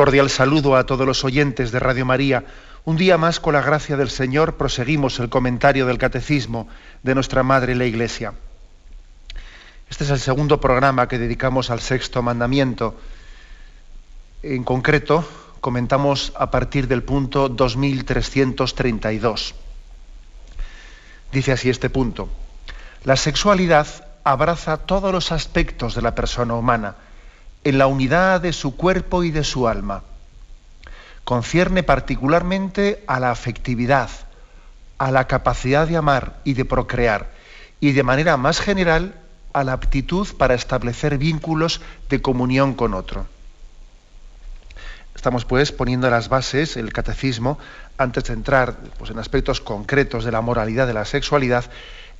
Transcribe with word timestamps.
Cordial 0.00 0.30
saludo 0.30 0.76
a 0.76 0.86
todos 0.86 1.06
los 1.06 1.24
oyentes 1.24 1.72
de 1.72 1.78
Radio 1.78 2.06
María. 2.06 2.42
Un 2.86 2.96
día 2.96 3.18
más, 3.18 3.38
con 3.38 3.52
la 3.52 3.60
gracia 3.60 3.98
del 3.98 4.08
Señor, 4.08 4.56
proseguimos 4.56 5.18
el 5.18 5.28
comentario 5.28 5.84
del 5.84 5.98
Catecismo 5.98 6.68
de 7.02 7.14
nuestra 7.14 7.42
Madre 7.42 7.74
la 7.74 7.84
Iglesia. 7.84 8.32
Este 9.90 10.04
es 10.04 10.10
el 10.10 10.18
segundo 10.18 10.58
programa 10.58 11.06
que 11.06 11.18
dedicamos 11.18 11.68
al 11.68 11.80
sexto 11.80 12.22
mandamiento. 12.22 12.98
En 14.42 14.64
concreto, 14.64 15.22
comentamos 15.60 16.32
a 16.34 16.50
partir 16.50 16.88
del 16.88 17.02
punto 17.02 17.50
2332. 17.50 19.54
Dice 21.30 21.52
así 21.52 21.68
este 21.68 21.90
punto. 21.90 22.30
La 23.04 23.16
sexualidad 23.16 23.86
abraza 24.24 24.78
todos 24.78 25.12
los 25.12 25.30
aspectos 25.30 25.94
de 25.94 26.00
la 26.00 26.14
persona 26.14 26.54
humana 26.54 26.94
en 27.64 27.78
la 27.78 27.86
unidad 27.86 28.40
de 28.40 28.52
su 28.52 28.76
cuerpo 28.76 29.22
y 29.24 29.30
de 29.30 29.44
su 29.44 29.68
alma. 29.68 30.02
Concierne 31.24 31.82
particularmente 31.82 33.04
a 33.06 33.20
la 33.20 33.30
afectividad, 33.30 34.10
a 34.98 35.10
la 35.10 35.26
capacidad 35.26 35.86
de 35.86 35.96
amar 35.96 36.40
y 36.44 36.54
de 36.54 36.64
procrear, 36.64 37.30
y 37.80 37.92
de 37.92 38.02
manera 38.02 38.36
más 38.36 38.60
general 38.60 39.14
a 39.52 39.64
la 39.64 39.72
aptitud 39.72 40.26
para 40.36 40.54
establecer 40.54 41.18
vínculos 41.18 41.80
de 42.08 42.22
comunión 42.22 42.74
con 42.74 42.94
otro. 42.94 43.26
Estamos 45.14 45.44
pues 45.44 45.72
poniendo 45.72 46.08
las 46.08 46.28
bases, 46.28 46.76
el 46.76 46.92
catecismo, 46.92 47.58
antes 47.98 48.24
de 48.24 48.32
entrar 48.32 48.76
pues, 48.98 49.10
en 49.10 49.18
aspectos 49.18 49.60
concretos 49.60 50.24
de 50.24 50.32
la 50.32 50.40
moralidad 50.40 50.86
de 50.86 50.94
la 50.94 51.04
sexualidad, 51.04 51.64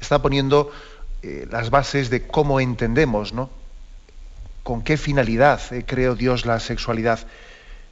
está 0.00 0.20
poniendo 0.20 0.70
eh, 1.22 1.46
las 1.50 1.70
bases 1.70 2.11
de 2.11 2.27
cómo 2.27 2.61
entendemos 2.61 3.33
¿no? 3.33 3.48
Con 4.62 4.83
qué 4.83 4.97
finalidad 4.97 5.61
eh, 5.72 5.84
creó 5.86 6.14
Dios 6.14 6.47
la 6.47 6.61
sexualidad. 6.61 7.20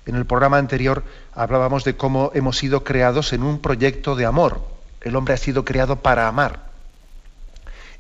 En 0.06 0.14
el 0.14 0.26
programa 0.26 0.58
anterior 0.58 1.04
hablábamos 1.34 1.84
de 1.84 1.96
cómo 1.96 2.30
hemos 2.34 2.56
sido 2.56 2.84
creados 2.84 3.32
en 3.32 3.42
un 3.42 3.60
proyecto 3.60 4.16
de 4.16 4.26
amor. 4.26 4.60
El 5.00 5.16
hombre 5.16 5.34
ha 5.34 5.38
sido 5.38 5.64
creado 5.64 5.96
para 5.96 6.28
amar. 6.28 6.68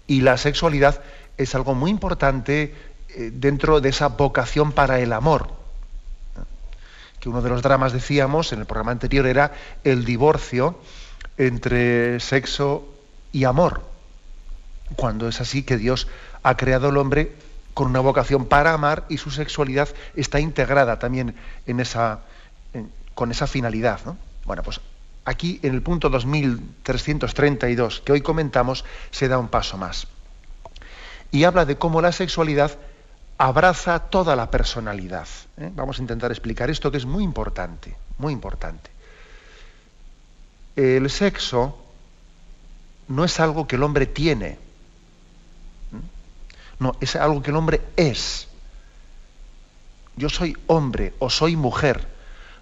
Y 0.06 0.22
la 0.22 0.36
sexualidad 0.38 1.02
es 1.36 1.54
algo 1.54 1.74
muy 1.74 1.90
importante 1.90 2.74
eh, 3.10 3.30
dentro 3.32 3.80
de 3.80 3.90
esa 3.90 4.08
vocación 4.08 4.72
para 4.72 5.00
el 5.00 5.12
amor. 5.12 5.52
Que 7.20 7.28
uno 7.28 7.42
de 7.42 7.50
los 7.50 7.62
dramas, 7.62 7.92
decíamos, 7.92 8.52
en 8.52 8.60
el 8.60 8.66
programa 8.66 8.92
anterior 8.92 9.26
era 9.26 9.52
el 9.84 10.04
divorcio 10.04 10.80
entre 11.36 12.20
sexo 12.20 12.88
y 13.32 13.44
amor. 13.44 13.82
Cuando 14.96 15.28
es 15.28 15.40
así 15.40 15.62
que 15.62 15.76
Dios 15.76 16.08
ha 16.42 16.56
creado 16.56 16.88
al 16.88 16.96
hombre 16.96 17.34
con 17.78 17.86
una 17.86 18.00
vocación 18.00 18.46
para 18.46 18.74
amar 18.74 19.04
y 19.08 19.18
su 19.18 19.30
sexualidad 19.30 19.88
está 20.16 20.40
integrada 20.40 20.98
también 20.98 21.36
con 23.14 23.30
esa 23.30 23.46
finalidad. 23.46 24.00
Bueno, 24.44 24.64
pues 24.64 24.80
aquí 25.24 25.60
en 25.62 25.74
el 25.74 25.82
punto 25.82 26.10
2332 26.10 28.00
que 28.00 28.10
hoy 28.10 28.20
comentamos 28.20 28.84
se 29.12 29.28
da 29.28 29.38
un 29.38 29.46
paso 29.46 29.78
más. 29.78 30.08
Y 31.30 31.44
habla 31.44 31.66
de 31.66 31.78
cómo 31.78 32.02
la 32.02 32.10
sexualidad 32.10 32.72
abraza 33.38 34.00
toda 34.00 34.34
la 34.34 34.50
personalidad. 34.50 35.28
¿eh? 35.56 35.70
Vamos 35.72 36.00
a 36.00 36.02
intentar 36.02 36.32
explicar 36.32 36.70
esto 36.70 36.90
que 36.90 36.96
es 36.96 37.06
muy 37.06 37.22
importante, 37.22 37.96
muy 38.18 38.32
importante. 38.32 38.90
El 40.74 41.08
sexo 41.10 41.78
no 43.06 43.24
es 43.24 43.38
algo 43.38 43.68
que 43.68 43.76
el 43.76 43.84
hombre 43.84 44.06
tiene, 44.06 44.58
no, 46.78 46.96
es 47.00 47.16
algo 47.16 47.42
que 47.42 47.50
el 47.50 47.56
hombre 47.56 47.80
es. 47.96 48.48
Yo 50.16 50.28
soy 50.28 50.56
hombre 50.66 51.14
o 51.18 51.30
soy 51.30 51.56
mujer. 51.56 52.06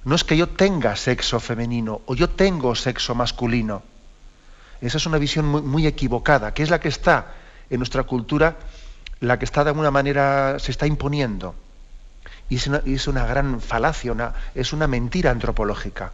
No 0.04 0.14
es 0.14 0.24
que 0.24 0.36
yo 0.36 0.48
tenga 0.48 0.94
sexo 0.96 1.40
femenino 1.40 2.00
o 2.06 2.14
yo 2.14 2.30
tengo 2.30 2.74
sexo 2.74 3.14
masculino. 3.14 3.82
Esa 4.80 4.98
es 4.98 5.06
una 5.06 5.18
visión 5.18 5.46
muy, 5.46 5.86
equivocada, 5.86 6.54
que 6.54 6.62
es 6.62 6.70
la 6.70 6.80
que 6.80 6.88
está 6.88 7.34
en 7.70 7.78
nuestra 7.78 8.04
cultura, 8.04 8.56
la 9.20 9.38
que 9.38 9.44
está 9.44 9.64
de 9.64 9.70
alguna 9.70 9.90
manera, 9.90 10.58
se 10.58 10.70
está 10.70 10.86
imponiendo. 10.86 11.54
Y 12.48 12.56
es 12.56 13.08
una, 13.08 13.26
gran 13.26 13.60
falacia, 13.60 14.34
es 14.54 14.72
una 14.72 14.86
mentira 14.86 15.30
antropológica. 15.30 16.12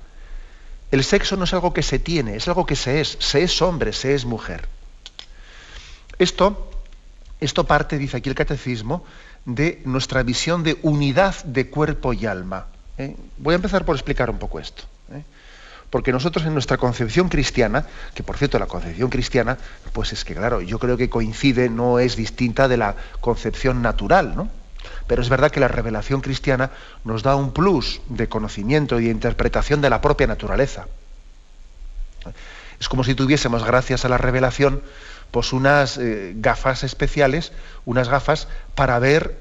El 0.91 1.05
sexo 1.05 1.37
no 1.37 1.45
es 1.45 1.53
algo 1.53 1.73
que 1.73 1.83
se 1.83 1.99
tiene, 1.99 2.37
es 2.37 2.49
algo 2.49 2.65
que 2.65 2.77
se 2.77 3.01
es. 3.01 3.17
Se 3.19 3.43
es 3.43 3.61
hombre, 3.61 3.93
se 3.93 4.15
es 4.15 4.25
mujer. 4.25 4.69
Esto 6.19 6.72
esto 7.45 7.65
parte, 7.65 7.99
dice 7.99 8.17
aquí 8.17 8.29
el 8.29 8.35
catecismo, 8.35 9.05
de 9.45 9.83
nuestra 9.85 10.23
visión 10.23 10.63
de 10.63 10.79
unidad 10.83 11.43
de 11.45 11.69
cuerpo 11.69 12.13
y 12.13 12.27
alma. 12.27 12.67
¿eh? 12.99 13.17
Voy 13.39 13.55
a 13.55 13.57
empezar 13.57 13.85
por 13.85 13.97
explicar 13.97 14.31
un 14.31 14.39
poco 14.39 14.61
esto. 14.61 14.85
¿eh? 15.13 15.23
Porque 15.91 16.13
nosotros 16.13 16.47
en 16.47 16.55
nuestra 16.55 16.77
concepción 16.77 17.29
cristiana, 17.29 17.87
que 18.15 18.23
por 18.23 18.39
cierto 18.39 18.59
la 18.59 18.67
concepción 18.67 19.11
cristiana, 19.11 19.59
pues 19.93 20.13
es 20.13 20.25
que 20.25 20.35
claro, 20.35 20.61
yo 20.61 20.79
creo 20.79 20.97
que 20.97 21.11
coincide, 21.11 21.69
no 21.69 21.99
es 21.99 22.17
distinta 22.17 22.69
de 22.69 22.77
la 22.77 22.95
concepción 23.21 23.83
natural, 23.83 24.35
¿no? 24.35 24.49
Pero 25.07 25.23
es 25.23 25.29
verdad 25.29 25.51
que 25.51 25.61
la 25.61 25.69
revelación 25.69 26.21
cristiana 26.21 26.71
nos 27.05 27.23
da 27.23 27.37
un 27.37 27.53
plus 27.53 28.01
de 28.09 28.29
conocimiento 28.29 28.99
y 29.01 29.05
de 29.05 29.11
interpretación 29.11 29.81
de 29.81 29.91
la 29.91 30.01
propia 30.01 30.27
naturaleza. 30.27 30.87
Es 32.81 32.89
como 32.89 33.05
si 33.05 33.15
tuviésemos, 33.15 33.65
gracias 33.65 34.05
a 34.05 34.09
la 34.09 34.19
revelación, 34.19 34.83
pues 35.33 35.53
unas 35.53 35.99
eh, 35.99 36.35
gafas 36.37 36.85
especiales, 36.85 37.53
unas 37.87 38.09
gafas 38.09 38.47
para 38.77 38.99
ver 39.01 39.35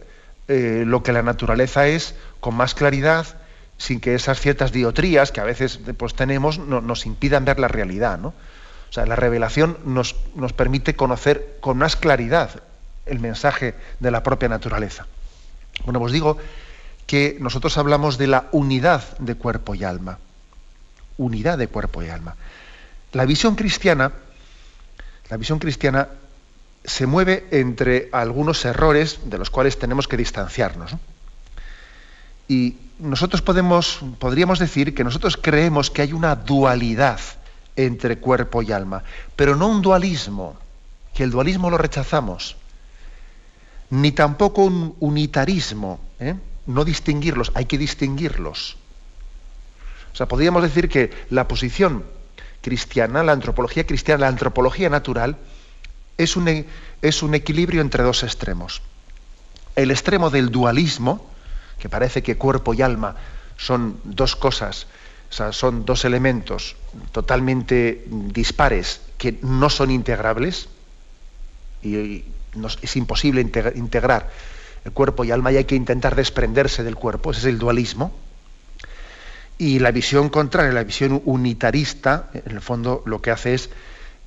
eh, 0.48 0.84
lo 0.88 1.04
que 1.04 1.12
la 1.12 1.22
naturaleza 1.22 1.86
es 1.88 2.16
con 2.40 2.56
más 2.56 2.74
claridad, 2.74 3.28
sin 3.78 4.00
que 4.00 4.16
esas 4.16 4.40
ciertas 4.40 4.72
diotrías 4.72 5.32
que 5.32 5.42
a 5.42 5.44
veces 5.44 5.80
pues, 5.98 6.16
tenemos 6.16 6.58
nos 6.58 7.06
impidan 7.06 7.46
ver 7.46 7.60
la 7.60 7.68
realidad. 7.68 8.18
¿no? 8.18 8.30
O 8.30 8.94
sea, 8.94 9.06
la 9.06 9.18
revelación 9.18 9.78
nos, 9.86 10.16
nos 10.36 10.54
permite 10.54 10.96
conocer 10.96 11.58
con 11.60 11.78
más 11.78 11.98
claridad 11.98 12.64
el 13.06 13.20
mensaje 13.20 13.76
de 14.00 14.12
la 14.12 14.24
propia 14.24 14.48
naturaleza. 14.48 15.08
Bueno, 15.84 16.00
os 16.00 16.12
digo 16.12 16.38
que 17.06 17.36
nosotros 17.42 17.78
hablamos 17.78 18.18
de 18.18 18.28
la 18.28 18.46
unidad 18.54 19.18
de 19.18 19.36
cuerpo 19.36 19.76
y 19.76 19.84
alma. 19.84 20.20
Unidad 21.18 21.58
de 21.58 21.68
cuerpo 21.68 22.02
y 22.02 22.10
alma. 22.10 22.36
La 23.12 23.26
visión 23.26 23.56
cristiana 23.56 24.14
la 25.32 25.38
visión 25.38 25.60
cristiana 25.60 26.10
se 26.84 27.06
mueve 27.06 27.48
entre 27.52 28.10
algunos 28.12 28.66
errores 28.66 29.22
de 29.24 29.38
los 29.38 29.50
cuales 29.50 29.80
tenemos 29.80 30.10
que 30.10 30.18
distanciarnos. 30.18 30.92
Y 32.50 32.76
nosotros 33.00 33.42
podemos, 33.42 34.02
podríamos 34.20 34.60
decir 34.60 34.94
que 34.94 35.06
nosotros 35.06 35.38
creemos 35.38 35.90
que 35.90 36.02
hay 36.02 36.12
una 36.12 36.36
dualidad 36.36 37.22
entre 37.78 38.18
cuerpo 38.18 38.62
y 38.62 38.74
alma, 38.74 39.06
pero 39.38 39.56
no 39.56 39.70
un 39.70 39.82
dualismo, 39.82 40.58
que 41.14 41.24
el 41.24 41.32
dualismo 41.32 41.70
lo 41.70 41.78
rechazamos, 41.78 42.58
ni 43.90 44.12
tampoco 44.12 44.66
un 44.66 44.98
unitarismo, 45.00 46.02
¿eh? 46.20 46.36
no 46.66 46.84
distinguirlos, 46.84 47.54
hay 47.56 47.64
que 47.64 47.78
distinguirlos. 47.78 48.76
O 50.12 50.16
sea, 50.18 50.28
podríamos 50.28 50.62
decir 50.62 50.90
que 50.90 51.10
la 51.30 51.48
posición 51.48 52.04
cristiana, 52.62 53.24
la 53.24 53.32
antropología 53.32 53.86
cristiana, 53.86 54.22
la 54.22 54.28
antropología 54.28 54.90
natural, 54.90 55.38
es 56.18 56.36
un, 56.36 56.48
e, 56.48 56.66
es 57.02 57.24
un 57.24 57.34
equilibrio 57.36 57.82
entre 57.82 58.04
dos 58.04 58.24
extremos. 58.24 58.82
El 59.76 59.92
extremo 59.92 60.30
del 60.30 60.52
dualismo, 60.52 61.28
que 61.80 61.90
parece 61.90 62.22
que 62.22 62.38
cuerpo 62.38 62.74
y 62.74 62.82
alma 62.82 63.16
son 63.58 64.00
dos 64.04 64.36
cosas, 64.36 64.88
son 65.30 65.86
dos 65.86 66.04
elementos 66.04 66.76
totalmente 67.12 68.04
dispares 68.08 69.02
que 69.18 69.40
no 69.42 69.70
son 69.70 69.92
integrables, 69.92 70.68
y, 71.82 72.26
es 72.82 72.96
imposible 72.98 73.42
integrar 73.42 74.30
el 74.84 74.92
cuerpo 74.92 75.24
y 75.24 75.32
alma 75.32 75.52
y 75.52 75.58
hay 75.58 75.64
que 75.64 75.76
intentar 75.76 76.16
desprenderse 76.16 76.84
del 76.84 76.96
cuerpo, 76.96 77.32
ese 77.32 77.42
es 77.42 77.46
el 77.46 77.58
dualismo. 77.58 78.12
Y 79.62 79.78
la 79.78 79.92
visión 79.92 80.30
contraria, 80.30 80.72
la 80.72 80.84
visión 80.84 81.22
unitarista, 81.24 82.32
en 82.34 82.54
el 82.54 82.62
fondo 82.62 83.04
lo 83.06 83.22
que 83.22 83.30
hace 83.30 83.54
es 83.54 83.70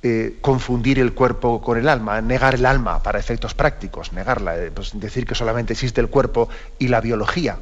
eh, 0.01 0.37
confundir 0.39 0.97
el 0.97 1.13
cuerpo 1.13 1.59
con 1.59 1.77
el 1.77 1.89
alma, 1.89 2.21
negar 2.21 2.55
el 2.55 2.65
alma 2.65 3.03
para 3.03 3.19
efectos 3.19 3.53
prácticos, 3.53 4.13
negarla, 4.13 4.57
eh, 4.57 4.71
pues 4.73 4.97
decir 4.97 5.25
que 5.25 5.35
solamente 5.35 5.73
existe 5.73 5.99
el 5.99 6.07
cuerpo 6.07 6.47
y 6.79 6.87
la 6.87 7.01
biología. 7.01 7.57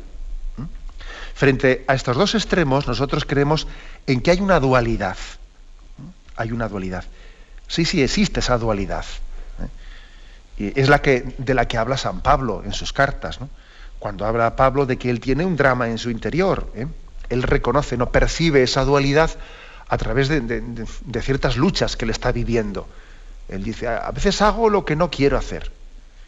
Frente 1.33 1.83
a 1.87 1.95
estos 1.95 2.15
dos 2.15 2.35
extremos, 2.35 2.85
nosotros 2.85 3.25
creemos 3.25 3.65
en 4.05 4.21
que 4.21 4.29
hay 4.29 4.39
una 4.39 4.59
dualidad. 4.59 5.17
Hay 6.35 6.51
una 6.51 6.69
dualidad. 6.69 7.05
Sí, 7.67 7.85
sí, 7.85 8.03
existe 8.03 8.41
esa 8.41 8.59
dualidad. 8.59 9.05
¿eh? 10.59 10.73
Es 10.75 10.89
la 10.89 11.01
que, 11.01 11.33
de 11.39 11.55
la 11.55 11.67
que 11.67 11.79
habla 11.79 11.97
San 11.97 12.21
Pablo 12.21 12.61
en 12.63 12.73
sus 12.73 12.93
cartas. 12.93 13.39
Cuando 13.97 14.27
habla 14.27 14.55
Pablo 14.55 14.85
de 14.85 14.99
que 14.99 15.09
él 15.09 15.19
tiene 15.19 15.43
un 15.43 15.55
drama 15.55 15.89
en 15.89 15.97
su 15.97 16.11
interior. 16.11 16.71
Él 17.29 17.43
reconoce, 17.43 17.97
no 17.97 18.11
percibe 18.11 18.63
esa 18.63 18.83
dualidad 18.83 19.31
a 19.87 19.97
través 19.97 20.27
de, 20.29 20.63
ciertas 21.21 21.57
luchas 21.57 21.95
que 21.95 22.05
él 22.05 22.11
está 22.11 22.31
viviendo. 22.31 22.87
Él 23.49 23.63
dice, 23.63 23.87
a 23.87 24.11
veces 24.11 24.41
hago 24.41 24.69
lo 24.69 24.85
que 24.85 24.95
no 24.95 25.09
quiero 25.09 25.37
hacer. 25.37 25.71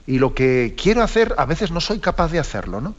Y 0.07 0.19
lo 0.19 0.35
que 0.35 0.75
quiero 0.79 1.01
hacer, 1.01 1.33
a 1.37 1.45
veces 1.45 1.71
no 1.71 1.81
soy 1.81 1.99
capaz 1.99 2.31
de 2.31 2.39
hacerlo. 2.39 2.81
¿no? 2.81 2.95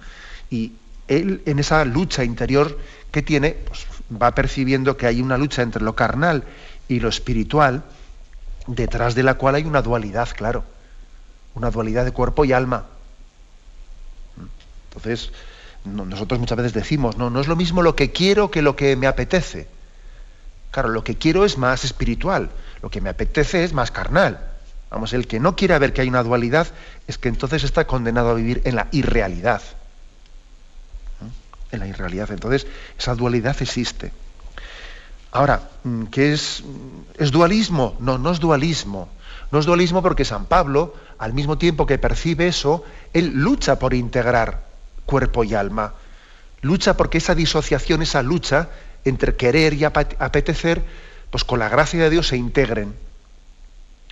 Y 0.50 0.72
él, 1.08 1.43
en 1.46 1.58
esa 1.58 1.84
lucha 1.84 2.25
interior 2.25 2.78
que 3.10 3.22
tiene, 3.22 3.52
pues, 3.52 3.87
va 4.10 4.34
percibiendo 4.34 4.96
que 4.96 5.06
hay 5.06 5.20
una 5.20 5.38
lucha 5.38 5.62
entre 5.62 5.82
lo 5.82 5.94
carnal 5.94 6.44
y 6.88 7.00
lo 7.00 7.08
espiritual, 7.08 7.84
detrás 8.66 9.14
de 9.14 9.22
la 9.22 9.34
cual 9.34 9.54
hay 9.54 9.64
una 9.64 9.82
dualidad, 9.82 10.28
claro. 10.37 10.64
Una 11.54 11.70
dualidad 11.70 12.04
de 12.04 12.12
cuerpo 12.12 12.44
y 12.44 12.52
alma. 12.52 12.87
Entonces, 14.88 15.31
nosotros 15.86 16.40
muchas 16.40 16.58
veces 16.58 16.72
decimos, 16.72 17.16
no, 17.16 17.30
no 17.30 17.40
es 17.40 17.48
lo 17.48 17.56
mismo 17.56 17.82
lo 17.82 17.96
que 17.96 18.12
quiero 18.12 18.50
que 18.50 18.62
lo 18.62 18.76
que 18.76 18.96
me 18.96 19.06
apetece. 19.06 19.68
Claro, 20.70 20.88
lo 20.88 21.04
que 21.04 21.16
quiero 21.16 21.44
es 21.44 21.56
más 21.56 21.84
espiritual, 21.84 22.50
lo 22.82 22.90
que 22.90 23.00
me 23.00 23.08
apetece 23.08 23.64
es 23.64 23.72
más 23.72 23.90
carnal. 23.90 24.40
Vamos, 24.90 25.12
el 25.12 25.26
que 25.26 25.40
no 25.40 25.56
quiere 25.56 25.78
ver 25.78 25.92
que 25.92 26.02
hay 26.02 26.08
una 26.08 26.22
dualidad 26.22 26.68
es 27.06 27.18
que 27.18 27.28
entonces 27.28 27.64
está 27.64 27.86
condenado 27.86 28.30
a 28.30 28.34
vivir 28.34 28.62
en 28.64 28.76
la 28.76 28.88
irrealidad. 28.92 29.62
En 31.72 31.80
la 31.80 31.86
irrealidad. 31.86 32.30
Entonces, 32.30 32.66
esa 32.98 33.14
dualidad 33.14 33.56
existe. 33.60 34.12
Ahora, 35.32 35.68
mm, 35.82 36.04
¿qué 36.04 36.32
es, 36.32 36.62
es 37.18 37.32
dualismo? 37.32 37.96
No, 37.98 38.18
no 38.18 38.30
es 38.30 38.38
dualismo. 38.38 39.08
No 39.50 39.58
es 39.58 39.66
dualismo 39.66 40.02
porque 40.02 40.24
San 40.24 40.46
Pablo, 40.46 40.94
al 41.18 41.32
mismo 41.32 41.58
tiempo 41.58 41.86
que 41.86 41.98
percibe 41.98 42.48
eso, 42.48 42.84
él 43.12 43.32
lucha 43.34 43.78
por 43.78 43.94
integrar 43.94 44.65
cuerpo 45.06 45.44
y 45.44 45.54
alma. 45.54 45.94
Lucha 46.60 46.96
porque 46.96 47.18
esa 47.18 47.34
disociación, 47.34 48.02
esa 48.02 48.22
lucha, 48.22 48.68
entre 49.04 49.36
querer 49.36 49.74
y 49.74 49.84
apetecer, 49.84 50.82
pues 51.30 51.44
con 51.44 51.58
la 51.58 51.68
gracia 51.68 52.02
de 52.02 52.10
Dios 52.10 52.28
se 52.28 52.36
integren. 52.36 52.94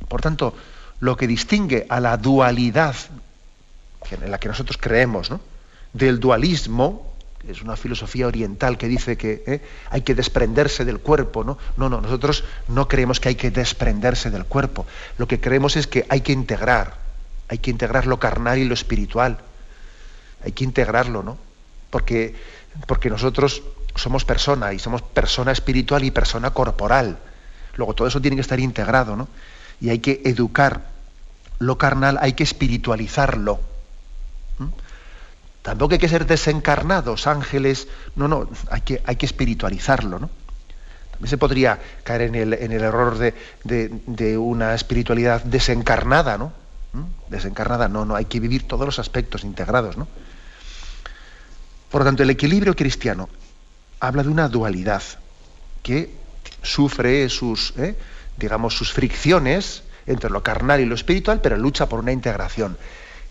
Por 0.09 0.21
tanto, 0.21 0.55
lo 1.01 1.17
que 1.17 1.27
distingue 1.27 1.87
a 1.89 2.01
la 2.01 2.17
dualidad 2.17 2.95
en 4.11 4.31
la 4.31 4.39
que 4.39 4.49
nosotros 4.49 4.79
creemos, 4.79 5.31
del 5.93 6.21
dualismo, 6.21 7.15
es 7.49 7.63
una 7.63 7.77
filosofía 7.77 8.27
oriental 8.27 8.79
que 8.79 8.89
dice 8.89 9.17
que 9.17 9.43
¿eh? 9.47 9.61
hay 9.91 10.03
que 10.03 10.15
desprenderse 10.15 10.85
del 10.85 10.99
cuerpo, 11.01 11.45
¿no? 11.45 11.59
No, 11.77 11.89
no, 11.89 12.01
nosotros 12.01 12.45
no 12.69 12.89
creemos 12.89 13.21
que 13.21 13.29
hay 13.31 13.35
que 13.35 13.51
desprenderse 13.51 14.31
del 14.31 14.47
cuerpo. 14.47 14.87
Lo 15.19 15.29
que 15.29 15.41
creemos 15.41 15.77
es 15.77 15.87
que 15.87 16.07
hay 16.09 16.23
que 16.23 16.33
integrar, 16.33 16.95
hay 17.49 17.59
que 17.59 17.71
integrar 17.71 18.07
lo 18.07 18.19
carnal 18.19 18.59
y 18.59 18.65
lo 18.65 18.75
espiritual. 18.75 19.39
Hay 20.45 20.53
que 20.53 20.65
integrarlo, 20.65 21.23
¿no? 21.23 21.39
Porque, 21.91 22.35
porque 22.87 23.11
nosotros 23.11 23.63
somos 23.95 24.25
persona 24.25 24.73
y 24.73 24.79
somos 24.79 25.03
persona 25.03 25.53
espiritual 25.53 26.05
y 26.05 26.11
persona 26.11 26.51
corporal. 26.51 27.19
Luego 27.77 27.95
todo 27.95 28.09
eso 28.09 28.21
tiene 28.21 28.37
que 28.37 28.43
estar 28.43 28.61
integrado, 28.61 29.17
¿no? 29.17 29.29
Y 29.81 29.91
hay 29.91 29.99
que 29.99 30.23
educar 30.25 30.83
lo 31.59 31.79
carnal, 31.79 32.19
hay 32.21 32.35
que 32.35 32.43
espiritualizarlo. 32.43 33.61
Tampoco 35.63 35.95
hay 35.95 35.99
que 35.99 36.11
ser 36.11 36.27
desencarnados, 36.27 37.27
ángeles, 37.27 37.89
no, 38.17 38.29
no, 38.29 38.51
hay 38.71 38.83
que, 38.83 39.03
hay 39.07 39.17
que 39.17 39.25
espiritualizarlo, 39.25 40.19
¿no? 40.19 40.29
También 41.11 41.31
se 41.31 41.39
podría 41.39 41.79
caer 42.03 42.23
en 42.23 42.35
el, 42.35 42.53
en 42.53 42.71
el 42.71 42.83
error 42.83 43.17
de, 43.17 43.33
de, 43.65 44.37
una 44.37 44.75
espiritualidad 44.75 45.43
desencarnada, 45.43 46.37
¿no? 46.37 46.53
Desencarnada, 47.31 47.89
no, 47.89 48.05
no, 48.05 48.15
hay 48.15 48.27
que 48.27 48.41
vivir 48.41 48.69
todos 48.69 48.85
los 48.85 48.99
aspectos 48.99 49.43
integrados, 49.43 49.97
¿no? 49.97 50.07
Por 51.95 52.01
lo 52.01 52.07
tanto, 52.07 52.25
el 52.25 52.31
equilibrio 52.31 52.75
cristiano 52.75 53.29
habla 54.01 54.25
de 54.25 54.29
una 54.29 54.49
dualidad 54.49 55.01
que 55.85 56.13
sufre 56.61 57.29
sus, 57.29 57.73
¿eh? 57.77 57.95
digamos, 58.37 58.77
sus 58.77 58.93
fricciones 58.93 59.85
entre 60.05 60.29
lo 60.29 60.43
carnal 60.43 60.81
y 60.81 60.87
lo 60.87 60.97
espiritual, 60.97 61.41
pero 61.41 61.57
lucha 61.57 61.89
por 61.89 62.01
una 62.01 62.11
integración. 62.11 62.77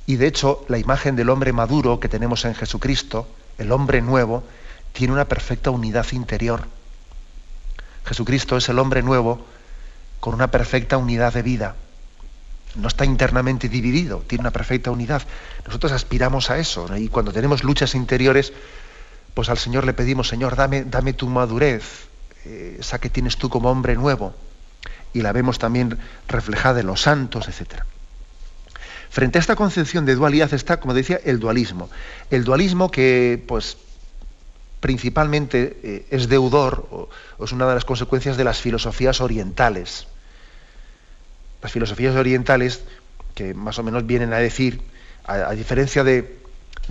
Y 0.06 0.15
de 0.15 0.27
hecho, 0.27 0.63
la 0.69 0.77
imagen 0.77 1.18
del 1.18 1.30
hombre 1.30 1.51
maduro 1.51 2.00
que 2.00 2.07
tenemos 2.07 2.45
en 2.45 2.56
Jesucristo, 2.56 3.27
el 3.57 3.69
hombre 3.74 4.01
nuevo, 4.01 4.45
tiene 4.94 5.12
una 5.12 5.25
perfecta 5.25 5.69
unidad 5.69 6.10
interior. 6.13 6.65
Jesucristo 8.06 8.56
es 8.56 8.69
el 8.69 8.80
hombre 8.80 9.04
nuevo 9.04 9.45
con 10.21 10.36
una 10.36 10.51
perfecta 10.51 10.95
unidad 10.95 11.33
de 11.33 11.42
vida. 11.42 11.75
No 12.75 12.88
está 12.88 13.06
internamente 13.06 13.70
dividido, 13.70 14.24
tiene 14.28 14.42
una 14.42 14.52
perfecta 14.52 14.92
unidad. 14.92 15.22
Nosotros 15.66 15.92
aspiramos 15.92 16.50
a 16.50 16.58
eso, 16.58 16.88
y 16.98 17.08
cuando 17.08 17.31
tenemos 17.31 17.64
luchas 17.64 17.94
interiores, 17.96 18.52
pues 19.34 19.50
al 19.50 19.58
Señor 19.58 19.86
le 19.86 19.94
pedimos, 19.94 20.28
Señor, 20.28 20.56
dame, 20.56 20.84
dame 20.84 21.14
tu 21.14 21.28
madurez, 21.28 22.08
eh, 22.46 22.78
esa 22.80 23.00
que 23.00 23.10
tienes 23.10 23.38
tú 23.38 23.50
como 23.50 23.70
hombre 23.70 23.96
nuevo, 23.96 24.36
y 25.14 25.22
la 25.22 25.31
vemos 25.31 25.60
también 25.60 25.98
reflejada 26.28 26.80
en 26.80 26.88
los 26.88 27.02
santos, 27.02 27.48
etc. 27.48 27.84
Frente 29.10 29.38
a 29.38 29.42
esta 29.42 29.56
concepción 29.56 30.06
de 30.06 30.16
dualidad 30.16 30.52
está, 30.54 30.80
como 30.80 30.96
decía, 30.96 31.20
el 31.24 31.40
dualismo. 31.40 31.90
El 32.31 32.44
dualismo 32.44 32.90
que, 32.90 33.44
pues, 33.48 33.78
principalmente 34.80 35.80
eh, 35.84 36.08
es 36.10 36.28
deudor, 36.28 36.88
o, 36.92 37.10
es 37.44 37.52
una 37.52 37.68
de 37.68 37.75
las 37.75 37.86
consecuencias 37.86 38.38
de 38.38 38.44
las 38.44 38.60
filosofías 38.60 39.22
orientales. 39.22 40.08
Las 41.63 41.72
filosofías 41.72 42.15
orientales, 42.15 42.84
que 43.34 43.53
más 43.53 43.79
o 43.79 43.84
menos 43.84 44.05
vienen 44.05 44.34
a 44.34 44.38
decir, 44.38 44.82
a 45.25 45.51
diferencia 45.53 46.03
de, 46.03 46.38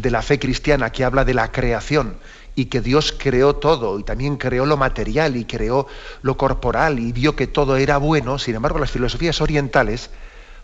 la 0.02 0.22
fe 0.22 0.38
cristiana 0.38 0.90
que 0.90 1.04
habla 1.04 1.26
de 1.26 1.34
la 1.34 1.52
creación 1.52 2.16
y 2.54 2.66
que 2.66 2.80
Dios 2.80 3.14
creó 3.16 3.56
todo 3.56 3.98
y 3.98 4.02
también 4.02 4.36
creó 4.36 4.64
lo 4.64 4.78
material 4.78 5.36
y 5.36 5.44
creó 5.44 5.86
lo 6.22 6.38
corporal 6.38 6.98
y 6.98 7.12
vio 7.12 7.36
que 7.36 7.46
todo 7.46 7.76
era 7.76 7.98
bueno, 7.98 8.38
sin 8.38 8.54
embargo 8.54 8.78
las 8.78 8.90
filosofías 8.90 9.42
orientales 9.42 10.08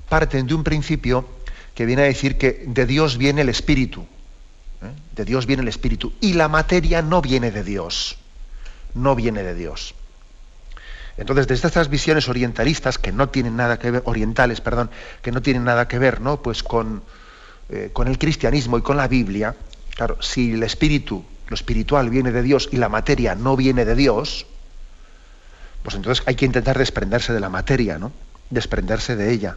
parten 0.08 0.46
de 0.46 0.54
un 0.54 0.64
principio 0.64 1.26
que 1.74 1.84
viene 1.84 2.02
a 2.02 2.06
decir 2.06 2.38
que 2.38 2.64
de 2.66 2.86
Dios 2.86 3.18
viene 3.18 3.42
el 3.42 3.50
espíritu, 3.50 4.06
¿eh? 4.82 4.90
de 5.14 5.24
Dios 5.26 5.44
viene 5.44 5.62
el 5.62 5.68
espíritu 5.68 6.14
y 6.22 6.32
la 6.32 6.48
materia 6.48 7.02
no 7.02 7.20
viene 7.20 7.50
de 7.50 7.62
Dios, 7.62 8.16
no 8.94 9.14
viene 9.14 9.42
de 9.42 9.54
Dios. 9.54 9.94
Entonces, 11.18 11.48
desde 11.48 11.66
estas 11.66 11.90
visiones 11.90 12.28
orientalistas 12.28 12.96
que 12.96 13.10
no 13.10 13.28
tienen 13.28 13.56
nada 13.56 13.78
que 13.78 13.90
ver, 13.90 14.02
orientales, 14.04 14.60
perdón, 14.60 14.88
que 15.20 15.32
no 15.32 15.42
tienen 15.42 15.64
nada 15.64 15.88
que 15.88 15.98
ver, 15.98 16.20
¿no? 16.20 16.40
Pues 16.40 16.62
con, 16.62 17.02
eh, 17.68 17.90
con 17.92 18.06
el 18.06 18.18
cristianismo 18.18 18.78
y 18.78 18.82
con 18.82 18.96
la 18.96 19.08
Biblia, 19.08 19.56
claro, 19.96 20.22
si 20.22 20.52
el 20.52 20.62
espíritu, 20.62 21.24
lo 21.48 21.54
espiritual 21.54 22.08
viene 22.08 22.30
de 22.30 22.42
Dios 22.42 22.68
y 22.70 22.76
la 22.76 22.88
materia 22.88 23.34
no 23.34 23.56
viene 23.56 23.84
de 23.84 23.96
Dios, 23.96 24.46
pues 25.82 25.96
entonces 25.96 26.22
hay 26.26 26.36
que 26.36 26.44
intentar 26.44 26.78
desprenderse 26.78 27.32
de 27.32 27.40
la 27.40 27.48
materia, 27.48 27.98
¿no? 27.98 28.12
Desprenderse 28.50 29.16
de 29.16 29.32
ella. 29.32 29.56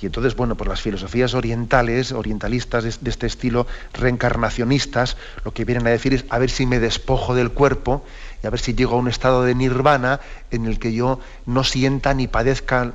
Y 0.00 0.06
entonces, 0.06 0.34
bueno, 0.34 0.56
por 0.56 0.66
las 0.66 0.80
filosofías 0.80 1.34
orientales, 1.34 2.12
orientalistas 2.12 2.84
de, 2.84 3.10
este 3.10 3.26
estilo, 3.26 3.66
reencarnacionistas, 3.92 5.16
lo 5.44 5.52
que 5.52 5.64
vienen 5.64 5.86
a 5.86 5.90
decir 5.90 6.14
es 6.14 6.24
a 6.30 6.38
ver 6.38 6.48
si 6.48 6.64
me 6.64 6.78
despojo 6.78 7.34
del 7.34 7.50
cuerpo 7.50 8.04
y 8.42 8.46
a 8.46 8.50
ver 8.50 8.60
si 8.60 8.74
llego 8.74 8.94
a 8.94 8.98
un 8.98 9.08
estado 9.08 9.42
de 9.44 9.54
nirvana 9.54 10.20
en 10.50 10.66
el 10.66 10.78
que 10.78 10.92
yo 10.92 11.20
no 11.46 11.64
sienta 11.64 12.14
ni 12.14 12.26
padezca 12.26 12.92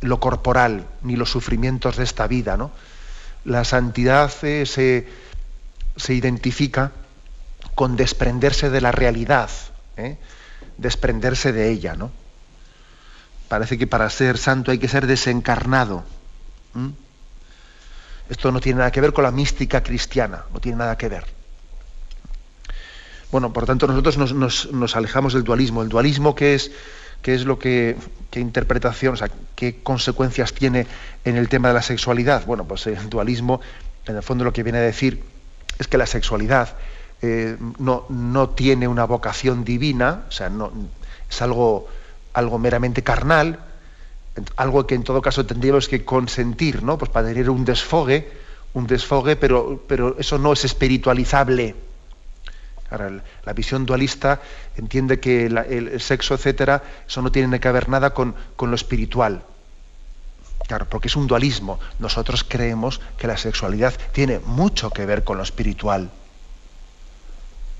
lo 0.00 0.20
corporal, 0.20 0.86
ni 1.02 1.16
los 1.16 1.30
sufrimientos 1.30 1.96
de 1.96 2.04
esta 2.04 2.26
vida, 2.26 2.56
¿no? 2.56 2.70
la 3.46 3.64
santidad 3.64 4.32
eh, 4.42 4.66
se, 4.66 6.14
identifica 6.14 6.92
con 7.74 7.96
desprenderse 7.96 8.70
de 8.70 8.80
la 8.80 8.90
realidad, 8.90 9.50
¿eh? 9.96 10.18
desprenderse 10.76 11.52
de 11.52 11.70
ella, 11.70 11.94
¿no? 11.94 12.10
Parece 13.48 13.78
que 13.78 13.86
para 13.86 14.10
ser 14.10 14.36
santo 14.36 14.72
hay 14.72 14.78
que 14.78 14.88
ser 14.88 15.06
desencarnado. 15.06 16.02
Esto 18.28 18.50
no 18.50 18.60
tiene 18.60 18.78
nada 18.78 18.90
que 18.90 19.00
ver 19.00 19.12
con 19.12 19.22
la 19.22 19.30
mística 19.30 19.82
cristiana, 19.82 20.44
no 20.52 20.58
tiene 20.58 20.78
nada 20.78 20.98
que 20.98 21.08
ver. 21.08 21.35
Bueno, 23.32 23.52
por 23.52 23.66
tanto, 23.66 23.86
nosotros 23.86 24.32
nos, 24.72 24.96
alejamos 24.96 25.34
del 25.34 25.44
dualismo. 25.44 25.82
El 25.82 25.88
dualismo 25.88 26.34
que 26.34 26.54
es, 26.54 26.70
qué 27.22 27.34
es 27.34 27.44
lo 27.44 27.58
que, 27.58 27.96
qué 28.30 28.40
interpretación, 28.40 29.14
o 29.14 29.16
sea, 29.16 29.30
qué 29.54 29.80
consecuencias 29.82 30.52
tiene 30.52 30.86
en 31.24 31.36
el 31.36 31.48
tema 31.48 31.68
de 31.68 31.74
la 31.74 31.82
sexualidad. 31.82 32.46
Bueno, 32.46 32.64
pues 32.64 32.86
el 32.86 33.10
dualismo, 33.10 33.60
en 34.06 34.16
el 34.16 34.22
fondo 34.22 34.44
lo 34.44 34.52
que 34.52 34.62
viene 34.62 34.78
a 34.78 34.82
decir 34.82 35.22
es 35.78 35.88
que 35.88 35.98
la 35.98 36.06
sexualidad 36.06 36.76
eh, 37.22 37.56
no, 37.78 38.06
no, 38.08 38.50
tiene 38.50 38.86
una 38.86 39.04
vocación 39.04 39.64
divina, 39.64 40.24
o 40.28 40.32
sea, 40.32 40.48
no, 40.48 40.70
es 41.28 41.42
algo, 41.42 41.88
algo 42.32 42.58
meramente 42.58 43.02
carnal, 43.02 43.58
algo 44.56 44.86
que 44.86 44.94
en 44.94 45.02
todo 45.02 45.22
caso 45.22 45.46
tendríamos 45.46 45.88
que 45.88 46.04
consentir, 46.04 46.82
¿no? 46.82 46.98
Pues 46.98 47.10
para 47.10 47.28
tener 47.28 47.50
un 47.50 47.64
desfogue, 47.64 48.30
un 48.74 48.86
desfogue, 48.86 49.36
pero, 49.36 49.82
pero 49.88 50.16
eso 50.18 50.38
no 50.38 50.52
es 50.52 50.64
espiritualizable. 50.64 51.74
La 52.90 53.52
visión 53.52 53.84
dualista 53.84 54.40
entiende 54.76 55.18
que 55.18 55.46
el, 55.46 56.00
sexo, 56.00 56.34
etcétera, 56.34 56.82
eso 57.06 57.22
no 57.22 57.32
tiene 57.32 57.58
que 57.58 57.70
ver 57.72 57.88
nada 57.88 58.14
con, 58.14 58.34
lo 58.60 58.74
espiritual. 58.74 59.42
Claro, 60.66 60.86
porque 60.88 61.08
es 61.08 61.16
un 61.16 61.26
dualismo. 61.26 61.78
Nosotros 61.98 62.44
creemos 62.48 63.00
que 63.18 63.26
la 63.26 63.36
sexualidad 63.36 63.94
tiene 64.12 64.38
mucho 64.40 64.90
que 64.90 65.06
ver 65.06 65.24
con 65.24 65.36
lo 65.36 65.42
espiritual. 65.42 66.10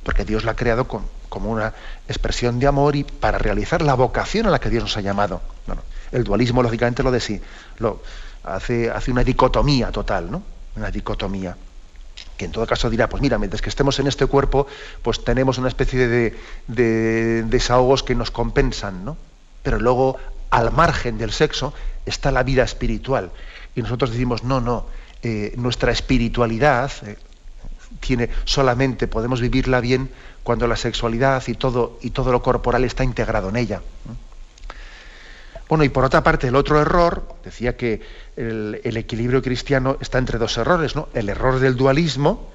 Porque 0.03 0.25
Dios 0.25 0.45
la 0.45 0.53
ha 0.53 0.57
creado 0.57 0.87
como 0.87 1.51
una 1.51 1.75
expresión 2.09 2.59
de 2.59 2.67
amor 2.67 2.97
y 2.97 3.05
para 3.05 3.39
realizar 3.39 3.83
la 3.83 3.95
vocación 3.95 4.47
a 4.47 4.51
la 4.51 4.61
que 4.61 4.71
Dios 4.71 4.85
nos 4.85 4.97
ha 4.97 5.01
llamado. 5.01 5.41
el 6.13 6.25
dualismo, 6.25 6.63
lógicamente, 6.63 7.03
lo 7.03 7.11
de 7.11 7.21
sí, 7.21 7.41
lo, 7.79 8.03
hace, 8.45 8.91
hace 8.91 9.11
una 9.11 9.25
dicotomía 9.25 9.91
total, 9.91 10.31
¿no? 10.31 10.43
Una 10.77 10.91
dicotomía 10.91 11.57
que 12.37 12.45
en 12.45 12.52
todo 12.52 12.66
caso 12.66 12.90
dirá, 12.90 13.09
pues 13.09 13.23
mira, 13.23 13.38
mientras 13.38 13.62
que 13.62 13.69
estemos 13.69 13.99
en 13.99 14.07
este 14.07 14.26
cuerpo, 14.26 14.66
pues 15.02 15.25
tenemos 15.25 15.59
una 15.59 15.69
especie 15.69 16.07
de, 16.09 17.43
desahogos 17.49 18.02
que 18.02 18.14
nos 18.14 18.31
compensan, 18.31 19.05
¿no? 19.05 19.16
Pero 19.62 19.78
luego, 19.81 20.16
al 20.50 20.71
margen 20.73 21.19
del 21.19 21.33
sexo, 21.33 21.73
está 22.05 22.31
la 22.31 22.43
vida 22.43 22.62
espiritual. 22.62 23.31
Y 23.75 23.83
nosotros 23.83 24.11
decimos, 24.11 24.45
no, 24.45 24.61
no, 24.61 24.87
eh, 25.23 25.55
nuestra 25.57 25.93
espiritualidad 25.93 26.93
eh, 27.05 27.16
tiene 28.00 28.31
solamente, 28.45 29.09
podemos 29.09 29.40
vivirla 29.40 29.81
bien 29.81 30.11
cuando 30.43 30.66
la 30.69 30.76
sexualidad 30.76 31.43
y 31.49 31.55
todo, 31.55 31.99
y 32.02 32.11
todo 32.11 32.31
lo 32.31 32.43
corporal 32.43 32.85
está 32.85 33.02
integrado 33.02 33.49
en 33.49 33.57
ella. 33.57 33.83
Bueno, 35.69 35.83
y 35.83 35.89
por 35.89 36.05
otra 36.05 36.23
parte, 36.23 36.49
el 36.49 36.57
otro 36.57 36.81
error, 36.81 37.27
decía 37.45 37.77
que 37.77 38.01
el, 38.37 38.97
equilibrio 38.97 39.43
cristiano 39.43 39.97
está 40.01 40.19
entre 40.19 40.39
dos 40.39 40.57
errores, 40.59 40.95
¿no? 40.95 41.09
El 41.13 41.29
error 41.29 41.59
del 41.59 41.77
dualismo 41.77 42.51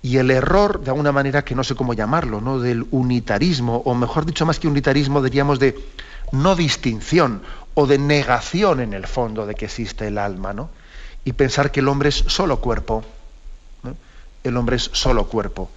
y 0.00 0.16
el 0.16 0.30
error, 0.30 0.80
de 0.80 0.90
alguna 0.90 1.12
manera 1.12 1.44
que 1.44 1.54
no 1.54 1.62
sé 1.62 1.74
cómo 1.74 1.92
llamarlo, 1.92 2.40
¿no? 2.40 2.58
Del 2.58 2.86
unitarismo, 2.90 3.82
o 3.84 3.94
mejor 3.94 4.24
dicho, 4.24 4.46
más 4.46 4.58
que 4.58 4.68
unitarismo, 4.68 5.22
diríamos 5.22 5.58
de 5.58 5.78
no 6.32 6.56
distinción 6.56 7.42
o 7.74 7.86
de 7.86 7.98
negación 7.98 8.80
en 8.80 8.94
el 8.94 9.06
fondo 9.06 9.44
de 9.44 9.54
que 9.54 9.66
existe 9.66 10.06
el 10.06 10.16
alma, 10.16 10.54
¿no? 10.54 10.70
Y 11.24 11.32
pensar 11.32 11.70
que 11.70 11.80
el 11.80 11.88
hombre 11.88 12.08
es 12.08 12.16
solo 12.28 12.60
cuerpo. 12.60 13.04
El 14.42 14.56
hombre 14.56 14.76
es 14.76 14.88
solo 14.94 15.26
cuerpo. 15.26 15.70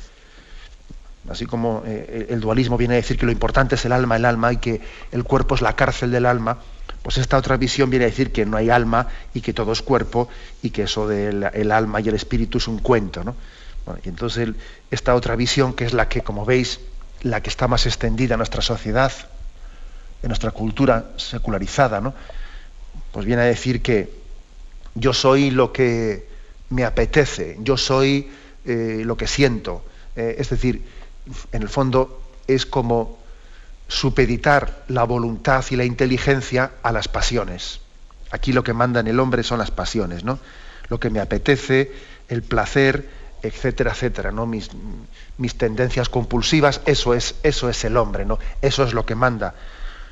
Así 1.30 1.46
como 1.46 1.84
eh, 1.86 2.28
el 2.30 2.40
dualismo 2.40 2.78
viene 2.78 2.96
a 2.96 2.98
decir 2.98 3.18
que 3.18 3.26
lo 3.26 3.32
importante 3.32 3.76
es 3.76 3.86
el 3.86 3.92
alma, 3.92 4.16
el 4.16 4.26
alma, 4.26 4.54
y 4.54 4.58
que 4.58 4.82
el 5.12 5.24
cuerpo 5.24 5.56
es 5.56 5.62
la 5.62 5.76
cárcel 5.76 6.12
del 6.12 6.26
alma, 6.26 6.58
pues 7.04 7.18
esta 7.18 7.38
otra 7.38 7.58
visión 7.58 7.90
viene 7.90 8.06
a 8.06 8.10
decir 8.10 8.32
que 8.32 8.46
no 8.46 8.58
hay 8.58 8.70
alma 8.70 9.08
y 9.34 9.42
que 9.42 9.54
todo 9.54 9.72
es 9.72 9.82
cuerpo 9.82 10.30
y 10.62 10.70
que 10.70 10.84
eso 10.84 11.08
del 11.08 11.50
el 11.54 11.72
alma 11.72 12.00
y 12.02 12.10
el 12.10 12.16
espíritu 12.16 12.58
es 12.58 12.68
un 12.68 12.80
cuento. 12.80 13.24
¿no? 13.24 13.36
y 14.04 14.10
entonces 14.10 14.50
esta 14.92 15.16
otra 15.16 15.36
visión, 15.36 15.74
que 15.74 15.86
es 15.86 15.94
la 15.94 16.08
que, 16.08 16.22
como 16.22 16.46
veis, 16.46 16.80
la 17.24 17.42
que 17.42 17.50
está 17.50 17.68
más 17.68 17.86
extendida 17.86 18.36
en 18.36 18.40
nuestra 18.40 18.62
sociedad, 18.62 19.12
en 20.22 20.28
nuestra 20.28 20.52
cultura 20.52 21.12
secularizada, 21.18 22.02
¿no? 22.02 22.14
pues 23.12 23.26
viene 23.26 23.42
a 23.42 23.46
decir 23.46 23.82
que 23.82 24.14
yo 24.94 25.14
soy 25.14 25.52
lo 25.52 25.72
que 25.72 26.28
me 26.70 26.84
apetece, 26.84 27.58
yo 27.60 27.78
soy 27.78 28.30
eh, 28.66 29.02
lo 29.04 29.18
que 29.18 29.28
siento. 29.28 29.84
Eh, 30.16 30.36
es 30.38 30.50
decir, 30.50 30.84
en 31.52 31.62
el 31.62 31.70
fondo 31.70 32.22
es 32.48 32.66
como 32.66 33.18
supeditar 33.88 34.84
la 34.88 35.04
voluntad 35.04 35.66
y 35.70 35.76
la 35.76 35.84
inteligencia 35.84 36.72
a 36.82 36.92
las 36.92 37.08
pasiones. 37.08 37.82
Aquí 38.32 38.54
lo 38.54 38.64
que 38.64 38.74
manda 38.74 39.02
en 39.02 39.08
el 39.08 39.20
hombre 39.20 39.44
son 39.44 39.60
las 39.60 39.72
pasiones, 39.72 40.24
¿no? 40.24 40.40
Lo 40.88 41.00
que 41.00 41.10
me 41.10 41.20
apetece, 41.20 41.92
el 42.30 42.42
placer, 42.42 43.10
etcétera, 43.44 43.92
etcétera, 43.92 44.32
¿no? 44.32 44.46
Mis, 44.46 44.70
mis 45.38 45.58
tendencias 45.58 46.08
compulsivas, 46.10 46.82
eso 46.86 47.14
es, 47.14 47.36
eso 47.44 47.70
es 47.70 47.84
el 47.84 47.98
hombre, 47.98 48.26
¿no? 48.26 48.40
Eso 48.62 48.84
es 48.84 48.94
lo 48.94 49.06
que 49.06 49.16
manda. 49.16 49.56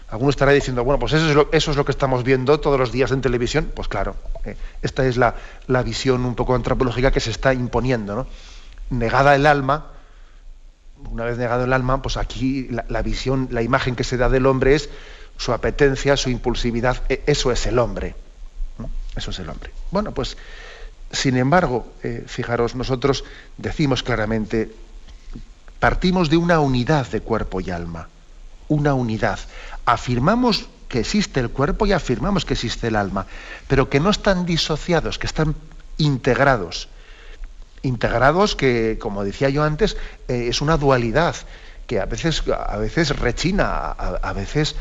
Alguno 0.09 0.31
estará 0.31 0.51
diciendo, 0.51 0.83
bueno, 0.83 0.99
pues 0.99 1.13
eso 1.13 1.29
es 1.29 1.35
lo, 1.35 1.49
eso 1.51 1.71
es 1.71 1.77
lo 1.77 1.85
que 1.85 1.91
estamos 1.91 2.23
viendo 2.23 2.59
todos 2.59 2.79
los 2.79 2.91
días 2.91 3.11
en 3.11 3.21
televisión. 3.21 3.71
Pues 3.73 3.87
claro, 3.87 4.15
eh, 4.43 4.57
esta 4.81 5.05
es 5.05 5.17
la, 5.17 5.35
la, 5.67 5.83
visión 5.83 6.25
un 6.25 6.35
poco 6.35 6.55
antropológica 6.55 7.11
que 7.11 7.19
se 7.19 7.29
está 7.29 7.53
imponiendo, 7.53 8.15
¿no? 8.15 8.27
Negada 8.89 9.35
el 9.35 9.45
alma, 9.45 9.85
una 11.11 11.25
vez 11.25 11.37
negado 11.37 11.63
el 11.63 11.73
alma, 11.73 12.01
pues 12.01 12.17
aquí 12.17 12.67
la, 12.69 13.01
visión, 13.01 13.47
la 13.51 13.61
imagen 13.61 13.95
que 13.95 14.03
se 14.03 14.17
da 14.17 14.29
del 14.29 14.45
hombre 14.45 14.75
es 14.75 14.89
su 15.37 15.53
apetencia, 15.53 16.17
su 16.17 16.29
impulsividad, 16.29 17.01
e, 17.09 17.23
eso 17.25 17.51
es 17.51 17.65
el 17.65 17.79
hombre. 17.79 18.15
Eso 19.15 19.31
es 19.31 19.39
el 19.39 19.49
hombre. 19.49 19.71
Bueno, 19.91 20.13
pues, 20.13 20.37
sin 21.11 21.37
embargo, 21.37 21.91
eh, 22.03 22.23
fijaros, 22.27 22.75
nosotros 22.75 23.23
decimos 23.57 24.03
claramente, 24.03 24.71
partimos 25.79 26.29
de 26.29 26.37
una 26.37 26.59
unidad 26.59 27.07
de 27.07 27.21
cuerpo 27.21 27.59
y 27.59 27.71
alma, 27.71 28.07
una 28.67 28.93
unidad. 28.93 29.39
Afirmamos 29.85 30.69
que 30.87 30.99
existe 30.99 31.39
el 31.39 31.49
cuerpo 31.49 31.85
y 31.85 31.93
afirmamos 31.93 32.45
que 32.45 32.53
existe 32.53 32.87
el 32.87 32.95
alma, 32.95 33.25
pero 33.67 33.89
que 33.89 33.99
no 33.99 34.09
están 34.09 34.45
disociados, 34.45 35.17
que 35.17 35.27
están 35.27 35.55
integrados 35.97 36.89
integrados 37.81 38.55
que, 38.55 38.97
como 38.99 39.23
decía 39.23 39.49
yo 39.49 39.63
antes, 39.63 39.97
eh, 40.27 40.47
es 40.49 40.61
una 40.61 40.77
dualidad 40.77 41.35
que 41.89 41.99
a 41.99 42.05
veces, 42.05 42.43
a 42.47 42.77
veces 42.77 43.17
rechina, 43.17 43.89
a, 43.89 44.33
veces 44.33 44.75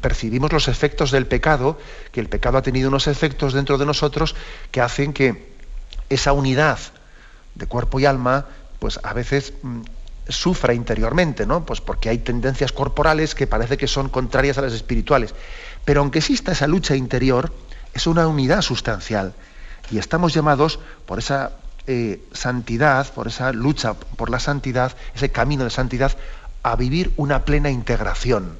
percibimos 0.00 0.52
los 0.52 0.68
efectos 0.68 1.10
del 1.10 1.26
pecado, 1.26 1.76
que 2.12 2.20
el 2.20 2.28
pecado 2.28 2.56
ha 2.56 2.62
tenido 2.62 2.88
unos 2.88 3.08
efectos 3.08 3.52
dentro 3.52 3.78
de 3.78 3.84
nosotros 3.84 4.36
que 4.70 4.80
hacen 4.80 5.12
que 5.12 5.54
esa 6.08 6.32
unidad 6.32 6.78
de 7.56 7.66
cuerpo 7.66 7.98
y 7.98 8.06
alma, 8.06 8.46
pues 8.78 9.00
a 9.02 9.12
veces 9.12 9.54
mm, 9.62 9.80
sufra 10.28 10.72
interiormente, 10.72 11.46
¿no? 11.46 11.66
Pues 11.66 11.80
porque 11.80 12.08
hay 12.08 12.18
tendencias 12.18 12.70
corporales 12.70 13.34
que 13.34 13.48
parece 13.48 13.76
que 13.76 13.88
son 13.88 14.08
contrarias 14.08 14.56
a 14.56 14.62
las 14.62 14.72
espirituales. 14.72 15.34
Pero 15.84 16.00
aunque 16.00 16.20
exista 16.20 16.52
esa 16.52 16.68
lucha 16.68 16.94
interior, 16.94 17.52
es 17.92 18.06
una 18.06 18.28
unidad 18.28 18.62
sustancial. 18.62 19.34
Y 19.90 19.98
estamos 19.98 20.32
llamados 20.32 20.78
por 21.06 21.18
esa 21.18 21.56
eh, 21.86 22.22
santidad, 22.32 23.12
por 23.12 23.28
esa 23.28 23.52
lucha 23.52 23.94
por 23.94 24.30
la 24.30 24.38
santidad, 24.38 24.96
ese 25.14 25.30
camino 25.30 25.64
de 25.64 25.70
santidad, 25.70 26.16
a 26.62 26.76
vivir 26.76 27.12
una 27.16 27.44
plena 27.44 27.70
integración 27.70 28.56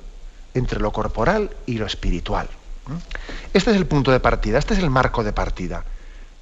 entre 0.54 0.80
lo 0.80 0.92
corporal 0.92 1.50
y 1.66 1.78
lo 1.78 1.86
espiritual. 1.86 2.48
Este 3.54 3.70
es 3.70 3.76
el 3.76 3.86
punto 3.86 4.10
de 4.10 4.20
partida, 4.20 4.58
este 4.58 4.74
es 4.74 4.80
el 4.80 4.90
marco 4.90 5.22
de 5.22 5.32
partida 5.32 5.84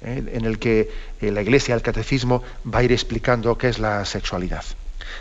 ¿eh? 0.01 0.23
en 0.33 0.45
el 0.45 0.57
que 0.59 0.89
eh, 1.21 1.31
la 1.31 1.41
Iglesia, 1.41 1.75
el 1.75 1.81
Catecismo, 1.81 2.43
va 2.65 2.79
a 2.79 2.83
ir 2.83 2.91
explicando 2.91 3.57
qué 3.57 3.69
es 3.69 3.79
la 3.79 4.03
sexualidad. 4.05 4.63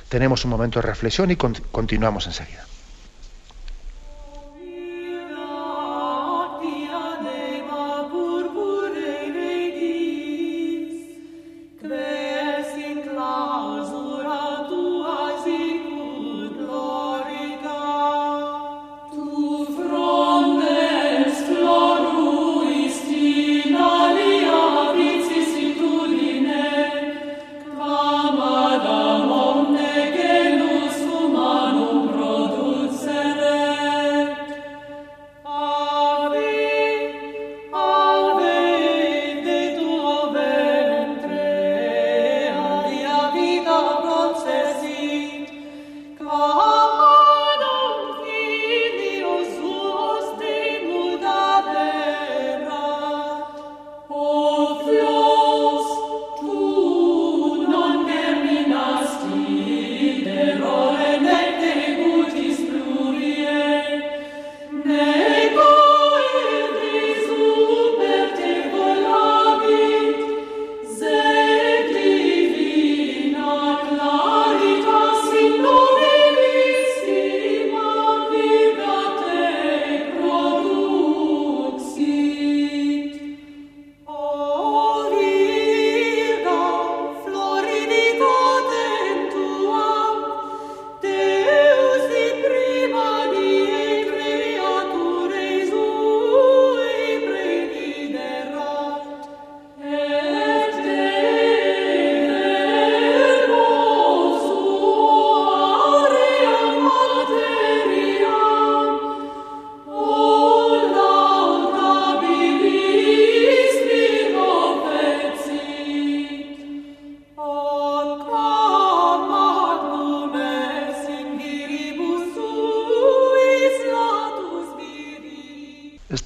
Tenemos 0.08 0.44
un 0.44 0.50
momento 0.50 0.80
de 0.80 0.86
reflexión 0.86 1.30
y 1.30 1.36
continuamos 1.36 2.26
enseguida. 2.26 2.69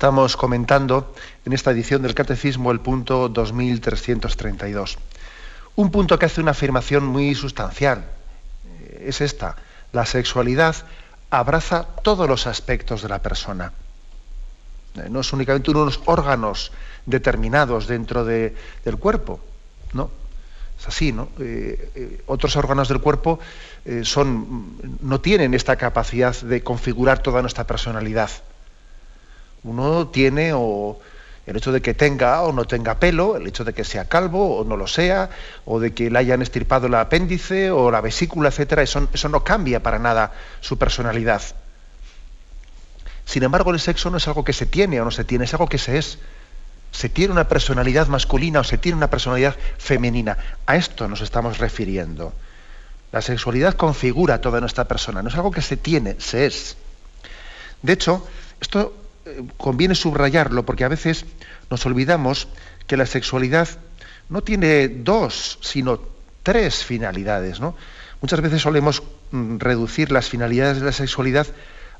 Estamos 0.04 0.36
comentando 0.36 1.14
en 1.46 1.54
esta 1.54 1.70
edición 1.70 2.02
del 2.02 2.12
Catecismo 2.12 2.70
el 2.72 2.80
punto 2.80 3.30
2332. 3.30 4.98
Un 5.76 5.90
punto 5.90 6.18
que 6.18 6.26
hace 6.26 6.42
una 6.42 6.50
afirmación 6.50 7.06
muy 7.06 7.34
sustancial. 7.34 8.04
Eh, 8.82 9.06
es 9.08 9.22
esta. 9.22 9.56
La 9.92 10.04
sexualidad 10.04 10.76
abraza 11.30 11.86
todos 12.02 12.28
los 12.28 12.46
aspectos 12.46 13.00
de 13.00 13.08
la 13.08 13.22
persona. 13.22 13.72
Eh, 14.96 15.08
no 15.08 15.20
es 15.20 15.32
únicamente 15.32 15.70
unos 15.70 15.98
órganos 16.04 16.70
determinados 17.06 17.86
dentro 17.86 18.26
del 18.26 18.52
cuerpo, 19.00 19.40
¿no? 19.94 20.10
Es 20.78 20.86
así, 20.86 21.12
¿no? 21.12 21.30
Eh, 21.38 22.22
otros 22.26 22.56
órganos 22.56 22.88
del 22.88 23.00
cuerpo 23.00 23.38
son, 24.02 24.98
no 25.00 25.22
tienen 25.22 25.54
esta 25.54 25.76
capacidad 25.76 26.38
de 26.42 26.62
configurar 26.62 27.20
toda 27.20 27.40
nuestra 27.40 27.66
personalidad. 27.66 28.28
Uno 29.64 30.08
tiene 30.08 30.52
o 30.54 31.00
el 31.46 31.56
hecho 31.56 31.72
de 31.72 31.82
que 31.82 31.94
tenga 31.94 32.42
o 32.42 32.52
no 32.52 32.64
tenga 32.64 32.98
pelo, 32.98 33.36
el 33.36 33.46
hecho 33.46 33.64
de 33.64 33.74
que 33.74 33.84
sea 33.84 34.08
calvo 34.08 34.58
o 34.58 34.64
no 34.64 34.76
lo 34.76 34.86
sea, 34.86 35.30
o 35.64 35.78
de 35.78 35.92
que 35.92 36.10
le 36.10 36.18
hayan 36.18 36.40
estirpado 36.40 36.86
el 36.86 36.94
apéndice 36.94 37.70
o 37.70 37.90
la 37.90 38.00
vesícula, 38.00 38.48
etcétera, 38.48 38.82
eso, 38.82 39.08
eso 39.12 39.28
no 39.28 39.44
cambia 39.44 39.82
para 39.82 39.98
nada 39.98 40.32
su 40.60 40.78
personalidad. 40.78 41.42
Sin 43.26 43.42
embargo, 43.42 43.70
el 43.72 43.80
sexo 43.80 44.10
no 44.10 44.18
es 44.18 44.28
algo 44.28 44.44
que 44.44 44.52
se 44.52 44.66
tiene 44.66 45.00
o 45.00 45.04
no 45.04 45.10
se 45.10 45.24
tiene, 45.24 45.44
es 45.44 45.52
algo 45.54 45.68
que 45.68 45.78
se 45.78 45.98
es. 45.98 46.18
Se 46.92 47.08
tiene 47.08 47.32
una 47.32 47.48
personalidad 47.48 48.06
masculina 48.06 48.60
o 48.60 48.64
se 48.64 48.78
tiene 48.78 48.96
una 48.96 49.10
personalidad 49.10 49.56
femenina. 49.78 50.38
A 50.66 50.76
esto 50.76 51.08
nos 51.08 51.20
estamos 51.20 51.58
refiriendo. 51.58 52.32
La 53.12 53.20
sexualidad 53.20 53.74
configura 53.74 54.40
toda 54.40 54.60
nuestra 54.60 54.84
persona, 54.84 55.22
no 55.22 55.28
es 55.28 55.34
algo 55.34 55.50
que 55.50 55.62
se 55.62 55.76
tiene, 55.76 56.16
se 56.18 56.46
es. 56.46 56.76
De 57.82 57.92
hecho, 57.92 58.26
esto 58.60 58.94
conviene 59.56 59.94
subrayarlo 59.94 60.64
porque 60.64 60.84
a 60.84 60.88
veces 60.88 61.24
nos 61.70 61.84
olvidamos 61.86 62.48
que 62.86 62.96
la 62.96 63.06
sexualidad 63.06 63.68
no 64.28 64.42
tiene 64.42 64.88
dos, 64.88 65.58
sino 65.62 66.00
tres 66.42 66.84
finalidades. 66.84 67.60
Muchas 68.20 68.40
veces 68.40 68.62
solemos 68.62 69.02
mm, 69.30 69.58
reducir 69.58 70.12
las 70.12 70.28
finalidades 70.28 70.80
de 70.80 70.86
la 70.86 70.92
sexualidad 70.92 71.46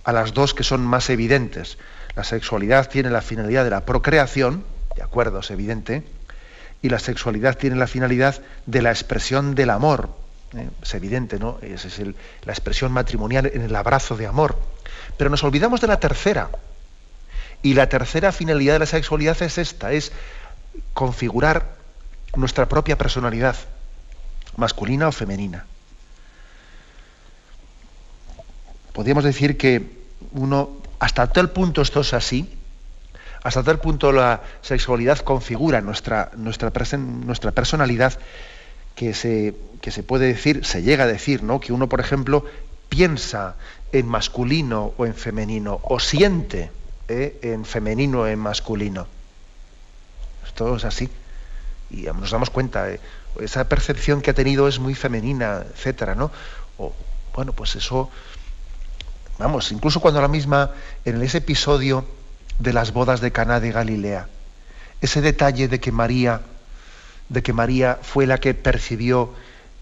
a 0.05 0.13
las 0.13 0.35
dos 0.35 0.55
que 0.55 0.63
son 0.63 0.85
más 0.87 1.11
evidentes. 1.11 1.79
La 2.15 2.25
sexualidad 2.25 2.89
tiene 2.89 3.11
la 3.11 3.23
finalidad 3.23 3.65
de 3.65 3.71
la 3.71 3.85
procreación, 3.85 4.65
de 4.97 5.03
acuerdo, 5.03 5.41
es 5.41 5.51
evidente, 5.51 6.05
y 6.83 6.91
la 6.91 6.99
sexualidad 6.99 7.57
tiene 7.57 7.77
la 7.77 7.87
finalidad 7.87 8.41
de 8.67 8.83
la 8.83 8.91
expresión 8.91 9.55
del 9.55 9.71
amor. 9.71 10.11
¿eh? 10.55 10.69
Es 10.83 10.95
evidente, 10.95 11.39
¿no? 11.39 11.59
Esa 11.63 11.89
es 11.89 11.99
la 11.99 12.53
expresión 12.53 12.93
matrimonial 12.93 13.51
en 13.53 13.63
el 13.63 13.75
abrazo 13.75 14.17
de 14.17 14.27
amor. 14.27 14.59
Pero 15.17 15.31
nos 15.31 15.43
olvidamos 15.43 15.81
de 15.81 15.87
la 15.87 15.99
tercera, 15.99 16.51
y 17.65 17.73
la 17.73 17.89
tercera 17.89 18.31
finalidad 18.31 18.75
de 18.75 18.81
la 18.81 18.87
sexualidad 18.87 19.41
es 19.43 19.57
esta, 19.57 19.91
es 19.91 20.13
configurar 20.93 21.77
nuestra 22.37 22.69
propia 22.69 22.99
personalidad, 22.99 23.57
masculina 24.59 25.09
o 25.09 25.13
femenina. 25.13 25.65
Podríamos 28.93 29.25
decir 29.25 29.57
que 29.57 30.05
uno, 30.33 30.77
hasta 30.99 31.33
tal 31.33 31.53
punto 31.53 31.81
esto 31.81 32.03
es 32.03 32.13
así, 32.13 32.55
hasta 33.43 33.63
tal 33.63 33.81
punto 33.81 34.13
la 34.13 34.43
sexualidad 34.61 35.21
configura 35.21 35.81
nuestra, 35.81 36.33
nuestra, 36.37 36.71
nuestra 36.99 37.53
personalidad, 37.53 38.13
que 38.95 39.15
se, 39.15 39.55
que 39.81 39.91
se 39.91 40.03
puede 40.03 40.27
decir, 40.27 40.67
se 40.67 40.83
llega 40.83 41.05
a 41.05 41.07
decir, 41.07 41.43
¿no? 41.43 41.61
que 41.61 41.73
uno, 41.73 41.89
por 41.89 42.01
ejemplo, 42.01 42.45
piensa 42.91 43.57
en 43.91 44.07
masculino 44.07 44.93
o 44.99 45.07
en 45.07 45.15
femenino, 45.15 45.81
o 45.83 45.99
siente 45.99 46.71
¿eh? 47.09 47.39
en 47.43 47.65
femenino 47.65 48.27
en 48.27 48.39
masculino. 48.39 49.07
Esto 50.47 50.77
es 50.77 50.85
así. 50.85 51.09
Y 51.91 52.03
nos 52.03 52.31
damos 52.31 52.51
cuenta, 52.51 52.91
¿eh? 52.91 53.01
esa 53.41 53.69
percepción 53.69 54.23
que 54.23 54.31
ha 54.31 54.35
tenido 54.35 54.69
es 54.69 54.79
muy 54.79 54.95
femenina, 54.95 55.65
etcétera, 55.75 56.15
¿no? 56.15 56.31
O, 56.79 56.93
bueno, 57.35 57.53
pues 57.53 57.77
eso, 57.77 58.11
vamos, 59.39 59.73
incluso 59.73 60.01
cuando 60.01 60.21
la 60.21 60.29
misma, 60.29 60.71
en 61.05 61.21
ese 61.23 61.39
episodio 61.39 62.05
de 62.59 62.73
las 62.73 62.93
bodas 62.93 63.21
de 63.21 63.33
Caná 63.33 63.61
de 63.61 63.73
Galilea, 63.73 64.29
ese 65.01 65.21
detalle 65.21 65.69
de 65.69 65.81
que 65.81 65.93
María, 65.93 66.43
de 67.29 67.43
que 67.43 67.53
María 67.53 67.99
fue 68.03 68.27
la 68.27 68.39
que 68.39 68.55
percibió, 68.55 69.35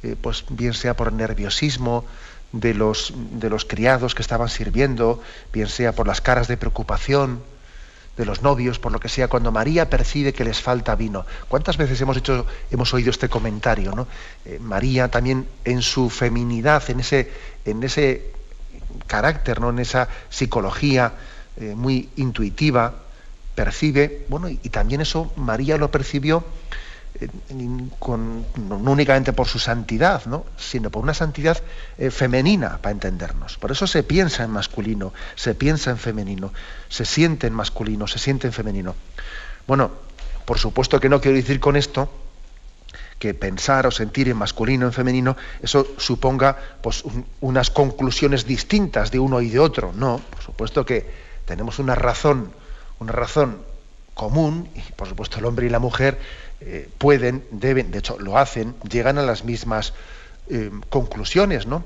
eh, 0.02 0.16
pues 0.20 0.44
bien 0.48 0.74
sea 0.74 0.96
por 0.96 1.12
nerviosismo, 1.12 2.04
de 2.52 2.74
los, 2.74 3.14
de 3.16 3.48
los 3.50 3.64
criados 3.64 4.14
que 4.14 4.22
estaban 4.22 4.48
sirviendo, 4.48 5.20
bien 5.52 5.68
sea 5.68 5.92
por 5.92 6.06
las 6.06 6.20
caras 6.20 6.48
de 6.48 6.56
preocupación 6.56 7.42
de 8.16 8.26
los 8.26 8.42
novios, 8.42 8.78
por 8.78 8.92
lo 8.92 9.00
que 9.00 9.08
sea, 9.08 9.28
cuando 9.28 9.52
María 9.52 9.88
percibe 9.88 10.34
que 10.34 10.44
les 10.44 10.60
falta 10.60 10.94
vino. 10.94 11.24
¿Cuántas 11.48 11.78
veces 11.78 12.00
hemos, 12.00 12.16
hecho, 12.18 12.46
hemos 12.70 12.92
oído 12.92 13.10
este 13.10 13.28
comentario? 13.28 13.92
¿no? 13.92 14.06
Eh, 14.44 14.58
María 14.60 15.10
también 15.10 15.46
en 15.64 15.80
su 15.80 16.10
feminidad, 16.10 16.82
en 16.90 17.00
ese, 17.00 17.32
en 17.64 17.82
ese 17.82 18.30
carácter, 19.06 19.60
¿no? 19.60 19.70
en 19.70 19.78
esa 19.78 20.08
psicología 20.28 21.14
eh, 21.56 21.74
muy 21.74 22.10
intuitiva, 22.16 22.94
percibe, 23.54 24.26
bueno, 24.28 24.48
y 24.48 24.68
también 24.68 25.00
eso 25.00 25.32
María 25.36 25.76
lo 25.78 25.90
percibió 25.90 26.44
no 27.50 28.90
únicamente 28.90 29.32
por 29.32 29.48
su 29.48 29.58
santidad, 29.58 30.24
¿no? 30.26 30.44
sino 30.56 30.90
por 30.90 31.02
una 31.02 31.14
santidad 31.14 31.62
eh, 31.98 32.10
femenina, 32.10 32.78
para 32.78 32.92
entendernos. 32.92 33.58
Por 33.58 33.72
eso 33.72 33.86
se 33.86 34.02
piensa 34.02 34.44
en 34.44 34.50
masculino, 34.50 35.12
se 35.34 35.54
piensa 35.54 35.90
en 35.90 35.98
femenino, 35.98 36.52
se 36.88 37.04
siente 37.04 37.46
en 37.46 37.54
masculino, 37.54 38.06
se 38.06 38.18
siente 38.18 38.46
en 38.46 38.52
femenino. 38.52 38.94
Bueno, 39.66 39.90
por 40.44 40.58
supuesto 40.58 41.00
que 41.00 41.08
no 41.08 41.20
quiero 41.20 41.36
decir 41.36 41.60
con 41.60 41.76
esto 41.76 42.10
que 43.18 43.34
pensar 43.34 43.86
o 43.86 43.92
sentir 43.92 44.28
en 44.28 44.36
masculino, 44.36 44.84
en 44.84 44.92
femenino, 44.92 45.36
eso 45.62 45.86
suponga 45.96 46.56
pues, 46.82 47.04
unas 47.40 47.70
conclusiones 47.70 48.46
distintas 48.46 49.12
de 49.12 49.20
uno 49.20 49.40
y 49.40 49.48
de 49.48 49.60
otro. 49.60 49.92
No, 49.94 50.20
por 50.28 50.42
supuesto 50.42 50.84
que 50.84 51.08
tenemos 51.44 51.78
una 51.78 51.94
razón, 51.94 52.50
una 52.98 53.12
razón 53.12 53.58
común, 54.14 54.68
y 54.74 54.80
por 54.92 55.08
supuesto 55.08 55.38
el 55.38 55.44
hombre 55.44 55.66
y 55.66 55.70
la 55.70 55.78
mujer 55.78 56.18
eh, 56.64 56.88
pueden, 56.98 57.44
deben, 57.50 57.90
de 57.90 57.98
hecho 57.98 58.18
lo 58.18 58.38
hacen, 58.38 58.74
llegan 58.88 59.18
a 59.18 59.22
las 59.22 59.44
mismas 59.44 59.94
eh, 60.48 60.70
conclusiones, 60.88 61.66
¿no? 61.66 61.84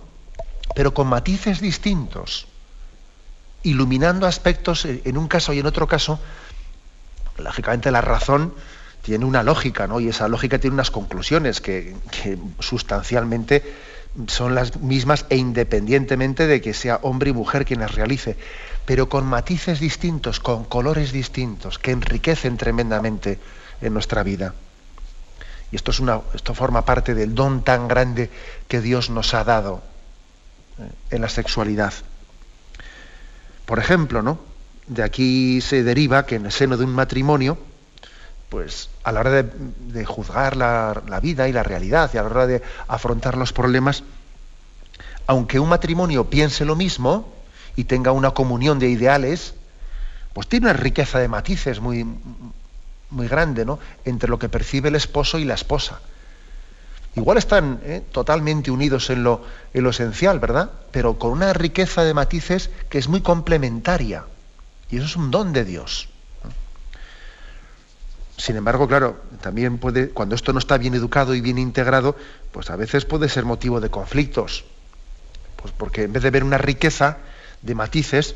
Pero 0.75 0.93
con 0.93 1.07
matices 1.07 1.61
distintos, 1.61 2.47
iluminando 3.63 4.27
aspectos 4.27 4.85
en 4.85 5.17
un 5.17 5.29
caso 5.29 5.53
y 5.53 5.59
en 5.61 5.67
otro 5.67 5.87
caso, 5.87 6.21
lógicamente 7.39 7.91
la 7.91 8.01
razón 8.01 8.55
tiene 9.03 9.25
una 9.25 9.43
lógica, 9.43 9.87
¿no? 9.87 10.01
Y 10.01 10.09
esa 10.09 10.29
lógica 10.29 10.59
tiene 10.59 10.75
unas 10.75 10.91
conclusiones 10.91 11.61
que, 11.61 11.97
que 12.11 12.39
sustancialmente 12.59 13.63
son 14.27 14.55
las 14.55 14.81
mismas 14.81 15.27
e 15.29 15.37
independientemente 15.37 16.47
de 16.47 16.61
que 16.61 16.75
sea 16.75 17.01
hombre 17.03 17.31
y 17.31 17.33
mujer 17.33 17.65
quien 17.65 17.81
las 17.81 17.95
realice, 17.95 18.37
pero 18.85 19.09
con 19.09 19.27
matices 19.27 19.81
distintos, 19.81 20.41
con 20.41 20.65
colores 20.65 21.13
distintos, 21.13 21.79
que 21.79 21.91
enriquecen 21.91 22.57
tremendamente 22.57 23.39
en 23.81 23.93
nuestra 23.93 24.23
vida. 24.23 24.55
Y 25.71 25.77
esto, 25.77 25.91
es 25.91 26.01
una, 26.01 26.21
esto 26.35 26.55
forma 26.55 26.85
parte 26.85 27.15
del 27.15 27.35
don 27.35 27.63
tan 27.63 27.89
grande 27.89 28.31
que 28.69 28.81
Dios 28.81 29.11
nos 29.11 29.35
ha 29.35 29.45
dado 29.45 29.83
eh, 30.79 30.91
en 31.11 31.21
la 31.21 31.29
sexualidad. 31.29 31.93
Por 33.65 33.79
ejemplo, 33.79 34.23
¿no? 34.23 34.39
De 34.87 35.03
aquí 35.03 35.61
se 35.61 35.83
deriva 35.83 36.27
que 36.27 36.37
en 36.37 36.47
el 36.47 36.53
seno 36.53 36.77
de 36.77 36.85
un 36.85 36.93
matrimonio, 36.93 37.59
pues 38.49 38.89
a 39.03 39.11
la 39.11 39.21
hora 39.21 39.43
de, 39.43 40.05
juzgar 40.05 40.57
la, 40.57 41.03
la, 41.09 41.19
vida 41.19 41.49
y 41.49 41.53
la 41.53 41.65
realidad 41.65 42.11
y 42.15 42.19
a 42.19 42.23
la 42.23 42.29
hora 42.29 42.47
de 42.47 42.63
afrontar 42.87 43.37
los 43.37 43.53
problemas, 43.53 44.05
aunque 45.27 45.59
un 45.59 45.69
matrimonio 45.69 46.31
piense 46.31 46.65
lo 46.65 46.77
mismo 46.77 47.35
y 47.75 47.85
tenga 47.85 48.13
una 48.13 48.31
comunión 48.31 48.79
de 48.79 48.89
ideales, 48.89 49.55
pues 50.33 50.47
tiene 50.49 50.67
una 50.67 50.75
riqueza 50.75 51.19
de 51.19 51.27
matices 51.27 51.81
muy, 51.81 52.07
muy 53.11 53.29
grande 53.29 53.65
¿no? 53.65 53.79
entre 54.05 54.29
lo 54.29 54.39
que 54.39 54.49
percibe 54.49 54.89
el 54.89 54.97
esposo 54.97 55.39
y 55.39 55.45
la 55.45 55.55
esposa. 55.55 56.01
Igual 57.15 57.39
están 57.39 57.81
¿eh? 57.85 58.03
totalmente 58.13 58.71
unidos 58.71 59.09
en 59.09 59.23
lo, 59.23 59.43
en 59.73 59.85
lo 59.85 59.91
esencial, 59.91 60.39
¿verdad? 60.39 60.71
Pero 60.91 61.19
con 61.19 61.33
una 61.33 61.53
riqueza 61.55 62.05
de 62.05 62.13
matices 62.13 62.71
que 62.91 62.99
es 62.99 63.09
muy 63.09 63.23
complementaria. 63.23 64.25
Y 64.91 64.99
eso 64.99 65.07
es 65.07 65.17
un 65.17 65.31
don 65.31 65.53
de 65.53 65.65
Dios. 65.65 66.09
Sin 68.37 68.57
embargo, 68.57 68.87
claro, 68.87 69.23
también 69.41 69.79
puede, 69.79 70.11
cuando 70.11 70.35
esto 70.35 70.53
no 70.53 70.59
está 70.59 70.77
bien 70.77 70.95
educado 70.95 71.35
y 71.35 71.41
bien 71.41 71.57
integrado, 71.57 72.17
pues 72.53 72.69
a 72.69 72.77
veces 72.77 73.07
puede 73.07 73.31
ser 73.31 73.47
motivo 73.47 73.81
de 73.81 73.89
conflictos. 73.89 74.67
Pues 75.57 75.73
porque 75.77 76.03
en 76.03 76.13
vez 76.13 76.23
de 76.23 76.31
ver 76.31 76.45
una 76.45 76.59
riqueza 76.59 77.17
de 77.63 77.75
matices, 77.75 78.35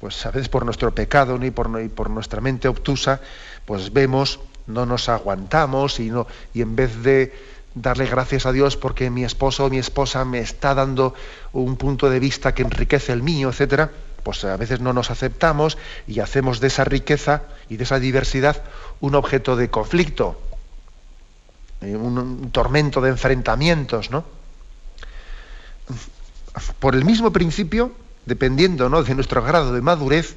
pues 0.00 0.24
a 0.26 0.30
veces 0.30 0.48
por 0.48 0.64
nuestro 0.64 0.94
pecado 0.94 1.38
y 1.42 1.50
por 1.50 2.10
nuestra 2.10 2.40
mente 2.40 2.68
obtusa, 2.68 3.20
pues 3.64 3.92
vemos, 3.92 4.40
no 4.66 4.86
nos 4.86 5.08
aguantamos 5.08 6.00
y, 6.00 6.10
no, 6.10 6.26
y 6.54 6.62
en 6.62 6.76
vez 6.76 7.02
de 7.02 7.32
darle 7.74 8.06
gracias 8.06 8.46
a 8.46 8.52
Dios 8.52 8.76
porque 8.76 9.10
mi 9.10 9.24
esposo 9.24 9.66
o 9.66 9.70
mi 9.70 9.78
esposa 9.78 10.24
me 10.24 10.38
está 10.38 10.74
dando 10.74 11.14
un 11.52 11.76
punto 11.76 12.10
de 12.10 12.18
vista 12.18 12.54
que 12.54 12.62
enriquece 12.62 13.12
el 13.12 13.22
mío, 13.22 13.50
etcétera, 13.50 13.90
pues 14.22 14.44
a 14.44 14.56
veces 14.56 14.80
no 14.80 14.92
nos 14.92 15.10
aceptamos 15.10 15.78
y 16.08 16.20
hacemos 16.20 16.58
de 16.58 16.66
esa 16.66 16.84
riqueza 16.84 17.42
y 17.68 17.76
de 17.76 17.84
esa 17.84 18.00
diversidad 18.00 18.62
un 19.00 19.14
objeto 19.14 19.56
de 19.56 19.70
conflicto, 19.70 20.40
eh, 21.82 21.94
un, 21.94 22.50
tormento 22.50 23.00
de 23.00 23.10
enfrentamientos, 23.10 24.10
¿no? 24.10 24.24
Por 26.80 26.94
el 26.94 27.04
mismo 27.04 27.30
principio, 27.30 27.92
dependiendo 28.26 28.88
¿no? 28.88 29.02
de 29.02 29.14
nuestro 29.14 29.42
grado 29.42 29.72
de 29.72 29.80
madurez, 29.80 30.36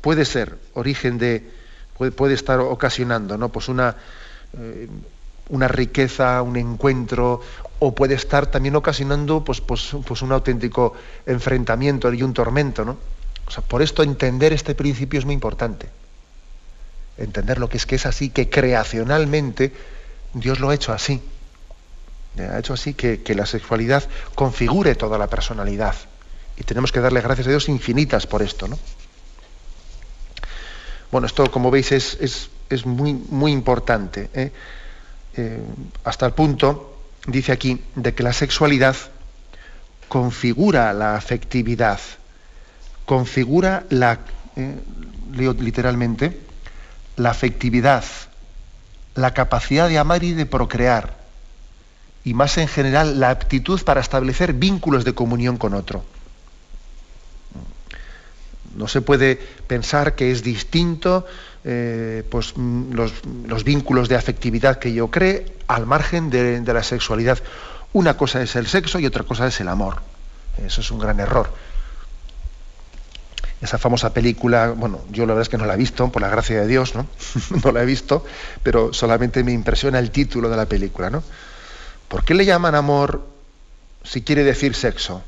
puede 0.00 0.24
ser 0.24 0.56
origen 0.74 1.18
de, 1.18 1.50
puede, 1.96 2.34
estar 2.34 2.60
ocasionando, 2.60 3.36
¿no? 3.36 3.50
Pues 3.50 3.68
una, 3.68 3.96
eh, 4.58 4.88
una 5.50 5.68
riqueza, 5.68 6.40
un 6.42 6.56
encuentro, 6.56 7.42
o 7.80 7.94
puede 7.94 8.14
estar 8.14 8.46
también 8.46 8.76
ocasionando 8.76 9.42
pues, 9.44 9.60
pues, 9.60 9.94
pues, 10.06 10.22
un 10.22 10.32
auténtico 10.32 10.94
enfrentamiento 11.26 12.12
y 12.12 12.22
un 12.22 12.32
tormento. 12.32 12.84
¿no? 12.84 12.96
O 13.46 13.50
sea, 13.50 13.62
por 13.64 13.82
esto 13.82 14.02
entender 14.02 14.52
este 14.52 14.74
principio 14.74 15.18
es 15.18 15.24
muy 15.24 15.34
importante. 15.34 15.88
Entender 17.16 17.58
lo 17.58 17.68
que 17.68 17.78
es 17.78 17.86
que 17.86 17.96
es 17.96 18.06
así, 18.06 18.30
que 18.30 18.48
creacionalmente 18.48 19.72
Dios 20.34 20.60
lo 20.60 20.70
ha 20.70 20.74
hecho 20.74 20.92
así. 20.92 21.20
Ha 22.38 22.58
hecho 22.58 22.74
así 22.74 22.94
que, 22.94 23.20
la 23.34 23.44
sexualidad 23.44 24.04
configure 24.34 24.94
toda 24.94 25.18
la 25.18 25.26
personalidad. 25.26 25.96
Y 26.60 26.64
tenemos 26.64 26.92
que 26.92 27.00
darle 27.00 27.22
gracias 27.22 27.46
a 27.46 27.50
Dios 27.50 27.70
infinitas 27.70 28.26
por 28.26 28.42
esto. 28.42 28.68
¿no? 28.68 28.78
Bueno, 31.10 31.26
esto 31.26 31.50
como 31.50 31.70
veis 31.70 31.90
es, 31.90 32.18
es, 32.68 32.84
muy, 32.84 33.14
muy 33.14 33.50
importante. 33.50 34.28
¿eh? 34.34 34.52
Eh, 35.38 35.62
hasta 36.04 36.26
el 36.26 36.32
punto, 36.32 36.98
dice 37.26 37.52
aquí, 37.52 37.82
de 37.94 38.14
que 38.14 38.22
la 38.22 38.34
sexualidad 38.34 38.94
configura 40.08 40.92
la 40.92 41.16
afectividad, 41.16 41.98
configura 43.06 43.84
la, 43.88 44.18
eh, 44.56 44.74
leo 45.32 45.54
literalmente, 45.54 46.38
la 47.16 47.30
afectividad, 47.30 48.04
la 49.14 49.32
capacidad 49.32 49.88
de 49.88 49.98
amar 49.98 50.24
y 50.24 50.34
de 50.34 50.44
procrear, 50.44 51.16
y 52.22 52.34
más 52.34 52.58
en 52.58 52.68
general 52.68 53.18
la 53.18 53.30
aptitud 53.30 53.82
para 53.82 54.02
establecer 54.02 54.52
vínculos 54.52 55.06
de 55.06 55.14
comunión 55.14 55.56
con 55.56 55.72
otro. 55.72 56.04
No 58.76 58.88
se 58.88 59.00
puede 59.00 59.36
pensar 59.66 60.14
que 60.14 60.30
es 60.30 60.42
distinto 60.42 61.26
eh, 61.64 62.24
pues, 62.30 62.54
mm, 62.56 62.92
los, 62.94 63.64
vínculos 63.64 64.08
de 64.08 64.16
afectividad 64.16 64.78
que 64.78 64.92
yo 64.92 65.10
cree 65.10 65.52
al 65.66 65.86
margen 65.86 66.30
de, 66.30 66.62
la 66.62 66.82
sexualidad. 66.82 67.38
Una 67.92 68.16
cosa 68.16 68.42
es 68.42 68.56
el 68.56 68.66
sexo 68.66 68.98
y 68.98 69.06
otra 69.06 69.24
cosa 69.24 69.46
es 69.46 69.60
el 69.60 69.68
amor. 69.68 69.96
Eso 70.64 70.80
es 70.80 70.90
un 70.90 70.98
gran 70.98 71.20
error. 71.20 71.52
Esa 73.60 73.76
famosa 73.76 74.14
película, 74.14 74.72
bueno, 74.74 75.00
yo 75.10 75.26
la 75.26 75.34
verdad 75.34 75.42
es 75.42 75.48
que 75.50 75.58
no 75.58 75.66
la 75.66 75.74
he 75.74 75.76
visto, 75.76 76.10
por 76.10 76.22
la 76.22 76.28
gracia 76.28 76.60
de 76.60 76.66
Dios, 76.66 76.94
¿no? 76.94 77.06
no 77.64 77.72
la 77.72 77.82
he 77.82 77.86
visto, 77.86 78.24
pero 78.62 78.94
solamente 78.94 79.44
me 79.44 79.52
impresiona 79.52 79.98
el 79.98 80.10
título 80.10 80.48
de 80.48 80.56
la 80.56 80.66
película, 80.66 81.10
¿no? 81.10 81.22
¿Por 82.08 82.24
qué 82.24 82.34
le 82.34 82.46
llaman 82.46 82.74
amor 82.74 83.26
si 84.02 84.22
quiere 84.22 84.44
decir 84.44 84.74
sexo? 84.74 85.22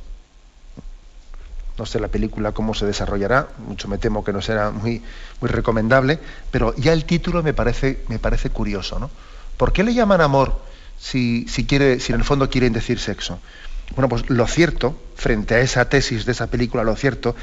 No 1.82 1.86
sé 1.86 1.98
la 1.98 2.06
película 2.06 2.52
cómo 2.52 2.74
se 2.74 2.86
desarrollará, 2.86 3.48
mucho 3.66 3.88
me 3.88 3.98
temo 3.98 4.22
que 4.22 4.32
no 4.32 4.40
será 4.40 4.70
muy, 4.70 5.02
muy 5.40 5.50
recomendable, 5.50 6.20
pero 6.52 6.76
ya 6.76 6.92
el 6.92 7.04
título 7.04 7.42
me 7.42 7.54
parece, 7.54 8.04
me 8.06 8.20
parece 8.20 8.50
curioso. 8.50 9.00
¿no? 9.00 9.10
¿Por 9.56 9.72
qué 9.72 9.82
le 9.82 9.92
llaman 9.92 10.20
amor 10.20 10.62
si, 10.96 11.44
si, 11.48 11.66
quiere, 11.66 11.98
si 11.98 12.12
en 12.12 12.20
el 12.20 12.24
fondo 12.24 12.48
quieren 12.48 12.72
decir 12.72 13.00
sexo? 13.00 13.40
Bueno, 13.96 14.08
pues 14.08 14.30
lo 14.30 14.46
cierto, 14.46 14.96
frente 15.16 15.56
a 15.56 15.60
esa 15.60 15.88
tesis 15.88 16.24
de 16.24 16.30
esa 16.30 16.46
película, 16.46 16.84
lo 16.84 16.94
cierto 16.94 17.34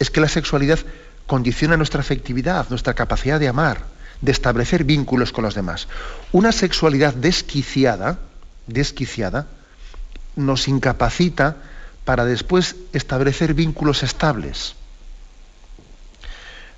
es 0.00 0.10
que 0.10 0.20
la 0.20 0.28
sexualidad 0.28 0.80
condiciona 1.28 1.76
nuestra 1.76 2.00
afectividad, 2.00 2.68
nuestra 2.70 2.94
capacidad 2.94 3.38
de 3.38 3.46
amar, 3.46 3.84
de 4.20 4.32
establecer 4.32 4.82
vínculos 4.82 5.30
con 5.30 5.44
los 5.44 5.54
demás. 5.54 5.86
Una 6.32 6.50
sexualidad 6.50 7.14
desquiciada, 7.14 8.18
desquiciada, 8.66 9.46
nos 10.34 10.66
incapacita 10.66 11.58
para 12.04 12.24
después 12.24 12.76
establecer 12.92 13.54
vínculos 13.54 14.02
estables. 14.02 14.74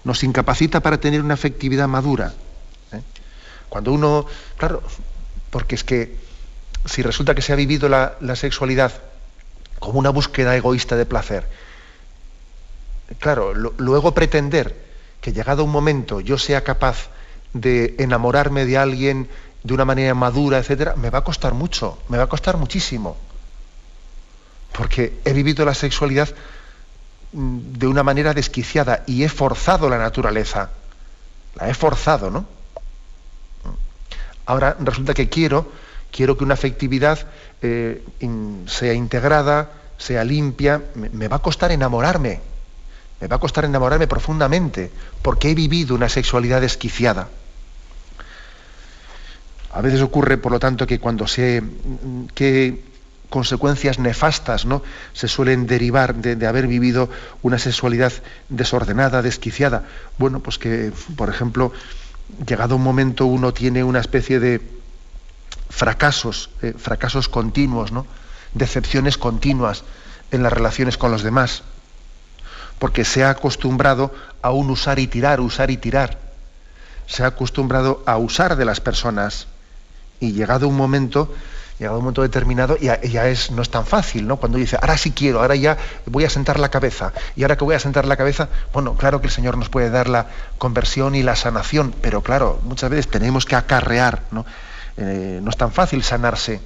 Nos 0.05 0.23
incapacita 0.23 0.81
para 0.81 1.01
tener 1.01 1.21
una 1.21 1.35
afectividad 1.35 1.89
madura. 1.89 2.33
¿eh? 2.93 3.03
Cuando 3.69 3.93
uno, 3.93 4.27
claro, 4.57 4.83
porque 5.51 5.75
es 5.75 5.83
que 5.83 6.17
si 6.85 7.03
resulta 7.03 7.35
que 7.35 7.43
se 7.43 7.53
ha 7.53 7.57
vivido 7.57 7.89
la, 7.89 8.37
sexualidad 8.37 8.93
como 9.81 9.99
una 9.99 10.11
búsqueda 10.11 10.57
egoísta 10.57 10.97
de 10.97 11.07
placer, 11.07 11.49
claro, 13.19 13.53
luego 13.53 14.15
pretender 14.15 14.87
que 15.21 15.33
llegado 15.33 15.65
un 15.65 15.71
momento 15.71 16.21
yo 16.21 16.39
sea 16.39 16.63
capaz 16.63 17.09
de 17.53 17.97
enamorarme 17.99 18.65
de 18.65 18.79
alguien 18.79 19.29
de 19.65 19.75
una 19.75 19.85
manera 19.85 20.15
madura, 20.15 20.59
etcétera, 20.59 20.95
me 20.95 21.11
va 21.11 21.19
a 21.19 21.25
costar 21.25 21.55
mucho, 21.55 21.99
me 22.09 22.19
va 22.19 22.25
a 22.25 22.29
costar 22.29 22.57
muchísimo 22.57 23.17
porque 24.77 25.21
he 25.25 25.33
vivido 25.33 25.65
la 25.65 25.75
sexualidad 25.75 26.29
mm, 27.33 27.59
de 27.79 27.87
una 27.87 28.03
manera 28.03 28.35
desquiciada 28.35 29.05
y 29.07 29.25
he 29.25 29.29
forzado 29.29 29.89
la 29.89 29.99
naturaleza. 29.99 30.71
La 31.55 31.69
he 31.69 31.75
forzado, 31.75 32.31
¿no? 32.31 32.47
Ahora 34.45 34.77
resulta 34.79 35.15
que 35.15 35.29
quiero, 35.29 35.73
quiero 36.13 36.37
que 36.37 36.45
una 36.45 36.55
afectividad 36.55 37.27
eh, 37.63 38.05
sea 38.67 38.93
integrada, 38.93 39.71
sea 39.99 40.23
limpia. 40.25 40.83
Me, 40.95 41.27
va 41.27 41.37
a 41.37 41.41
costar 41.41 41.73
enamorarme. 41.73 42.41
Me 43.21 43.27
va 43.27 43.37
a 43.37 43.41
costar 43.41 43.65
enamorarme 43.65 44.07
profundamente, 44.07 44.93
porque 45.23 45.51
he 45.51 45.55
vivido 45.55 45.95
una 45.95 46.11
sexualidad 46.11 46.61
desquiciada. 46.61 47.29
A 49.73 49.81
veces 49.81 50.01
ocurre, 50.03 50.37
por 50.37 50.53
lo 50.53 50.61
tanto, 50.61 50.87
que 50.87 51.01
cuando 51.01 51.27
se 51.27 51.63
mm, 51.63 52.27
que 52.35 52.96
consecuencias 53.31 53.99
nefastas 53.99 54.65
¿no? 54.65 54.83
se 55.13 55.29
suelen 55.29 55.67
derivar 55.67 56.15
de, 56.15 56.47
haber 56.47 56.67
vivido 56.67 57.09
una 57.43 57.59
sexualidad 57.59 58.13
desordenada, 58.49 59.23
desquiciada. 59.23 59.85
Bueno, 60.19 60.41
pues 60.41 60.59
que, 60.59 60.93
por 61.17 61.29
ejemplo, 61.29 61.73
llegado 62.47 62.77
un 62.77 62.83
momento 62.83 63.27
uno 63.27 63.53
tiene 63.53 63.85
una 63.85 64.01
especie 64.01 64.41
de 64.41 64.61
fracasos, 65.69 66.51
eh, 66.63 66.75
fracasos 66.77 67.29
continuos, 67.29 67.93
¿no? 67.93 68.07
decepciones 68.55 69.19
continuas 69.19 69.85
en 70.31 70.43
las 70.43 70.53
relaciones 70.53 70.97
con 70.97 71.11
los 71.11 71.23
demás, 71.23 71.63
porque 72.79 73.05
se 73.05 73.25
ha 73.25 73.31
acostumbrado 73.31 74.15
a 74.43 74.51
un 74.51 74.71
usar 74.71 74.99
y 74.99 75.07
tirar, 75.07 75.41
usar 75.41 75.71
y 75.71 75.77
tirar. 75.77 76.19
Se 77.07 77.23
ha 77.23 77.29
acostumbrado 77.29 78.03
a 78.07 78.17
usar 78.19 78.57
de 78.57 78.65
las 78.65 78.81
personas 78.81 79.47
y 80.21 80.33
llegado 80.33 80.69
un 80.69 80.77
momento 80.77 81.33
llegado 81.79 81.99
un 81.99 82.05
momento 82.05 82.23
determinado 82.23 82.77
ya, 82.79 83.01
ya, 83.03 83.29
es, 83.29 83.51
no 83.51 83.63
es 83.63 83.71
tan 83.71 83.85
fácil, 83.85 84.27
¿no? 84.27 84.37
Cuando 84.37 84.59
dice, 84.59 84.77
ahora 84.81 84.97
sí 84.97 85.13
quiero, 85.13 85.41
ahora 85.41 85.57
ya 85.57 85.77
voy 86.07 86.25
a 86.25 86.31
sentar 86.31 86.59
la 86.59 86.71
cabeza. 86.71 87.13
Y 87.35 87.43
ahora 87.43 87.57
que 87.57 87.65
voy 87.65 87.75
a 87.75 87.79
sentar 87.79 88.07
la 88.07 88.17
cabeza, 88.17 88.49
bueno, 88.73 88.95
claro 88.95 89.21
que 89.21 89.27
el 89.27 89.33
Señor 89.33 89.59
nos 89.59 89.69
puede 89.69 89.91
dar 89.91 90.09
la 90.09 90.27
conversión 90.59 91.15
y 91.15 91.23
la 91.23 91.37
sanación, 91.37 91.95
pero 92.01 92.23
claro, 92.23 92.61
muchas 92.65 92.91
veces 92.91 93.09
tenemos 93.09 93.45
que 93.45 93.57
acarrear, 93.57 94.23
¿no? 94.31 94.47
Eh, 94.97 95.41
no 95.43 95.51
es 95.51 95.57
tan 95.57 95.73
fácil 95.73 96.03
sanarse, 96.03 96.61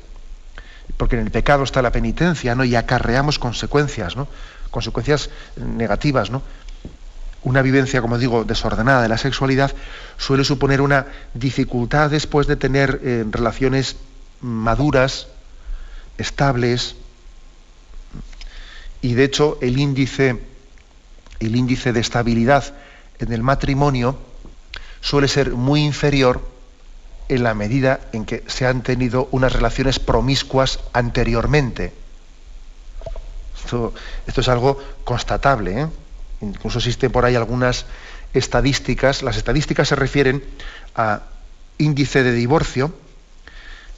porque 0.97 1.17
en 1.17 1.23
el 1.23 1.33
pecado 1.33 1.65
está 1.65 1.83
la 1.83 1.91
penitencia, 1.91 2.55
¿no? 2.55 2.65
Y 2.65 2.77
acarreamos 2.77 3.39
consecuencias, 3.39 4.17
¿no? 4.17 4.29
Consecuencias 4.71 5.31
negativas, 5.57 6.31
¿no? 6.31 6.43
Una 7.43 7.63
vivencia, 7.63 8.01
como 8.03 8.19
digo, 8.19 8.45
desordenada 8.45 9.03
de 9.03 9.09
la 9.09 9.19
sexualidad 9.19 9.73
suele 10.19 10.45
suponer 10.45 10.81
una 10.81 11.07
dificultad 11.35 12.11
después 12.11 12.47
de 12.47 12.57
tener 12.57 13.01
eh, 13.03 13.25
relaciones 13.31 13.97
maduras, 14.41 15.29
estables, 16.19 16.97
y 19.03 19.15
de 19.15 19.25
hecho 19.25 19.59
el 19.61 19.79
índice, 19.79 20.41
el 21.41 21.57
índice 21.57 21.93
de 21.93 22.01
estabilidad 22.01 22.75
en 23.19 23.33
el 23.33 23.43
matrimonio 23.43 24.19
suele 25.01 25.29
ser 25.29 25.53
muy 25.53 25.85
inferior 25.85 26.41
en 27.29 27.45
la 27.45 27.55
medida 27.55 28.01
en 28.13 28.25
que 28.25 28.43
se 28.49 28.67
han 28.67 28.83
tenido 28.83 29.29
unas 29.31 29.53
relaciones 29.53 29.99
promiscuas 29.99 30.81
anteriormente. 30.93 31.93
Esto, 33.65 33.95
es 34.27 34.49
algo 34.49 34.79
constatable. 35.05 35.83
¿eh? 35.83 35.87
Incluso 36.41 36.79
existen 36.79 37.13
por 37.13 37.25
ahí 37.25 37.37
algunas 37.37 37.87
estadísticas. 38.35 39.23
Las 39.23 39.37
estadísticas 39.37 39.89
se 39.89 39.97
refieren 39.97 40.43
a 40.97 41.23
índice 41.79 42.23
de 42.25 42.33
divorcio, 42.33 42.93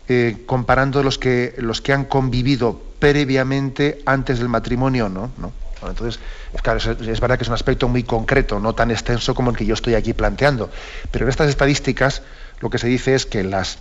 eh, 0.09 0.43
comparando 0.47 1.03
los 1.03 1.19
que, 1.19 1.55
los 1.59 1.81
que 1.81 1.93
han 1.93 2.05
convivido 2.05 2.81
previamente 2.99 4.03
antes 4.07 4.38
del 4.38 4.49
matrimonio, 4.49 5.09
¿no? 5.09 5.31
¿No? 5.38 5.53
entonces, 5.88 6.21
claro, 6.62 6.79
es, 6.79 7.21
verdad 7.21 7.37
que 7.37 7.43
es 7.43 7.49
un 7.49 7.55
aspecto 7.55 7.88
muy 7.88 8.05
concreto, 8.05 8.61
no 8.61 8.73
tan 8.75 8.91
extenso 8.91 9.35
como 9.35 9.51
el 9.51 9.57
que 9.57 9.67
yo 9.67 9.75
estoy 9.75 9.95
aquí 9.95 10.12
planteando. 10.12 10.71
Pero 11.11 11.25
en 11.25 11.31
estas 11.31 11.49
estadísticas 11.49 12.23
lo 12.61 12.71
que 12.71 12.79
se 12.79 12.87
dice 12.87 13.15
es 13.15 13.27
que 13.27 13.43
las 13.43 13.79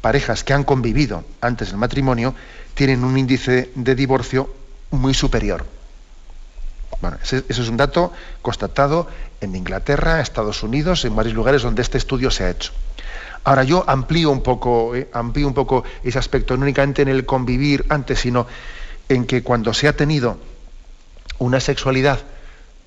parejas 0.00 0.44
que 0.44 0.52
han 0.52 0.62
convivido 0.62 1.24
antes 1.40 1.68
del 1.68 1.78
matrimonio 1.78 2.34
tienen 2.74 3.02
un 3.02 3.18
índice 3.18 3.70
de 3.74 3.94
divorcio 3.94 4.54
muy 4.90 5.14
superior. 5.14 5.66
Bueno, 7.00 7.18
ese, 7.22 7.44
es 7.48 7.58
un 7.58 7.76
dato 7.76 8.12
constatado 8.42 9.08
en 9.40 9.54
Inglaterra, 9.56 10.20
Estados 10.20 10.62
Unidos, 10.62 11.04
en 11.04 11.16
varios 11.16 11.34
lugares 11.34 11.62
donde 11.62 11.82
este 11.82 11.98
estudio 11.98 12.30
se 12.30 12.44
ha 12.44 12.50
hecho. 12.50 12.72
Ahora 13.46 13.62
yo 13.62 13.84
amplío 13.86 14.32
un 14.32 14.42
poco, 14.42 14.96
eh, 14.96 15.08
amplío 15.12 15.46
un 15.46 15.54
poco 15.54 15.84
ese 16.02 16.18
aspecto, 16.18 16.56
no 16.56 16.64
únicamente 16.64 17.02
en 17.02 17.08
el 17.08 17.24
convivir 17.24 17.86
antes, 17.90 18.18
sino 18.18 18.44
en 19.08 19.24
que 19.24 19.44
cuando 19.44 19.72
se 19.72 19.86
ha 19.86 19.92
tenido 19.92 20.36
una 21.38 21.60
sexualidad 21.60 22.18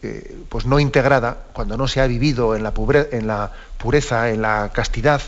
eh, 0.04 0.36
pues 0.50 0.66
no 0.66 0.78
integrada, 0.82 1.46
cuando 1.54 1.78
no 1.78 1.88
se 1.88 2.02
ha 2.02 2.08
vivido 2.08 2.58
en 2.58 2.64
la, 2.64 2.74
pureza, 2.74 4.32
en 4.32 4.42
la 4.42 4.70
castidad, 4.74 5.22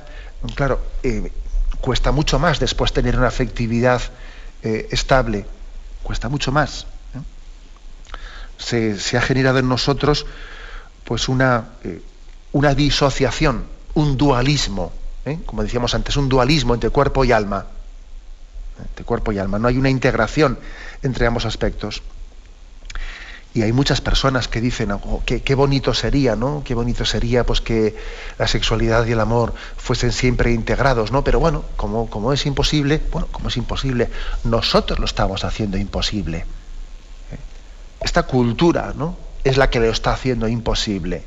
claro, 0.53 0.81
eh, 1.01 1.31
cuesta 1.79 2.11
mucho 2.11 2.37
más 2.37 2.59
después 2.59 2.91
tener 2.91 3.17
una 3.17 3.27
afectividad 3.27 4.01
estable, 4.63 5.45
cuesta 6.03 6.27
mucho 6.27 6.51
más 6.51 6.85
se, 8.57 9.17
ha 9.17 9.21
generado 9.21 9.57
en 9.57 9.67
nosotros 9.67 10.27
pues 11.03 11.29
una, 11.29 11.69
una 12.51 12.75
disociación, 12.75 13.65
un 13.95 14.17
dualismo, 14.17 14.93
¿eh? 15.25 15.39
como 15.45 15.63
decíamos 15.63 15.93
antes, 15.95 16.15
un 16.17 16.29
dualismo 16.29 16.73
entre 16.73 16.89
cuerpo 16.89 17.25
y 17.25 17.31
alma. 17.31 17.67
Entre 18.79 19.05
cuerpo 19.05 19.31
y 19.31 19.37
alma. 19.37 19.59
No 19.59 19.67
hay 19.67 19.77
una 19.77 19.89
integración 19.89 20.57
entre 21.03 21.27
ambos 21.27 21.45
aspectos. 21.45 22.01
Y 23.53 23.63
hay 23.63 23.73
muchas 23.73 23.99
personas 23.99 24.47
que 24.47 24.61
dicen, 24.61 24.91
oh, 24.91 25.23
qué, 25.25 25.55
bonito 25.55 25.93
sería, 25.93 26.37
¿no? 26.37 26.63
Qué 26.63 26.73
bonito 26.73 27.03
sería 27.03 27.45
pues 27.45 27.59
que 27.59 27.97
la 28.37 28.47
sexualidad 28.47 29.05
y 29.05 29.11
el 29.11 29.19
amor 29.19 29.53
fuesen 29.75 30.13
siempre 30.13 30.53
integrados, 30.53 31.11
¿no? 31.11 31.25
Pero 31.25 31.41
bueno, 31.41 31.65
como, 31.75 32.09
como 32.09 32.31
es 32.31 32.45
imposible, 32.45 33.01
bueno, 33.11 33.27
como 33.29 33.49
es 33.49 33.57
imposible, 33.57 34.09
nosotros 34.45 34.99
lo 34.99 35.05
estamos 35.05 35.43
haciendo 35.43 35.77
imposible. 35.77 36.45
Esta 37.99 38.23
cultura 38.23 38.93
¿no? 38.95 39.17
es 39.43 39.57
la 39.57 39.69
que 39.69 39.79
lo 39.79 39.89
está 39.89 40.13
haciendo 40.13 40.47
imposible. 40.47 41.23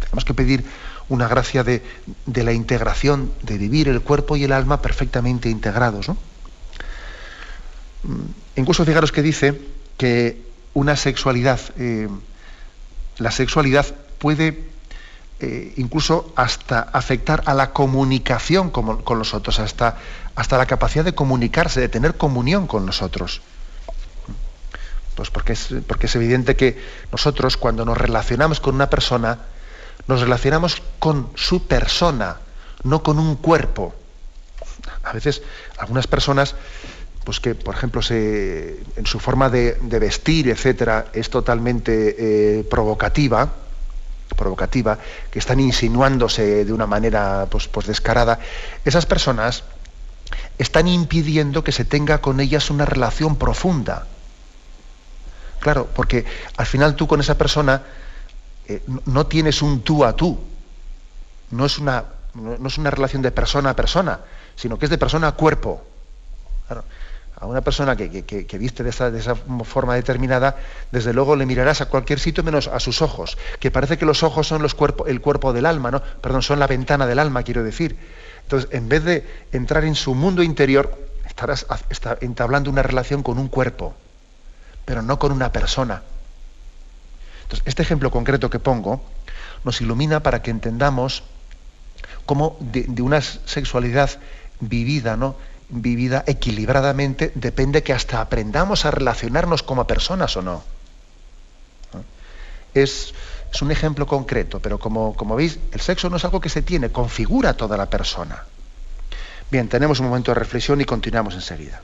Tenemos 0.00 0.24
que 0.24 0.34
pedir 0.34 0.64
una 1.08 1.28
gracia 1.28 1.64
de, 1.64 1.82
la 2.26 2.52
integración, 2.52 3.32
de 3.42 3.58
vivir 3.58 3.88
el 3.88 4.00
cuerpo 4.00 4.36
y 4.36 4.44
el 4.44 4.52
alma 4.52 4.80
perfectamente 4.80 5.48
integrados. 5.50 6.08
¿no? 6.08 6.16
Mm, 8.04 8.24
incluso 8.56 8.84
fijaros 8.84 9.12
que 9.12 9.22
dice 9.22 9.60
que 9.96 10.42
una 10.72 10.96
sexualidad, 10.96 11.60
eh, 11.78 12.08
la 13.18 13.30
sexualidad 13.30 13.86
puede 14.18 14.64
eh, 15.40 15.74
incluso 15.76 16.32
hasta 16.36 16.80
afectar 16.80 17.42
a 17.46 17.54
la 17.54 17.72
comunicación 17.72 18.70
con, 18.70 19.02
con 19.02 19.18
los 19.18 19.34
otros, 19.34 19.58
hasta, 19.58 19.98
hasta 20.36 20.56
la 20.56 20.66
capacidad 20.66 21.04
de 21.04 21.14
comunicarse, 21.14 21.80
de 21.80 21.88
tener 21.88 22.16
comunión 22.16 22.66
con 22.66 22.86
nosotros. 22.86 23.42
Pues 25.14 25.30
porque 25.30 25.52
es, 25.52 25.68
porque 25.86 26.06
es 26.06 26.16
evidente 26.16 26.56
que 26.56 26.80
nosotros 27.12 27.56
cuando 27.56 27.84
nos 27.84 27.98
relacionamos 27.98 28.60
con 28.60 28.74
una 28.74 28.90
persona, 28.90 29.38
nos 30.06 30.20
relacionamos 30.20 30.82
con 30.98 31.30
su 31.34 31.66
persona, 31.66 32.36
no 32.82 33.02
con 33.02 33.18
un 33.18 33.36
cuerpo. 33.36 33.94
A 35.04 35.12
veces 35.12 35.42
algunas 35.78 36.06
personas, 36.06 36.54
pues 37.24 37.40
que 37.40 37.54
por 37.54 37.74
ejemplo 37.74 38.00
en 38.10 39.06
su 39.06 39.18
forma 39.18 39.50
de, 39.50 39.78
vestir, 39.98 40.48
etcétera, 40.48 41.06
es 41.12 41.30
totalmente 41.30 42.16
eh, 42.58 42.64
provocativa, 42.64 43.50
provocativa, 44.36 44.98
que 45.30 45.38
están 45.38 45.60
insinuándose 45.60 46.64
de 46.64 46.72
una 46.72 46.86
manera 46.86 47.46
pues, 47.50 47.68
pues 47.68 47.86
descarada, 47.86 48.40
esas 48.84 49.06
personas 49.06 49.64
están 50.58 50.88
impidiendo 50.88 51.64
que 51.64 51.72
se 51.72 51.84
tenga 51.84 52.20
con 52.20 52.40
ellas 52.40 52.70
una 52.70 52.84
relación 52.84 53.36
profunda. 53.36 54.06
Claro, 55.60 55.88
porque 55.94 56.24
al 56.56 56.66
final 56.66 56.94
tú 56.94 57.06
con 57.06 57.20
esa 57.20 57.38
persona 57.38 57.82
eh, 58.66 58.82
no 59.06 59.26
tienes 59.26 59.62
un 59.62 59.82
tú 59.82 60.04
a 60.04 60.14
tú. 60.14 60.38
No 61.50 61.66
es, 61.66 61.78
una, 61.78 62.04
no 62.34 62.66
es 62.66 62.78
una 62.78 62.90
relación 62.90 63.22
de 63.22 63.30
persona 63.30 63.70
a 63.70 63.76
persona, 63.76 64.20
sino 64.56 64.78
que 64.78 64.86
es 64.86 64.90
de 64.90 64.98
persona 64.98 65.28
a 65.28 65.32
cuerpo. 65.32 65.84
a 67.36 67.46
una 67.46 67.60
persona 67.60 67.94
que, 67.96 68.58
viste 68.58 68.82
de 68.82 68.90
esa, 68.90 69.10
de 69.10 69.20
esa, 69.20 69.36
forma 69.64 69.94
determinada, 69.94 70.56
desde 70.90 71.12
luego 71.12 71.36
le 71.36 71.46
mirarás 71.46 71.80
a 71.80 71.86
cualquier 71.86 72.18
sitio 72.18 72.42
menos 72.42 72.68
a 72.68 72.80
sus 72.80 73.02
ojos, 73.02 73.36
que 73.60 73.70
parece 73.70 73.98
que 73.98 74.06
los 74.06 74.22
ojos 74.22 74.48
son 74.48 74.62
los 74.62 74.74
el 75.06 75.20
cuerpo 75.20 75.52
del 75.52 75.66
alma, 75.66 75.90
¿no? 75.90 76.02
Perdón, 76.02 76.42
son 76.42 76.58
la 76.58 76.66
ventana 76.66 77.06
del 77.06 77.18
alma, 77.18 77.42
quiero 77.42 77.62
decir. 77.62 77.96
Entonces, 78.42 78.70
en 78.72 78.88
vez 78.88 79.04
de 79.04 79.26
entrar 79.52 79.84
en 79.84 79.94
su 79.94 80.14
mundo 80.14 80.42
interior, 80.42 80.98
estarás 81.26 81.66
entablando 82.20 82.70
una 82.70 82.82
relación 82.82 83.22
con 83.22 83.38
un 83.38 83.48
cuerpo 83.48 83.94
pero 84.84 85.02
no 85.02 85.18
con 85.18 85.32
una 85.32 85.52
persona. 85.52 86.02
Entonces, 87.44 87.62
este 87.66 87.82
ejemplo 87.82 88.10
concreto 88.10 88.50
que 88.50 88.58
pongo 88.58 89.02
nos 89.64 89.80
ilumina 89.80 90.20
para 90.20 90.42
que 90.42 90.50
entendamos 90.50 91.22
cómo 92.26 92.56
de, 92.60 93.02
una 93.02 93.20
sexualidad 93.20 94.10
vivida, 94.60 95.16
¿no? 95.16 95.36
vivida 95.68 96.24
equilibradamente, 96.26 97.32
depende 97.34 97.82
que 97.82 97.92
hasta 97.92 98.20
aprendamos 98.20 98.84
a 98.84 98.90
relacionarnos 98.90 99.62
como 99.62 99.86
personas 99.86 100.36
o 100.36 100.42
no. 100.42 100.62
Es, 102.74 103.14
es, 103.52 103.62
un 103.62 103.70
ejemplo 103.70 104.06
concreto, 104.06 104.60
pero 104.60 104.78
como, 104.78 105.14
como 105.14 105.36
veis, 105.36 105.58
el 105.72 105.80
sexo 105.80 106.10
no 106.10 106.16
es 106.16 106.24
algo 106.24 106.40
que 106.40 106.48
se 106.48 106.62
tiene, 106.62 106.90
configura 106.90 107.54
toda 107.54 107.76
la 107.76 107.86
persona. 107.86 108.44
Bien, 109.50 109.68
tenemos 109.68 110.00
un 110.00 110.08
momento 110.08 110.32
de 110.32 110.40
reflexión 110.40 110.80
y 110.80 110.84
continuamos 110.84 111.34
enseguida. 111.34 111.80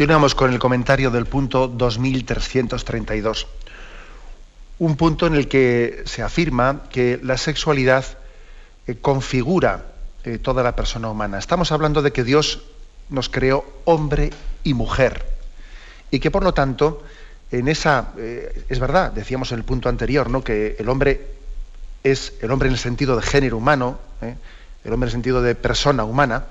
Continuamos 0.00 0.34
con 0.34 0.50
el 0.50 0.58
comentario 0.58 1.10
del 1.10 1.26
punto 1.26 1.68
2332. 1.68 3.46
Un 4.78 4.96
punto 4.96 5.26
en 5.26 5.34
el 5.34 5.46
que 5.46 6.04
se 6.06 6.22
afirma 6.22 6.84
que 6.88 7.20
la 7.22 7.36
sexualidad 7.36 8.06
eh, 8.86 8.96
configura 8.98 9.92
eh, 10.24 10.38
toda 10.38 10.62
la 10.62 10.74
persona 10.74 11.10
humana. 11.10 11.38
Estamos 11.38 11.70
hablando 11.70 12.00
de 12.00 12.14
que 12.14 12.24
Dios 12.24 12.62
nos 13.10 13.28
creó 13.28 13.62
hombre 13.84 14.30
y 14.64 14.72
mujer 14.72 15.26
y 16.10 16.18
que 16.18 16.30
por 16.30 16.44
lo 16.44 16.54
tanto 16.54 17.04
en 17.50 17.68
esa 17.68 18.14
eh, 18.16 18.64
es 18.70 18.78
verdad 18.78 19.12
decíamos 19.12 19.52
en 19.52 19.58
el 19.58 19.64
punto 19.64 19.90
anterior 19.90 20.30
no 20.30 20.42
que 20.42 20.76
el 20.78 20.88
hombre 20.88 21.26
es 22.04 22.32
el 22.40 22.50
hombre 22.50 22.68
en 22.68 22.72
el 22.72 22.80
sentido 22.80 23.16
de 23.16 23.22
género 23.22 23.58
humano 23.58 23.98
el 24.22 24.92
hombre 24.94 25.08
en 25.08 25.08
el 25.08 25.10
sentido 25.10 25.42
de 25.42 25.54
persona 25.54 26.04
humana 26.04 26.46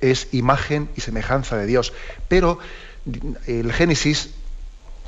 es 0.00 0.28
imagen 0.32 0.88
y 0.96 1.00
semejanza 1.00 1.56
de 1.56 1.66
Dios. 1.66 1.92
Pero 2.28 2.58
el 3.46 3.72
Génesis, 3.72 4.30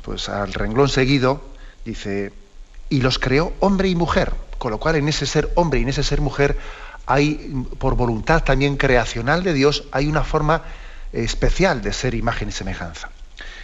pues 0.03 0.29
al 0.29 0.53
renglón 0.53 0.89
seguido, 0.89 1.41
dice, 1.85 2.31
y 2.89 3.01
los 3.01 3.19
creó 3.19 3.53
hombre 3.59 3.89
y 3.89 3.95
mujer, 3.95 4.33
con 4.57 4.71
lo 4.71 4.79
cual 4.79 4.95
en 4.95 5.07
ese 5.07 5.25
ser 5.25 5.51
hombre 5.55 5.79
y 5.79 5.83
en 5.83 5.89
ese 5.89 6.03
ser 6.03 6.21
mujer 6.21 6.57
hay, 7.05 7.65
por 7.79 7.95
voluntad 7.95 8.43
también 8.43 8.77
creacional 8.77 9.43
de 9.43 9.53
Dios, 9.53 9.85
hay 9.91 10.07
una 10.07 10.23
forma 10.23 10.63
especial 11.11 11.81
de 11.81 11.93
ser 11.93 12.13
imagen 12.13 12.49
y 12.49 12.51
semejanza. 12.51 13.09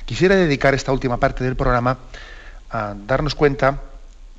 Quisiera 0.06 0.36
dedicar 0.36 0.74
esta 0.74 0.92
última 0.92 1.18
parte 1.18 1.44
del 1.44 1.56
programa 1.56 1.98
a 2.72 2.96
darnos 2.96 3.36
cuenta, 3.36 3.82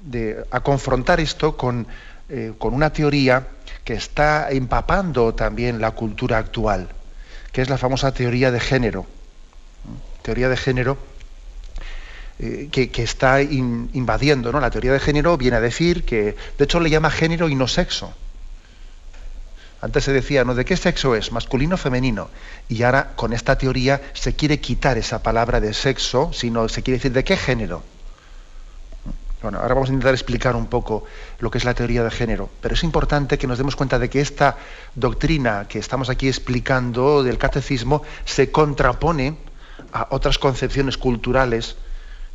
de, 0.02 0.44
a 0.50 0.60
confrontar 0.60 1.20
esto 1.20 1.56
con, 1.56 1.86
eh, 2.28 2.52
con 2.58 2.74
una 2.74 2.90
teoría 2.92 3.46
que 3.86 3.94
está 3.94 4.50
empapando 4.50 5.32
también 5.32 5.80
la 5.80 5.92
cultura 5.92 6.38
actual, 6.38 6.88
que 7.52 7.62
es 7.62 7.70
la 7.70 7.78
famosa 7.78 8.12
teoría 8.12 8.50
de 8.50 8.58
género. 8.58 9.06
teoría 10.22 10.48
de 10.48 10.56
género 10.56 10.98
eh, 12.40 12.68
que, 12.72 12.90
está 13.04 13.40
invadiendo. 13.40 14.50
¿no? 14.50 14.58
La 14.58 14.70
teoría 14.70 14.92
de 14.92 14.98
género 14.98 15.36
viene 15.36 15.58
a 15.58 15.60
decir 15.60 16.04
que, 16.04 16.34
de 16.58 16.64
hecho, 16.64 16.80
le 16.80 16.90
llama 16.90 17.10
género 17.10 17.48
y 17.48 17.54
no 17.54 17.68
sexo. 17.68 18.12
Antes 19.80 20.02
se 20.02 20.12
decía, 20.12 20.44
¿no? 20.44 20.56
¿De 20.56 20.64
qué 20.64 20.76
sexo 20.76 21.14
es? 21.14 21.30
¿Masculino 21.30 21.76
o 21.76 21.78
femenino? 21.78 22.28
Y 22.68 22.82
ahora, 22.82 23.12
con 23.14 23.32
esta 23.32 23.56
teoría, 23.56 24.02
se 24.14 24.34
quiere 24.34 24.58
quitar 24.58 24.98
esa 24.98 25.22
palabra 25.22 25.60
de 25.60 25.72
sexo, 25.72 26.32
sino 26.32 26.68
se 26.68 26.82
quiere 26.82 26.98
decir, 26.98 27.12
¿de 27.12 27.22
qué 27.22 27.36
género? 27.36 27.84
Bueno, 29.42 29.58
ahora 29.58 29.74
vamos 29.74 29.90
a 29.90 29.92
intentar 29.92 30.14
explicar 30.14 30.56
un 30.56 30.66
poco 30.66 31.04
lo 31.40 31.50
que 31.50 31.58
es 31.58 31.64
la 31.64 31.74
teoría 31.74 32.02
de 32.02 32.10
género, 32.10 32.48
pero 32.60 32.74
es 32.74 32.82
importante 32.82 33.36
que 33.36 33.46
nos 33.46 33.58
demos 33.58 33.76
cuenta 33.76 33.98
de 33.98 34.08
que 34.08 34.20
esta 34.20 34.56
doctrina 34.94 35.66
que 35.68 35.78
estamos 35.78 36.08
aquí 36.08 36.26
explicando 36.26 37.22
del 37.22 37.36
catecismo 37.36 38.02
se 38.24 38.50
contrapone 38.50 39.36
a 39.92 40.08
otras 40.10 40.38
concepciones 40.38 40.96
culturales 40.96 41.76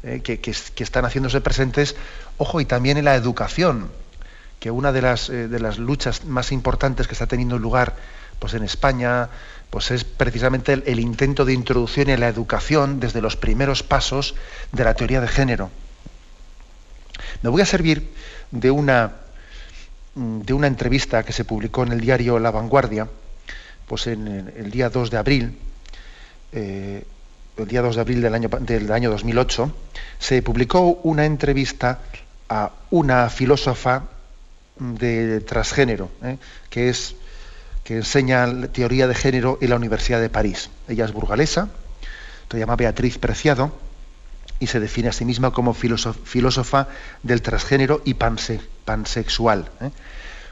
eh, 0.04 0.22
que, 0.22 0.40
están 0.84 1.06
haciéndose 1.06 1.42
presentes, 1.42 1.96
ojo, 2.38 2.62
y 2.62 2.66
también 2.66 2.98
en 2.98 3.06
la 3.06 3.16
educación, 3.16 3.90
que 4.60 4.70
una 4.70 4.92
de 4.92 5.02
las, 5.02 5.30
eh, 5.30 5.48
de 5.48 5.60
las 5.60 5.80
luchas 5.80 6.26
más 6.26 6.52
importantes 6.52 7.08
que 7.08 7.14
está 7.14 7.26
teniendo 7.26 7.58
lugar 7.58 7.96
pues, 8.40 8.54
en 8.54 8.64
España 8.64 9.30
pues 9.72 9.90
es 9.90 10.04
precisamente 10.04 10.74
el 10.74 11.00
intento 11.00 11.46
de 11.46 11.54
introducción 11.54 12.10
en 12.10 12.20
la 12.20 12.28
educación 12.28 13.00
desde 13.00 13.22
los 13.22 13.38
primeros 13.38 13.84
pasos 13.84 14.36
de 14.72 14.84
la 14.84 14.94
teoría 14.94 15.22
de 15.22 15.30
género. 15.30 15.72
Me 17.42 17.50
voy 17.50 17.62
a 17.62 17.66
servir 17.66 18.10
de 18.52 18.72
una, 18.72 19.12
mm, 20.16 20.42
de 20.42 20.54
una 20.54 20.68
entrevista 20.68 21.24
que 21.24 21.34
se 21.34 21.46
publicó 21.46 21.84
en 21.84 21.92
el 21.92 22.02
diario 22.02 22.40
La 22.40 22.52
Vanguardia, 22.52 23.08
pues 23.88 24.08
en 24.08 24.52
el 24.56 24.72
día 24.72 24.90
2 24.90 25.12
de 25.12 25.18
abril, 25.18 25.58
eh, 26.54 27.04
el 27.58 27.68
día 27.68 27.82
2 27.82 27.96
de 27.96 28.02
abril 28.02 28.22
del 28.22 28.34
año, 28.34 28.50
del 28.50 28.92
año 28.92 29.10
2008, 29.12 29.74
se 30.20 30.42
publicó 30.42 31.00
una 31.04 31.26
entrevista 31.26 32.00
a 32.50 32.72
una 32.90 33.30
filósofa 33.30 34.04
de 34.78 35.42
transgénero, 35.42 36.10
eh, 36.24 36.38
que, 36.70 36.90
es, 36.90 37.16
que 37.84 37.98
enseña 37.98 38.68
teoría 38.68 39.08
de 39.08 39.16
género 39.16 39.58
en 39.62 39.70
la 39.70 39.76
Universidad 39.76 40.20
de 40.20 40.30
París. 40.30 40.70
Ella 40.88 41.06
es 41.06 41.14
burgalesa, 41.14 41.70
se 42.50 42.60
llama 42.60 42.76
Beatriz 42.76 43.18
Preciado, 43.18 43.72
y 44.62 44.68
se 44.68 44.80
define 44.80 45.10
a 45.10 45.12
sí 45.12 45.26
misma 45.26 45.52
como 45.52 45.74
filósofa 45.74 46.88
del 47.24 47.42
transgénero 47.42 48.02
y 48.06 48.14
pansexual. 48.14 49.70
¿eh? 49.82 49.90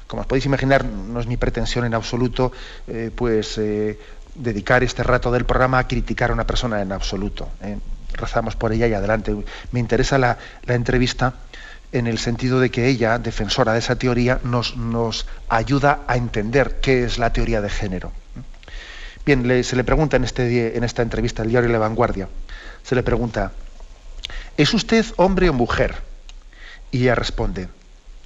Como 0.07 0.21
os 0.21 0.27
podéis 0.27 0.47
imaginar, 0.47 0.83
no 0.83 1.19
es 1.19 1.27
mi 1.27 1.37
pretensión 1.37 1.85
en 1.85 1.93
absoluto 1.93 2.51
eh, 2.87 3.11
pues, 3.15 3.59
eh, 3.59 3.99
dedicar 4.33 4.83
este 4.83 5.03
rato 5.03 5.31
del 5.31 5.45
programa 5.45 5.77
a 5.77 5.87
criticar 5.87 6.31
a 6.31 6.33
una 6.33 6.47
persona 6.47 6.81
en 6.81 6.91
absoluto. 6.91 7.49
Rezamos 8.13 8.55
por 8.55 8.73
ella 8.73 8.87
y 8.87 8.93
adelante. 8.93 9.35
Me 9.71 9.79
interesa 9.79 10.17
la, 10.17 10.39
entrevista 10.67 11.35
en 11.91 12.07
el 12.07 12.17
sentido 12.17 12.59
de 12.59 12.71
que 12.71 12.87
ella, 12.87 13.19
defensora 13.19 13.73
de 13.73 13.79
esa 13.79 13.95
teoría, 13.95 14.39
nos, 14.43 15.27
ayuda 15.49 15.99
a 16.07 16.17
entender 16.17 16.79
qué 16.81 17.03
es 17.03 17.19
la 17.19 17.31
teoría 17.31 17.61
de 17.61 17.69
género. 17.69 18.11
Bien, 19.23 19.63
se 19.63 19.75
le 19.75 19.83
pregunta 19.83 20.17
en, 20.17 20.23
este, 20.23 20.75
en 20.75 20.83
esta 20.83 21.03
entrevista 21.03 21.43
el 21.43 21.49
diario 21.49 21.69
La 21.69 21.77
Vanguardia, 21.77 22.27
se 22.81 22.95
le 22.95 23.03
pregunta, 23.03 23.51
¿Es 24.59 24.73
usted 24.73 25.05
hombre 25.15 25.47
o 25.47 25.53
mujer? 25.53 25.95
Y 26.91 27.03
ella 27.03 27.15
responde, 27.15 27.69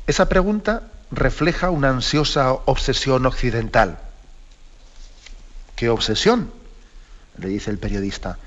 esa 0.08 0.30
pregunta 0.30 0.90
refleja 1.12 1.70
una 1.70 1.90
ansiosa 1.90 2.54
obsesión 2.54 3.28
occidental. 3.28 4.00
¿Qué 5.76 5.90
obsesión? 5.90 6.52
le 7.38 7.50
dice 7.50 7.70
el 7.70 7.78
periodista. 7.78 8.40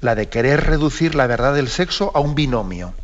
La 0.00 0.14
de 0.14 0.28
querer 0.28 0.66
reducir 0.66 1.16
la 1.16 1.26
verdad 1.26 1.52
del 1.52 1.66
sexo 1.66 2.12
a 2.14 2.20
un 2.20 2.36
binomio. 2.36 2.94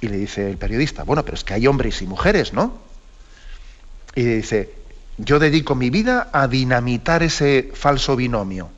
Y 0.00 0.06
le 0.06 0.16
dice 0.16 0.48
el 0.48 0.56
periodista, 0.56 1.02
bueno, 1.02 1.24
pero 1.24 1.34
es 1.34 1.42
que 1.42 1.54
hay 1.54 1.66
hombres 1.66 2.02
y 2.02 2.06
mujeres, 2.06 2.52
¿no? 2.52 2.78
Y 4.14 4.22
le 4.22 4.36
dice, 4.36 4.72
yo 5.18 5.40
dedico 5.40 5.74
mi 5.74 5.90
vida 5.90 6.30
a 6.32 6.46
dinamitar 6.46 7.24
ese 7.24 7.72
falso 7.74 8.14
binomio 8.14 8.70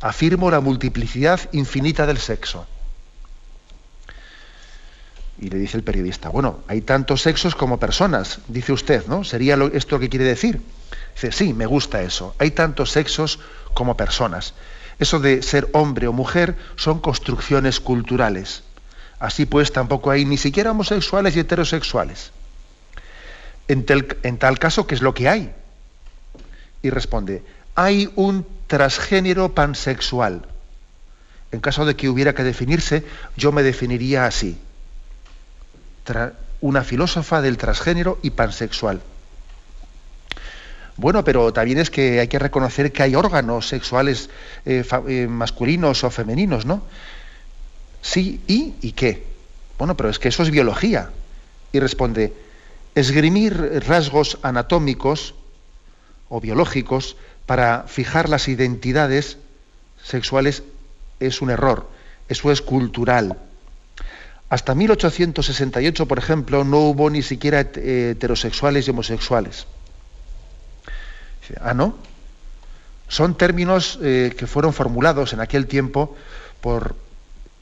afirmo 0.00 0.50
la 0.50 0.60
multiplicidad 0.60 1.40
infinita 1.52 2.06
del 2.06 2.18
sexo. 2.18 2.66
Y 5.40 5.48
le 5.48 5.58
dice 5.58 5.76
el 5.76 5.82
periodista, 5.82 6.28
bueno, 6.28 6.60
hay 6.68 6.82
tantos 6.82 7.22
sexos 7.22 7.54
como 7.54 7.78
personas, 7.78 8.40
dice 8.48 8.72
usted, 8.72 9.06
¿no? 9.06 9.24
¿Sería 9.24 9.58
esto 9.72 9.96
lo 9.96 10.00
que 10.00 10.10
quiere 10.10 10.26
decir? 10.26 10.60
Dice, 11.14 11.32
sí, 11.32 11.54
me 11.54 11.64
gusta 11.66 12.02
eso. 12.02 12.34
Hay 12.38 12.50
tantos 12.50 12.90
sexos 12.90 13.38
como 13.72 13.96
personas. 13.96 14.54
Eso 14.98 15.18
de 15.18 15.42
ser 15.42 15.68
hombre 15.72 16.08
o 16.08 16.12
mujer 16.12 16.56
son 16.76 17.00
construcciones 17.00 17.80
culturales. 17.80 18.64
Así 19.18 19.46
pues, 19.46 19.72
tampoco 19.72 20.10
hay 20.10 20.26
ni 20.26 20.36
siquiera 20.36 20.72
homosexuales 20.72 21.36
y 21.36 21.40
heterosexuales. 21.40 22.32
En, 23.68 23.86
en 24.22 24.38
tal 24.38 24.58
caso, 24.58 24.86
¿qué 24.86 24.94
es 24.94 25.00
lo 25.00 25.14
que 25.14 25.28
hay? 25.28 25.54
Y 26.82 26.90
responde, 26.90 27.42
hay 27.74 28.10
un 28.16 28.46
transgénero 28.70 29.52
pansexual. 29.52 30.46
En 31.50 31.58
caso 31.58 31.84
de 31.84 31.96
que 31.96 32.08
hubiera 32.08 32.36
que 32.36 32.44
definirse, 32.44 33.02
yo 33.36 33.50
me 33.50 33.64
definiría 33.64 34.26
así. 34.26 34.56
una 36.60 36.84
filósofa 36.84 37.42
del 37.42 37.58
transgénero 37.58 38.20
y 38.22 38.30
pansexual. 38.30 39.00
Bueno, 40.96 41.24
pero 41.24 41.52
también 41.52 41.78
es 41.78 41.90
que 41.90 42.20
hay 42.20 42.28
que 42.28 42.38
reconocer 42.38 42.92
que 42.92 43.02
hay 43.02 43.16
órganos 43.16 43.66
sexuales 43.66 44.30
eh, 44.64 44.84
eh, 45.08 45.26
masculinos 45.26 46.04
o 46.04 46.10
femeninos, 46.10 46.64
¿no? 46.64 46.82
Sí, 48.02 48.40
¿y? 48.46 48.74
¿Y 48.82 48.92
qué? 48.92 49.26
Bueno, 49.78 49.96
pero 49.96 50.10
es 50.10 50.20
que 50.20 50.28
eso 50.28 50.44
es 50.44 50.50
biología. 50.50 51.10
Y 51.72 51.80
responde, 51.80 52.32
esgrimir 52.94 53.82
rasgos 53.88 54.38
anatómicos 54.42 55.34
o 56.28 56.40
biológicos 56.40 57.16
para 57.50 57.82
fijar 57.88 58.28
las 58.28 58.46
identidades 58.46 59.36
sexuales 60.04 60.62
es 61.18 61.42
un 61.42 61.50
error, 61.50 61.90
eso 62.28 62.52
es 62.52 62.62
cultural. 62.62 63.38
Hasta 64.48 64.76
1868, 64.76 66.06
por 66.06 66.18
ejemplo, 66.20 66.62
no 66.62 66.78
hubo 66.78 67.10
ni 67.10 67.22
siquiera 67.22 67.58
heterosexuales 67.58 68.86
y 68.86 68.92
homosexuales. 68.92 69.66
Ah, 71.60 71.74
¿no? 71.74 71.96
Son 73.08 73.36
términos 73.36 73.98
eh, 74.00 74.32
que 74.38 74.46
fueron 74.46 74.72
formulados 74.72 75.32
en 75.32 75.40
aquel 75.40 75.66
tiempo 75.66 76.16
por 76.60 76.94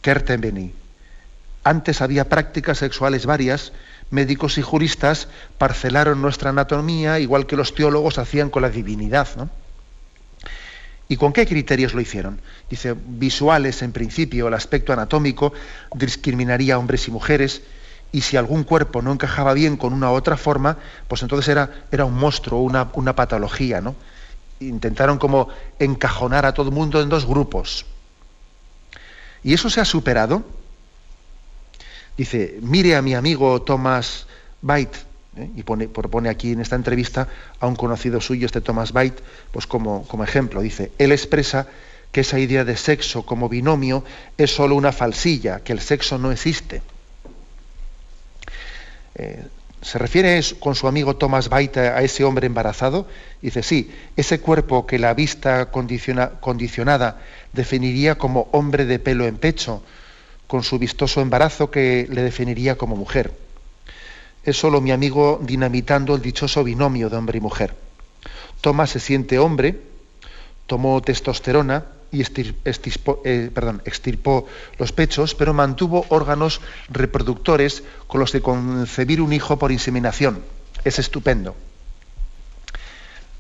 Kertenbeny. 0.03 0.75
Antes 1.65 2.03
había 2.03 2.29
prácticas 2.29 2.77
sexuales 2.77 3.25
varias, 3.25 3.73
médicos 4.11 4.59
y 4.59 4.61
juristas 4.61 5.29
parcelaron 5.57 6.21
nuestra 6.21 6.51
anatomía 6.51 7.21
igual 7.21 7.47
que 7.47 7.57
los 7.57 7.75
teólogos 7.75 8.19
hacían 8.19 8.51
con 8.51 8.61
la 8.61 8.69
divinidad. 8.69 9.29
¿no? 9.35 9.49
¿Y 11.09 11.17
con 11.17 11.33
qué 11.33 11.47
criterios 11.47 11.95
lo 11.95 12.03
hicieron? 12.03 12.41
Dice, 12.69 12.95
visuales 12.95 13.81
en 13.83 13.93
principio, 13.93 14.49
el 14.49 14.55
aspecto 14.55 14.93
anatómico 14.93 15.55
discriminaría 15.95 16.75
a 16.75 16.79
hombres 16.79 17.09
y 17.09 17.11
mujeres, 17.11 17.63
y 18.13 18.21
si 18.21 18.37
algún 18.37 18.65
cuerpo 18.65 19.01
no 19.01 19.13
encajaba 19.13 19.55
bien 19.55 19.77
con 19.77 19.93
una 19.93 20.11
u 20.11 20.15
otra 20.15 20.37
forma, 20.37 20.77
pues 21.09 21.23
entonces 21.23 21.49
era, 21.49 21.87
era 21.91 22.05
un 22.05 22.15
monstruo, 22.15 22.61
una, 22.61 22.91
una 22.93 23.15
patología, 23.15 23.81
¿no? 23.81 23.95
Intentaron 24.61 25.19
como 25.19 25.49
encajonar 25.79 26.45
a 26.45 26.53
todo 26.53 26.69
el 26.69 26.75
mundo 26.75 27.01
en 27.01 27.09
dos 27.09 27.27
grupos. 27.27 27.87
¿Y 29.43 29.55
eso 29.55 29.71
se 29.71 29.81
ha 29.81 29.85
superado? 29.85 30.43
Dice, 32.17 32.59
mire 32.61 32.97
a 32.97 33.03
mi 33.03 33.15
amigo 33.15 33.63
Thomas 33.63 34.27
Bait, 34.61 34.91
¿eh? 35.39 35.51
y 35.57 35.63
pone, 35.63 35.89
propone 35.89 36.29
aquí 36.29 36.53
en 36.53 36.61
esta 36.61 36.77
entrevista 36.77 37.29
a 37.61 37.67
un 37.67 37.77
conocido 37.77 38.21
suyo, 38.21 38.47
este 38.47 38.61
Thomas 38.61 38.93
Bait, 38.93 39.15
pues 39.53 39.67
como, 39.67 40.05
ejemplo. 40.23 40.61
Dice, 40.61 40.93
él 40.99 41.13
expresa 41.13 41.67
que 42.13 42.21
esa 42.21 42.39
idea 42.39 42.65
de 42.65 42.77
sexo 42.77 43.25
como 43.25 43.49
binomio 43.49 44.05
es 44.37 44.55
solo 44.55 44.75
una 44.75 44.93
falsilla, 44.93 45.61
que 45.61 45.73
el 45.73 45.81
sexo 45.81 46.19
no 46.19 46.33
existe. 46.33 46.83
Eh, 49.15 49.45
se 49.81 49.99
refiere 49.99 50.41
con 50.59 50.75
su 50.75 50.89
amigo 50.89 51.17
Thomas 51.17 51.49
Bait 51.49 51.77
a 51.77 52.03
ese 52.03 52.25
hombre 52.25 52.47
embarazado. 52.47 53.07
Dice, 53.41 53.63
sí, 53.63 53.93
ese 54.17 54.41
cuerpo 54.41 54.87
que 54.87 54.99
la 54.99 55.15
vista 55.15 55.71
condicionada 55.71 57.21
definiría 57.53 58.17
como 58.17 58.49
hombre 58.53 58.87
de 58.87 58.99
pelo 58.99 59.27
en 59.27 59.37
pecho, 59.37 59.83
con 60.49 60.65
su 60.65 60.79
vistoso 60.79 61.21
embarazo 61.21 61.71
que 61.71 62.09
le 62.11 62.23
definiría 62.23 62.77
como 62.77 62.97
mujer 62.97 63.33
es 64.51 64.59
solo 64.59 64.81
mi 64.81 64.91
amigo 64.91 65.41
dinamitando 65.43 66.15
el 66.15 66.23
dichoso 66.23 66.65
binomio 66.65 67.09
de 67.11 67.17
hombre 67.17 67.39
y 67.39 67.41
mujer. 67.41 67.75
Tomás 68.61 68.91
se 68.91 69.01
siente 69.01 69.39
hombre, 69.39 69.81
tomó 70.67 71.01
testosterona 71.01 71.85
y 72.11 72.23
eh, 72.23 73.51
extirpó 73.85 74.47
los 74.79 74.93
pechos, 74.93 75.35
pero 75.35 75.55
mantuvo 75.55 76.07
órganos 76.09 76.61
reproductores 76.89 77.83
con 78.07 78.21
los 78.21 78.33
que 78.33 78.41
concebir 78.41 79.21
un 79.21 79.33
hijo 79.33 79.59
por 79.59 79.73
inseminación. 79.73 80.43
Es 80.85 80.99
estupendo. 80.99 81.55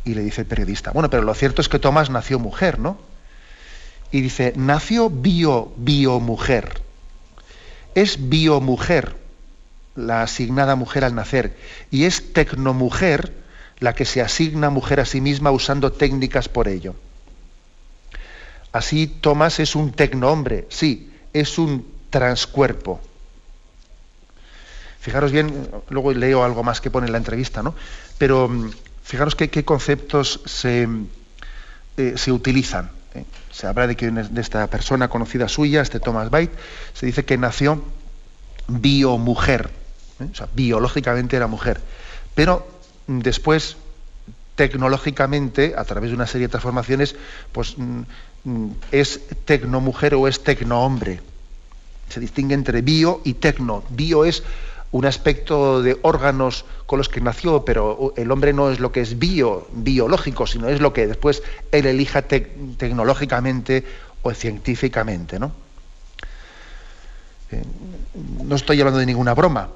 Y 0.05 0.15
le 0.15 0.23
dice 0.23 0.43
el 0.43 0.47
periodista, 0.47 0.91
bueno, 0.93 1.11
pero 1.11 1.23
lo 1.23 1.35
cierto 1.35 1.61
es 1.61 1.69
que 1.69 1.79
Tomás 1.79 2.11
nació 2.11 2.39
mujer, 2.39 2.79
¿no? 2.79 2.99
y 4.11 4.21
dice, 4.21 4.53
nació 4.57 5.11
bio, 5.11 5.73
biomujer. 5.77 6.81
Es 7.95 8.29
biomujer 8.29 9.17
la 9.99 10.23
asignada 10.23 10.77
mujer 10.77 11.05
al 11.05 11.15
nacer 11.15 11.57
y 11.91 12.05
es 12.05 12.33
tecnomujer 12.33 13.33
la 13.81 13.95
que 13.95 14.05
se 14.05 14.23
asigna 14.23 14.71
mujer 14.71 15.01
a 15.01 15.05
sí 15.05 15.21
misma 15.21 15.51
usando 15.51 15.93
técnicas 15.93 16.49
por 16.49 16.69
ello. 16.69 16.95
Así 18.73 19.07
Tomás 19.07 19.61
es 19.61 19.75
un 19.75 19.93
tecnohombre, 19.93 20.67
sí, 20.69 21.13
es 21.33 21.59
un 21.59 21.87
transcuerpo. 22.11 23.01
Fijaros 25.01 25.33
bien, 25.33 25.69
luego 25.89 26.13
leo 26.13 26.45
algo 26.45 26.63
más 26.63 26.81
que 26.81 26.91
pone 26.91 27.07
en 27.07 27.13
la 27.13 27.19
entrevista, 27.19 27.63
¿no? 27.63 27.75
Pero 28.19 28.49
mm, 28.49 28.71
fijaros 29.03 29.35
qué 29.35 29.65
conceptos 29.65 30.41
se, 30.45 30.89
eh, 31.97 32.15
se 32.17 32.33
utilizan. 32.33 32.91
¿eh? 33.15 33.25
Se 33.51 33.67
habla 33.67 33.87
de 33.87 33.97
que 33.97 34.11
de 34.11 34.41
esta 34.41 34.67
persona 34.69 35.09
conocida 35.09 35.49
suya, 35.49 35.81
este 35.81 36.01
Thomas 36.01 36.31
Bait, 36.31 36.51
se 36.95 37.07
dice 37.07 37.25
que 37.25 37.39
nació 37.39 37.83
biomujer, 38.69 39.71
¿eh? 40.21 40.29
o 40.31 40.35
sea, 40.35 40.49
biológicamente 40.55 41.37
era 41.37 41.47
mujer. 41.47 41.81
Pero 42.35 42.67
después, 43.07 43.77
tecnológicamente, 44.55 45.75
a 45.77 45.85
través 45.85 46.11
de 46.11 46.17
una 46.17 46.27
serie 46.27 46.47
de 46.47 46.53
transformaciones, 46.53 47.17
pues 47.53 47.77
mm, 47.77 48.01
mm, 48.45 48.71
es 48.93 49.21
tecnomujer 49.45 50.15
o 50.15 50.29
es 50.29 50.43
tecnohombre. 50.43 51.21
Se 52.09 52.21
distingue 52.21 52.55
entre 52.55 52.83
bio 52.83 53.21
y 53.25 53.35
tecno. 53.35 53.85
Bio 53.91 54.25
es 54.25 54.43
un 54.91 55.05
aspecto 55.05 55.83
de 55.83 55.99
órganos 56.03 56.65
con 56.87 56.99
los 56.99 57.09
que 57.09 57.21
nació, 57.21 57.65
pero 57.65 58.15
el 58.17 58.31
hombre 58.31 58.53
no 58.53 58.71
es 58.71 58.81
lo 58.81 58.91
que 58.91 59.03
es 59.03 59.19
bio, 59.19 59.69
biológico, 59.73 60.47
sino 60.47 60.69
es 60.69 60.81
lo 60.81 60.93
que 60.93 61.07
después 61.07 61.43
él 61.73 61.87
elija 61.87 62.23
tecnológicamente 62.23 63.85
o 64.23 64.33
científicamente. 64.33 65.39
¿no? 65.39 65.53
Eh, 67.51 67.63
no 68.45 68.57
estoy 68.57 68.81
hablando 68.81 69.01
de 69.01 69.07
ninguna 69.07 69.35
broma. 69.35 69.69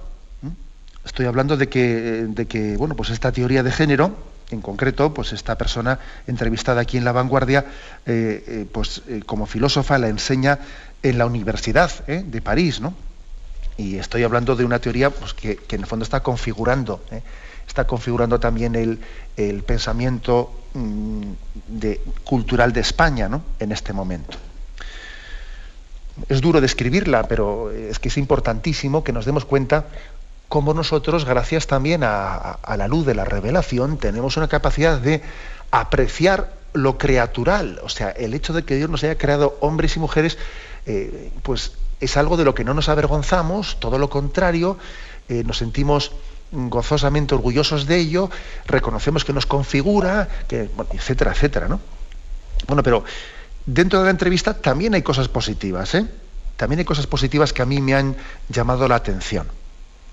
Estoy 1.05 1.27
hablando 1.27 1.57
de 1.57 1.69
que, 1.69 2.27
de 2.29 2.47
que, 2.47 2.77
bueno, 2.77 2.95
pues 2.95 3.11
esta 3.11 3.33
teoría 3.33 3.63
de 3.63 3.73
género, 3.73 4.17
en 4.51 4.61
concreto, 4.61 5.13
pues 5.15 5.33
esta 5.33 5.57
persona 5.57 5.99
entrevistada 6.27 6.81
aquí 6.81 6.97
en 6.97 7.05
La 7.05 7.13
Vanguardia, 7.13 7.67
eh, 8.07 8.45
eh, 8.47 8.67
pues 8.71 9.03
como 9.27 9.47
filósofa 9.47 9.99
la 9.99 10.09
enseña 10.09 10.59
en 11.03 11.19
la 11.19 11.27
Universidad 11.27 12.07
de 12.07 12.41
París, 12.41 12.81
¿no? 12.81 12.95
Y 13.77 13.97
estoy 13.97 14.23
hablando 14.23 14.55
de 14.55 14.65
una 14.65 14.79
teoría 14.79 15.11
pues, 15.11 15.35
que, 15.35 15.59
en 15.71 15.81
el 15.81 15.87
fondo 15.87 16.05
está 16.05 16.21
configurando, 16.21 17.03
¿eh? 17.11 17.23
está 17.67 17.87
configurando 17.87 18.39
también 18.39 18.75
el, 18.77 18.99
pensamiento 19.65 20.53
mm, 20.75 21.23
cultural 22.25 22.73
de 22.73 22.81
España 22.81 23.29
¿no? 23.29 23.43
en 23.59 23.73
este 23.73 23.93
momento. 23.93 24.37
Es 26.29 26.43
duro 26.43 26.61
describirla, 26.61 27.27
pero 27.27 27.71
es 27.71 27.99
que 27.99 28.09
es 28.09 28.19
importantísimo 28.19 29.03
que 29.03 29.13
nos 29.13 29.25
demos 29.25 29.47
cuenta 29.47 29.87
cómo 30.53 30.75
nosotros, 30.75 31.25
gracias 31.25 31.67
también 31.67 32.03
a, 32.05 32.59
la 32.77 32.87
luz 32.87 33.07
de 33.07 33.15
la 33.15 33.25
revelación, 33.25 33.97
tenemos 33.97 34.37
una 34.37 34.49
capacidad 34.49 34.99
de 34.99 35.23
apreciar 35.71 36.53
lo 36.75 36.99
creatural. 36.99 37.81
O 37.83 37.89
sea, 37.89 38.11
el 38.11 38.35
hecho 38.35 38.53
de 38.53 38.63
que 38.63 38.77
Dios 38.77 38.91
nos 38.91 39.03
haya 39.03 39.17
creado 39.17 39.57
hombres 39.61 39.97
y 39.97 40.01
mujeres, 40.01 40.37
eh, 40.85 41.33
pues 41.43 41.73
es 42.01 42.19
algo 42.19 42.37
de 42.37 42.45
lo 42.45 42.55
que 42.55 42.65
no 42.65 42.75
nos 42.75 42.91
avergonzamos, 42.91 43.81
todo 43.81 43.97
lo 43.97 44.11
contrario, 44.11 44.77
eh, 45.31 45.43
nos 45.43 45.57
sentimos 45.57 46.13
gozosamente 46.51 47.35
orgullosos 47.35 47.87
de 47.87 47.97
ello, 47.97 48.29
reconocemos 48.67 49.25
que 49.25 49.33
nos 49.33 49.47
configura, 49.47 50.29
que, 50.49 50.69
etcétera, 50.93 51.33
etcétera, 51.33 51.67
¿no? 51.67 51.81
Bueno, 52.67 52.83
pero 52.83 53.05
dentro 53.65 54.01
de 54.01 54.05
la 54.05 54.11
entrevista 54.11 54.53
también 54.53 54.93
hay 54.93 55.01
cosas 55.01 55.29
positivas, 55.29 55.95
¿eh? 55.95 56.07
También 56.59 56.81
hay 56.81 56.85
cosas 56.85 57.07
positivas 57.07 57.55
que 57.55 57.63
a 57.63 57.65
mí 57.65 57.81
me 57.81 57.95
han 57.95 58.17
llamado 58.51 58.87
la 58.87 58.97
atención. 58.97 59.62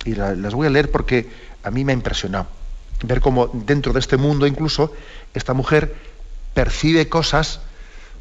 Y 0.05 0.15
las 0.15 0.53
voy 0.53 0.67
a 0.67 0.69
leer 0.69 0.91
porque 0.91 1.29
a 1.63 1.71
mí 1.71 1.83
me 1.83 1.91
ha 1.91 1.95
impresionado. 1.95 2.47
Ver 3.03 3.21
cómo 3.21 3.47
dentro 3.47 3.93
de 3.93 3.99
este 3.99 4.17
mundo 4.17 4.47
incluso 4.47 4.93
esta 5.33 5.53
mujer 5.53 5.95
percibe 6.53 7.07
cosas 7.07 7.61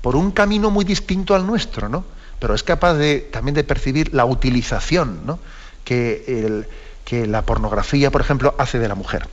por 0.00 0.16
un 0.16 0.30
camino 0.30 0.70
muy 0.70 0.84
distinto 0.84 1.34
al 1.34 1.46
nuestro, 1.46 1.88
¿no? 1.88 2.04
pero 2.38 2.54
es 2.54 2.62
capaz 2.62 2.94
de, 2.94 3.20
también 3.20 3.54
de 3.54 3.64
percibir 3.64 4.14
la 4.14 4.24
utilización 4.24 5.38
que, 5.84 6.64
que, 7.04 7.26
la 7.26 7.42
pornografía, 7.42 8.10
por 8.10 8.20
ejemplo, 8.20 8.54
hace 8.58 8.78
de 8.78 8.88
la 8.88 8.94
mujer. 8.94 9.26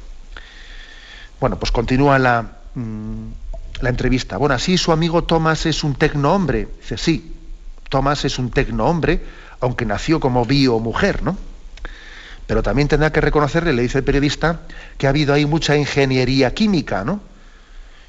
Bueno, 1.39 1.59
pues 1.59 1.71
continúa 1.71 2.17
la, 2.17 2.57
mm, 2.73 3.27
la 3.81 3.89
entrevista. 3.89 4.37
Bueno, 4.37 4.55
así 4.55 4.77
su 4.77 4.91
amigo 4.91 5.23
Tomás 5.23 5.65
es 5.65 5.83
un 5.83 5.95
tecno-hombre. 5.95 6.67
Dice, 6.81 6.97
sí, 6.97 7.35
Tomás 7.89 8.25
es 8.25 8.39
un 8.39 8.49
tecno-hombre, 8.49 9.21
aunque 9.59 9.85
nació 9.85 10.19
como 10.19 10.45
bio-mujer, 10.45 11.21
¿no? 11.21 11.37
Pero 12.47 12.61
también 12.61 12.87
tendrá 12.87 13.11
que 13.11 13.21
reconocerle, 13.21 13.73
le 13.73 13.81
dice 13.81 13.99
el 13.99 14.03
periodista, 14.03 14.61
que 14.97 15.07
ha 15.07 15.09
habido 15.09 15.33
ahí 15.33 15.45
mucha 15.45 15.75
ingeniería 15.75 16.53
química, 16.53 17.03
¿no? 17.03 17.21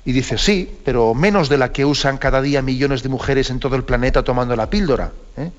Y 0.05 0.13
dice, 0.13 0.39
sí, 0.39 0.79
pero 0.85 1.15
menos 1.15 1.49
de 1.49 1.59
la 1.59 1.73
que 1.73 1.85
usan 1.85 2.19
cada 2.19 2.41
día 2.41 2.63
millones 2.63 3.03
de 3.03 3.09
mujeres 3.09 3.51
en 3.51 3.59
todo 3.59 3.75
el 3.75 3.83
planeta 3.83 4.23
tomando 4.23 4.55
la 4.55 4.71
píldora, 4.71 5.11
¿eh? 5.37 5.51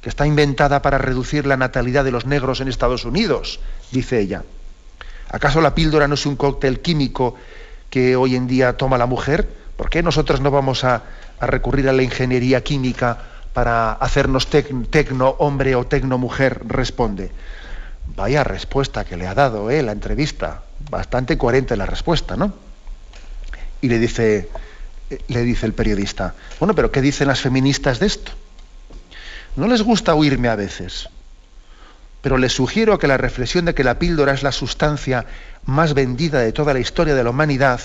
que 0.00 0.08
está 0.08 0.26
inventada 0.26 0.80
para 0.80 0.98
reducir 0.98 1.46
la 1.46 1.56
natalidad 1.56 2.04
de 2.04 2.12
los 2.12 2.24
negros 2.24 2.60
en 2.60 2.68
Estados 2.68 3.04
Unidos, 3.04 3.58
dice 3.90 4.20
ella. 4.20 4.44
¿Acaso 5.28 5.60
la 5.60 5.74
píldora 5.74 6.06
no 6.06 6.14
es 6.14 6.26
un 6.26 6.36
cóctel 6.36 6.80
químico 6.80 7.36
que 7.88 8.16
hoy 8.16 8.36
en 8.36 8.46
día 8.46 8.76
toma 8.76 8.98
la 8.98 9.06
mujer? 9.06 9.48
¿Por 9.76 9.90
qué 9.90 10.02
nosotros 10.02 10.40
no 10.40 10.50
vamos 10.50 10.84
a, 10.84 11.02
recurrir 11.40 11.88
a 11.88 11.92
la 11.92 12.04
ingeniería 12.04 12.62
química 12.62 13.18
para 13.52 13.92
hacernos 13.94 14.46
tecno 14.46 15.34
hombre 15.38 15.74
o 15.74 15.84
tecno 15.84 16.18
mujer? 16.18 16.60
Responde. 16.66 17.32
Vaya 18.06 18.44
respuesta 18.44 19.04
que 19.04 19.16
le 19.16 19.26
ha 19.26 19.34
dado 19.34 19.70
¿eh? 19.70 19.82
la 19.82 19.92
entrevista. 19.92 20.62
Bastante 20.90 21.38
coherente 21.38 21.76
la 21.76 21.86
respuesta, 21.86 22.36
¿no? 22.36 22.52
Y 23.80 23.88
le 23.88 23.98
dice, 23.98 24.48
le 25.28 25.42
dice 25.42 25.66
el 25.66 25.72
periodista, 25.72 26.34
bueno, 26.58 26.74
pero 26.74 26.90
¿qué 26.90 27.00
dicen 27.00 27.28
las 27.28 27.40
feministas 27.40 27.98
de 27.98 28.06
esto? 28.06 28.32
No 29.56 29.66
les 29.66 29.82
gusta 29.82 30.14
oírme 30.14 30.48
a 30.48 30.56
veces, 30.56 31.08
pero 32.20 32.38
les 32.38 32.52
sugiero 32.52 32.98
que 32.98 33.06
la 33.06 33.16
reflexión 33.16 33.64
de 33.64 33.74
que 33.74 33.84
la 33.84 33.98
píldora 33.98 34.32
es 34.32 34.42
la 34.42 34.52
sustancia 34.52 35.26
más 35.64 35.94
vendida 35.94 36.40
de 36.40 36.52
toda 36.52 36.74
la 36.74 36.80
historia 36.80 37.14
de 37.14 37.24
la 37.24 37.30
humanidad 37.30 37.80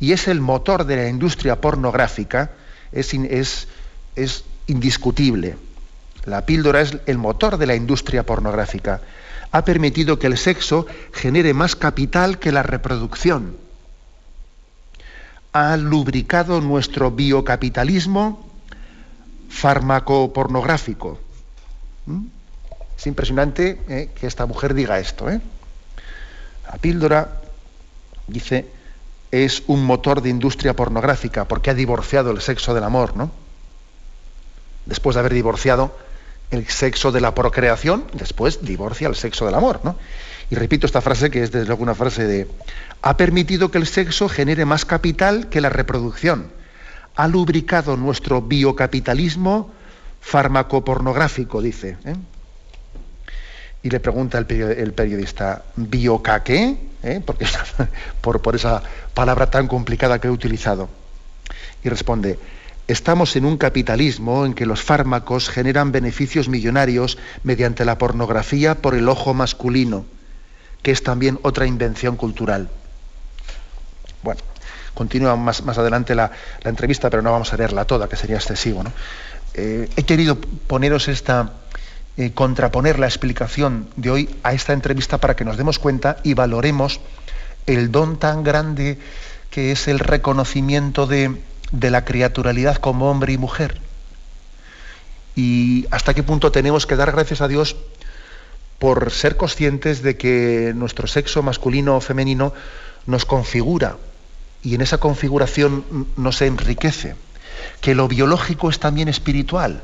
y 0.00 0.12
es 0.12 0.28
el 0.28 0.40
motor 0.40 0.84
de 0.84 0.96
la 0.96 1.08
industria 1.08 1.60
pornográfica 1.60 2.50
es 2.92 3.14
indiscutible. 4.66 5.56
La 6.24 6.44
píldora 6.44 6.82
es 6.82 6.98
el 7.06 7.18
motor 7.18 7.56
de 7.56 7.66
la 7.66 7.74
industria 7.74 8.24
pornográfica. 8.24 9.00
Ha 9.50 9.64
permitido 9.64 10.18
que 10.18 10.26
el 10.26 10.36
sexo 10.36 10.86
genere 11.12 11.54
más 11.54 11.74
capital 11.76 12.38
que 12.38 12.52
la 12.52 12.62
reproducción 12.62 13.56
ha 15.52 15.76
lubricado 15.76 16.60
nuestro 16.60 17.10
biocapitalismo 17.10 18.46
farmacopornográfico. 19.48 21.18
¿Mm? 22.06 22.26
Es 22.96 23.06
impresionante 23.06 23.80
eh, 23.88 24.10
que 24.14 24.26
esta 24.26 24.46
mujer 24.46 24.74
diga 24.74 24.98
esto. 24.98 25.30
¿eh? 25.30 25.40
La 26.70 26.78
píldora, 26.78 27.40
dice, 28.26 28.66
es 29.30 29.62
un 29.66 29.84
motor 29.84 30.20
de 30.22 30.30
industria 30.30 30.74
pornográfica 30.74 31.46
porque 31.46 31.70
ha 31.70 31.74
divorciado 31.74 32.30
el 32.30 32.40
sexo 32.40 32.74
del 32.74 32.84
amor, 32.84 33.16
¿no? 33.16 33.30
Después 34.86 35.14
de 35.14 35.20
haber 35.20 35.34
divorciado 35.34 35.94
el 36.50 36.66
sexo 36.68 37.12
de 37.12 37.20
la 37.20 37.34
procreación, 37.34 38.04
después 38.12 38.64
divorcia 38.64 39.08
el 39.08 39.14
sexo 39.14 39.44
del 39.46 39.54
amor, 39.54 39.80
¿no? 39.84 39.96
Y 40.50 40.54
repito 40.54 40.86
esta 40.86 41.02
frase 41.02 41.30
que 41.30 41.42
es 41.42 41.52
desde 41.52 41.66
luego 41.66 41.82
una 41.82 41.94
frase 41.94 42.26
de, 42.26 42.48
ha 43.02 43.16
permitido 43.16 43.70
que 43.70 43.78
el 43.78 43.86
sexo 43.86 44.28
genere 44.28 44.64
más 44.64 44.84
capital 44.84 45.48
que 45.48 45.60
la 45.60 45.68
reproducción. 45.68 46.50
Ha 47.16 47.28
lubricado 47.28 47.96
nuestro 47.96 48.40
biocapitalismo 48.40 49.70
farmacopornográfico, 50.20 51.60
dice. 51.60 51.98
¿eh? 52.04 52.14
Y 53.82 53.90
le 53.90 54.00
pregunta 54.00 54.38
el, 54.38 54.46
periodista, 54.46 55.64
¿bioca 55.76 56.42
qué? 56.42 56.78
¿Eh? 57.02 57.20
Porque, 57.24 57.46
por, 58.22 58.40
por 58.40 58.56
esa 58.56 58.82
palabra 59.12 59.50
tan 59.50 59.68
complicada 59.68 60.18
que 60.18 60.28
he 60.28 60.30
utilizado. 60.30 60.88
Y 61.84 61.88
responde, 61.90 62.38
Estamos 62.88 63.36
en 63.36 63.44
un 63.44 63.58
capitalismo 63.58 64.44
en 64.44 64.54
que 64.54 64.66
los 64.66 64.82
fármacos 64.82 65.48
generan 65.48 65.92
beneficios 65.92 66.48
millonarios 66.48 67.18
mediante 67.42 67.84
la 67.84 67.98
pornografía 67.98 68.76
por 68.76 68.94
el 68.94 69.08
ojo 69.08 69.34
masculino 69.34 70.04
que 70.82 70.90
es 70.90 71.02
también 71.02 71.38
otra 71.42 71.66
invención 71.66 72.16
cultural. 72.16 72.68
Bueno, 74.22 74.40
continúa 74.94 75.36
más, 75.36 75.62
más 75.62 75.78
adelante 75.78 76.14
la, 76.14 76.30
entrevista, 76.64 77.10
pero 77.10 77.22
no 77.22 77.32
vamos 77.32 77.52
a 77.52 77.56
leerla 77.56 77.84
toda, 77.84 78.08
que 78.08 78.16
sería 78.16 78.36
excesivo. 78.36 78.84
Eh, 79.54 79.88
he 79.96 80.02
querido 80.04 80.38
poneros 80.40 81.08
esta, 81.08 81.52
eh, 82.16 82.32
contraponer 82.32 82.98
la 82.98 83.06
explicación 83.06 83.88
de 83.96 84.10
hoy 84.10 84.36
a 84.42 84.52
esta 84.52 84.72
entrevista 84.72 85.18
para 85.18 85.36
que 85.36 85.44
nos 85.44 85.56
demos 85.56 85.78
cuenta 85.78 86.18
y 86.22 86.34
valoremos 86.34 87.00
el 87.66 87.90
don 87.90 88.18
tan 88.18 88.44
grande 88.44 88.98
que 89.50 89.72
es 89.72 89.88
el 89.88 89.98
reconocimiento 89.98 91.06
de, 91.06 91.36
de 91.72 91.90
la 91.90 92.04
criaturalidad 92.04 92.76
como 92.76 93.10
hombre 93.10 93.32
y 93.32 93.38
mujer. 93.38 93.80
Y 95.36 95.86
hasta 95.90 96.14
qué 96.14 96.22
punto 96.22 96.50
tenemos 96.50 96.86
que 96.86 96.96
dar 96.96 97.12
gracias 97.12 97.40
a 97.40 97.48
Dios 97.48 97.76
por 98.78 99.10
ser 99.10 99.36
conscientes 99.36 100.02
de 100.02 100.16
que 100.16 100.72
nuestro 100.74 101.06
sexo 101.06 101.42
masculino 101.42 101.96
o 101.96 102.00
femenino 102.00 102.52
nos 103.06 103.24
configura 103.24 103.96
y 104.62 104.74
en 104.74 104.80
esa 104.80 104.98
configuración 104.98 105.84
nos 106.16 106.42
enriquece, 106.42 107.14
que 107.80 107.94
lo 107.94 108.08
biológico 108.08 108.70
es 108.70 108.78
también 108.78 109.08
espiritual. 109.08 109.82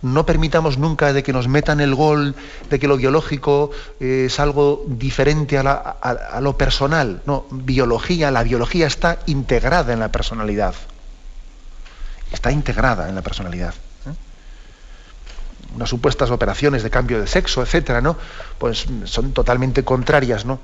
No 0.00 0.24
permitamos 0.24 0.78
nunca 0.78 1.12
de 1.12 1.24
que 1.24 1.32
nos 1.32 1.48
metan 1.48 1.80
el 1.80 1.94
gol 1.94 2.36
de 2.70 2.78
que 2.78 2.86
lo 2.86 2.96
biológico 2.96 3.72
eh, 3.98 4.24
es 4.26 4.38
algo 4.38 4.84
diferente 4.86 5.58
a, 5.58 6.38
lo 6.40 6.56
personal. 6.56 7.20
No, 7.26 7.46
biología, 7.50 8.30
la 8.30 8.44
biología 8.44 8.86
está 8.86 9.18
integrada 9.26 9.92
en 9.92 9.98
la 9.98 10.12
personalidad. 10.12 10.74
Está 12.32 12.50
integrada 12.50 13.08
en 13.08 13.14
la 13.14 13.22
personalidad 13.22 13.74
¿eh? 14.06 14.14
unas 15.74 15.88
supuestas 15.88 16.30
operaciones 16.30 16.82
de 16.82 16.90
cambio 16.90 17.20
de 17.20 17.26
sexo, 17.26 17.62
etcétera, 17.62 18.00
¿no? 18.00 18.16
Pues 18.58 18.86
son 19.04 19.32
totalmente 19.32 19.84
contrarias, 19.84 20.44
¿no? 20.44 20.60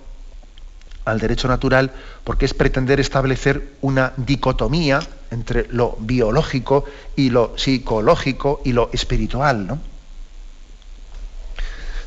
al 1.04 1.20
derecho 1.20 1.48
natural 1.48 1.92
porque 2.24 2.44
es 2.44 2.54
pretender 2.54 3.00
establecer 3.00 3.74
una 3.80 4.12
dicotomía 4.16 5.00
entre 5.30 5.66
lo 5.68 5.96
biológico 6.00 6.84
y 7.16 7.30
lo 7.30 7.56
psicológico 7.58 8.60
y 8.64 8.72
lo 8.72 8.90
espiritual. 8.92 9.66
¿no? 9.66 9.78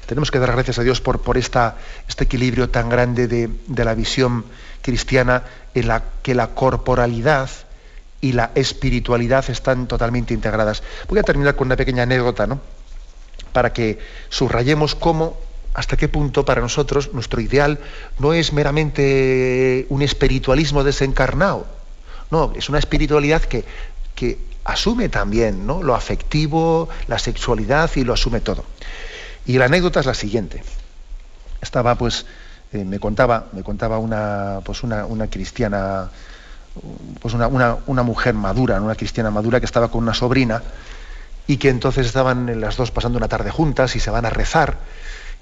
Tenemos 0.06 0.32
que 0.32 0.40
dar 0.40 0.52
gracias 0.52 0.80
a 0.80 0.84
Dios 0.84 1.02
por, 1.02 1.22
por 1.22 1.38
esta, 1.38 1.76
este 2.08 2.24
equilibrio 2.24 2.70
tan 2.70 2.90
grande 2.90 3.28
de, 3.28 3.50
de, 3.68 3.86
la 3.86 3.94
visión 3.94 4.46
cristiana 4.82 5.44
en 5.74 5.88
la 5.88 6.04
que 6.24 6.34
la 6.34 6.48
corporalidad 6.48 7.50
y 8.22 8.34
la 8.34 8.52
espiritualidad 8.56 9.50
están 9.50 9.88
totalmente 9.88 10.34
integradas. 10.34 10.84
Voy 11.08 11.20
a 11.20 11.24
terminar 11.24 11.56
con 11.56 11.68
una 11.68 11.76
pequeña 11.76 12.04
anécdota, 12.04 12.48
¿no? 12.48 12.60
para 13.54 13.74
que 13.74 14.00
subrayemos 14.30 14.96
cómo 14.96 15.38
hasta 15.74 15.98
qué 15.98 16.08
punto 16.08 16.46
para 16.46 16.62
nosotros 16.62 17.14
nuestro 17.14 17.42
ideal 17.42 17.80
no 18.20 18.34
es 18.34 18.54
meramente 18.54 19.86
un 19.90 20.02
espiritualismo 20.02 20.84
desencarnado, 20.84 21.66
no, 22.30 22.54
es 22.56 22.70
una 22.70 22.80
espiritualidad 22.80 23.42
que, 23.42 23.64
que 24.16 24.38
asume 24.64 25.10
también 25.10 25.66
¿no? 25.66 25.82
lo 25.82 25.96
afectivo, 25.96 26.90
la 27.08 27.20
sexualidad 27.20 27.90
y 27.96 28.04
lo 28.04 28.14
asume 28.14 28.42
todo. 28.42 28.66
Y 29.46 29.58
la 29.58 29.66
anécdota 29.66 30.02
es 30.02 30.06
la 30.06 30.14
siguiente. 30.14 30.62
Estaba 31.62 31.96
pues, 31.96 32.26
eh, 32.74 32.84
me 32.84 33.00
contaba, 33.00 33.48
me 33.54 33.64
contaba 33.64 33.98
una, 33.98 34.60
pues 34.66 34.84
una, 34.84 35.06
una 35.06 35.30
cristiana, 35.30 36.12
pues 37.22 37.34
una, 37.34 37.48
una, 37.48 38.04
mujer 38.04 38.34
madura, 38.34 38.82
una 38.82 38.96
cristiana 38.96 39.32
madura 39.32 39.60
que 39.60 39.66
estaba 39.66 39.90
con 39.90 40.04
una 40.04 40.14
sobrina 40.14 40.62
y 41.48 41.58
que 41.58 41.70
entonces 41.70 42.08
estaban 42.08 42.60
las 42.60 42.78
dos 42.78 42.92
pasando 42.92 43.18
una 43.18 43.28
tarde 43.28 43.52
juntas 43.52 43.96
y 43.96 44.00
se 44.00 44.10
van 44.10 44.26
a 44.26 44.30
rezar 44.30 44.78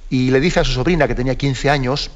y 0.10 0.32
le 0.32 0.40
dice 0.40 0.60
a 0.60 0.64
su 0.64 0.72
sobrina, 0.72 1.08
que 1.08 1.16
tenía 1.16 1.36
15 1.36 1.70
años, 1.70 2.12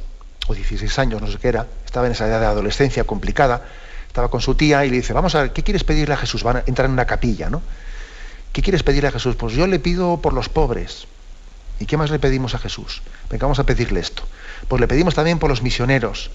o 0.48 0.54
16 0.54 1.00
años, 1.00 1.22
no 1.22 1.28
sé 1.28 1.38
qué 1.38 1.50
era, 1.50 1.68
estaba 1.86 2.06
en 2.06 2.12
esa 2.12 2.28
edad 2.28 2.40
de 2.40 2.46
adolescencia 2.46 3.04
complicada, 3.04 3.64
estaba 4.08 4.30
con 4.30 4.42
su 4.42 4.56
tía 4.56 4.86
y 4.86 4.90
le 4.90 4.98
dice, 4.98 5.14
vamos 5.14 5.36
a 5.36 5.42
ver, 5.42 5.54
¿qué 5.54 5.64
quieres 5.64 5.84
pedirle 5.84 6.14
a 6.14 6.18
Jesús? 6.18 6.44
Van 6.44 6.58
a 6.58 6.64
entrar 6.66 6.86
en 6.86 6.94
una 6.94 7.06
capilla, 7.06 7.50
¿no? 7.50 7.62
¿Qué 8.54 8.62
quieres 8.62 8.84
pedirle 8.84 9.10
a 9.10 9.12
Jesús? 9.12 9.36
Pues 9.36 9.54
yo 9.54 9.68
le 9.68 9.80
pido 9.80 10.22
por 10.22 10.34
los 10.34 10.50
pobres. 10.50 11.08
¿Y 11.80 11.86
qué 11.86 11.98
más 11.98 12.10
le 12.10 12.20
pedimos 12.20 12.56
a 12.56 12.60
Jesús? 12.60 13.02
Venga, 13.30 13.46
vamos 13.46 13.60
a 13.60 13.64
pedirle 13.64 14.00
esto. 14.00 14.24
Pues 14.68 14.82
le 14.82 14.88
pedimos 14.88 15.14
también 15.14 15.40
por 15.40 15.50
los 15.50 15.62
misioneros. 15.62 16.32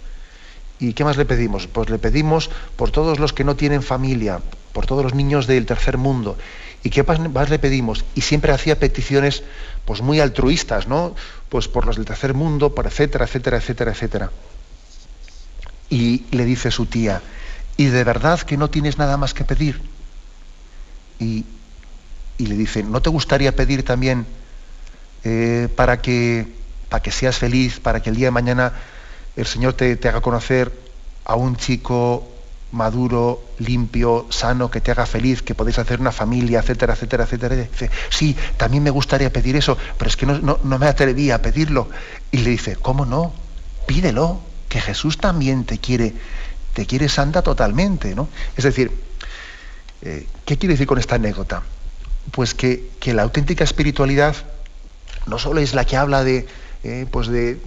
¿Y 0.79 0.93
qué 0.93 1.05
más 1.05 1.17
le 1.17 1.25
pedimos? 1.25 1.67
Pues 1.67 1.89
le 1.89 1.99
pedimos 1.99 2.51
por 2.77 2.91
todos 2.91 3.19
los 3.19 3.33
que 3.33 3.45
no 3.45 3.57
tienen 3.57 3.83
familia, 3.83 4.41
por 4.73 4.87
todos 4.87 5.05
los 5.05 5.15
niños 5.15 5.47
del 5.47 5.67
tercer 5.67 5.99
mundo. 5.99 6.37
¿Y 6.83 6.91
qué 6.91 7.03
más 7.03 7.49
le 7.49 7.59
pedimos? 7.59 8.05
Y 8.15 8.21
siempre 8.21 8.53
hacía 8.53 8.79
peticiones 8.79 9.43
pues 9.87 10.03
muy 10.03 10.21
altruistas, 10.21 10.87
¿no? 10.87 11.15
Pues 11.49 11.67
por 11.69 11.87
los 11.87 11.97
del 11.97 12.05
tercer 12.05 12.35
mundo, 12.35 12.75
por 12.75 12.87
etcétera, 12.87 13.25
etcétera, 13.25 13.57
etcétera, 13.57 13.93
etcétera. 13.93 14.31
Y 15.89 16.25
le 16.31 16.45
dice 16.45 16.71
su 16.71 16.87
tía, 16.87 17.23
¿y 17.77 17.87
de 17.87 18.05
verdad 18.05 18.41
que 18.41 18.57
no 18.57 18.69
tienes 18.69 18.99
nada 18.99 19.17
más 19.17 19.33
que 19.33 19.45
pedir? 19.45 19.81
Y, 21.19 21.45
le 22.39 22.57
dice, 22.57 22.83
¿no 22.83 23.01
te 23.01 23.11
gustaría 23.11 23.55
pedir 23.55 23.85
también 23.85 24.27
eh, 25.23 25.69
para, 25.75 26.03
que, 26.03 26.49
para 26.89 27.03
que 27.03 27.13
seas 27.13 27.39
feliz, 27.39 27.81
para 27.81 28.03
que 28.03 28.11
el 28.11 28.17
día 28.17 28.27
de 28.27 28.33
mañana 28.33 28.73
el 29.37 29.47
Señor 29.47 29.75
te, 29.75 29.99
haga 30.09 30.21
conocer 30.21 30.73
a 31.25 31.35
un 31.35 31.57
chico 31.57 32.29
maduro, 32.73 33.41
limpio, 33.59 34.27
sano, 34.31 34.71
que 34.71 34.81
te 34.81 34.91
haga 34.91 35.07
feliz, 35.07 35.43
que 35.43 35.55
podéis 35.55 35.79
hacer 35.79 36.01
una 36.01 36.11
familia, 36.11 36.59
etcétera, 36.59 36.95
etcétera, 36.95 37.25
etcétera. 37.25 37.55
dice, 37.55 37.91
sí, 38.11 38.37
también 38.57 38.83
me 38.83 38.91
gustaría 38.91 39.33
pedir 39.33 39.55
eso, 39.57 39.79
pero 39.97 40.09
es 40.09 40.17
que 40.17 40.27
no, 40.27 40.59
me 40.63 40.87
atreví 40.87 41.31
a 41.31 41.41
pedirlo. 41.41 41.89
Y 42.33 42.39
le 42.39 42.51
dice, 42.51 42.77
¿cómo 42.77 43.07
no? 43.07 43.33
Pídelo, 43.87 44.41
que 44.69 44.81
Jesús 44.81 45.19
también 45.19 45.65
te 45.65 45.79
quiere, 45.79 46.15
te 46.73 46.85
quiere 46.85 47.09
santa 47.09 47.43
totalmente, 47.43 48.15
¿no? 48.15 48.29
Es 48.57 48.65
decir, 48.65 48.91
eh, 50.03 50.27
¿qué 50.45 50.59
quiere 50.59 50.75
decir 50.75 50.89
con 50.89 50.99
esta 50.99 51.15
anécdota? 51.15 51.63
Pues 52.33 52.55
que, 52.55 52.91
que 52.99 53.15
la 53.15 53.23
auténtica 53.23 53.63
espiritualidad 53.63 54.35
no 55.27 55.39
solo 55.39 55.61
es 55.61 55.75
la 55.75 55.85
que 55.85 55.97
habla 55.97 56.25
de, 56.25 56.47
eh, 56.83 57.07
pues 57.11 57.29
de, 57.29 57.59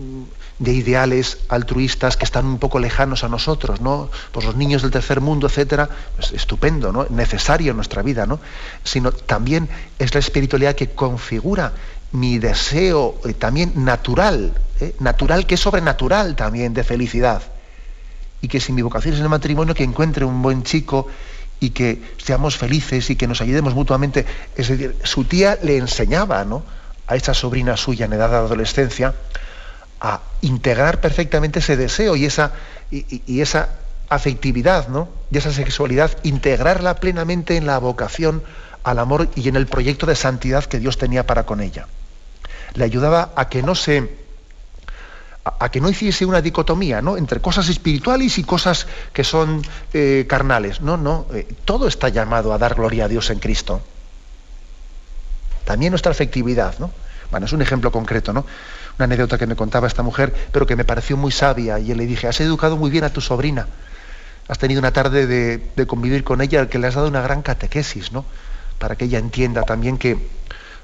ideales 0.60 1.39
altruistas 1.49 2.18
que 2.18 2.26
están 2.26 2.45
un 2.45 2.58
poco 2.58 2.80
lejanos 2.80 3.24
a 3.24 3.30
nosotros, 3.30 3.82
¿no? 3.82 4.10
Pues 4.32 4.45
los 4.45 4.55
niños 4.55 4.82
del 4.82 4.91
tercer 4.91 5.22
mundo, 5.22 5.47
etcétera, 5.47 5.89
pues 6.16 6.32
estupendo, 6.32 6.91
¿no? 6.91 7.05
Necesario 7.10 7.72
en 7.72 7.78
nuestra 7.78 8.01
vida, 8.01 8.26
¿no? 8.26 8.39
Sino 8.84 9.12
también 9.12 9.70
es 9.99 10.14
la 10.14 10.20
espiritualidad 10.20 10.76
que 10.76 10.89
configura 10.89 11.74
mi 12.12 12.39
deseo 12.39 13.20
eh, 13.26 13.34
también 13.34 13.74
natural, 13.86 14.53
¿eh? 14.80 14.95
natural 14.99 15.45
que 15.45 15.55
es 15.55 15.62
sobrenatural 15.62 16.36
también 16.36 16.74
de 16.74 16.84
felicidad. 16.84 17.41
Y 18.41 18.47
que 18.47 18.60
si 18.60 18.72
mi 18.72 18.82
vocación 18.82 19.14
es 19.16 19.20
el 19.20 19.30
matrimonio, 19.30 19.74
que 19.74 19.84
encuentre 19.84 20.26
un 20.26 20.41
buen 20.41 20.64
chico 20.64 21.08
y 21.60 21.72
que 21.72 22.01
seamos 22.18 22.55
felices 22.55 23.10
y 23.10 23.16
que 23.16 23.28
nos 23.28 23.41
ayudemos 23.41 23.74
mutuamente. 23.74 24.26
Es 24.55 24.68
decir, 24.68 24.95
su 25.03 25.24
tía 25.24 25.58
le 25.62 25.78
enseñaba, 25.78 26.45
¿no? 26.45 26.64
a 27.08 27.16
esa 27.16 27.34
sobrina 27.34 27.78
suya 27.78 28.05
en 28.05 28.14
edad 28.14 28.30
de 28.30 28.36
adolescencia 28.36 29.16
a 29.99 30.21
integrar 30.41 31.01
perfectamente 31.01 31.59
ese 31.59 31.77
deseo 31.77 32.15
y 32.15 32.25
esa, 32.25 32.51
y, 32.91 33.41
esa 33.41 33.69
afectividad, 34.09 34.87
¿no? 34.87 35.09
Y 35.31 35.37
esa 35.37 35.51
sexualidad, 35.51 36.11
integrarla 36.23 36.95
plenamente 36.95 37.57
en 37.57 37.65
la 37.65 37.77
vocación 37.79 38.43
al 38.83 38.99
amor 38.99 39.29
y 39.35 39.49
en 39.49 39.55
el 39.55 39.67
proyecto 39.67 40.05
de 40.05 40.15
santidad 40.15 40.63
que 40.63 40.79
Dios 40.79 40.97
tenía 40.97 41.25
para 41.25 41.45
con 41.45 41.61
ella. 41.61 41.87
Le 42.73 42.83
ayudaba 42.83 43.31
a 43.35 43.49
que 43.49 43.63
no 43.63 43.75
se 43.75 44.27
a, 45.59 45.69
que 45.69 45.79
no 45.79 45.89
hiciese 45.89 46.25
una 46.25 46.41
dicotomía 46.41 47.01
¿no? 47.01 47.15
entre 47.15 47.39
cosas 47.39 47.69
espirituales 47.69 48.37
y 48.37 48.43
cosas 48.43 48.87
que 49.13 49.23
son 49.23 49.61
eh, 49.93 50.25
carnales. 50.27 50.81
No, 50.81 50.97
no, 50.97 51.25
eh, 51.33 51.47
todo 51.65 51.87
está 51.87 52.09
llamado 52.09 52.53
a 52.53 52.57
dar 52.57 52.75
gloria 52.75 53.05
a 53.05 53.07
Dios 53.07 53.29
en 53.29 53.39
Cristo. 53.39 53.81
También 55.63 55.91
nuestra 55.91 56.11
afectividad, 56.11 56.79
¿no? 56.79 56.91
Bueno, 57.31 57.45
es 57.45 57.53
un 57.53 57.61
ejemplo 57.61 57.91
concreto, 57.91 58.31
¿no? 58.31 58.45
Una 58.97 59.05
anécdota 59.05 59.37
que 59.37 59.45
me 59.45 59.55
contaba 59.55 59.87
esta 59.87 60.01
mujer, 60.01 60.33
pero 60.51 60.65
que 60.65 60.75
me 60.75 60.83
pareció 60.83 61.17
muy 61.17 61.31
sabia. 61.31 61.79
Y 61.79 61.93
le 61.93 62.05
dije, 62.05 62.27
has 62.27 62.39
educado 62.41 62.77
muy 62.77 62.89
bien 62.89 63.03
a 63.03 63.09
tu 63.09 63.21
sobrina. 63.21 63.67
Has 64.47 64.57
tenido 64.57 64.79
una 64.79 64.91
tarde 64.91 65.27
de, 65.27 65.87
convivir 65.87 66.23
con 66.23 66.41
ella, 66.41 66.67
que 66.67 66.79
le 66.79 66.87
has 66.87 66.95
dado 66.95 67.07
una 67.07 67.21
gran 67.21 67.41
catequesis, 67.41 68.11
¿no? 68.11 68.25
Para 68.79 68.95
que 68.95 69.05
ella 69.05 69.19
entienda 69.19 69.63
también 69.63 69.97
que 69.97 70.17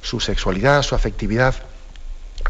su 0.02 0.20
sexualidad, 0.20 0.84
su 0.84 0.96
afectividad, 0.96 1.56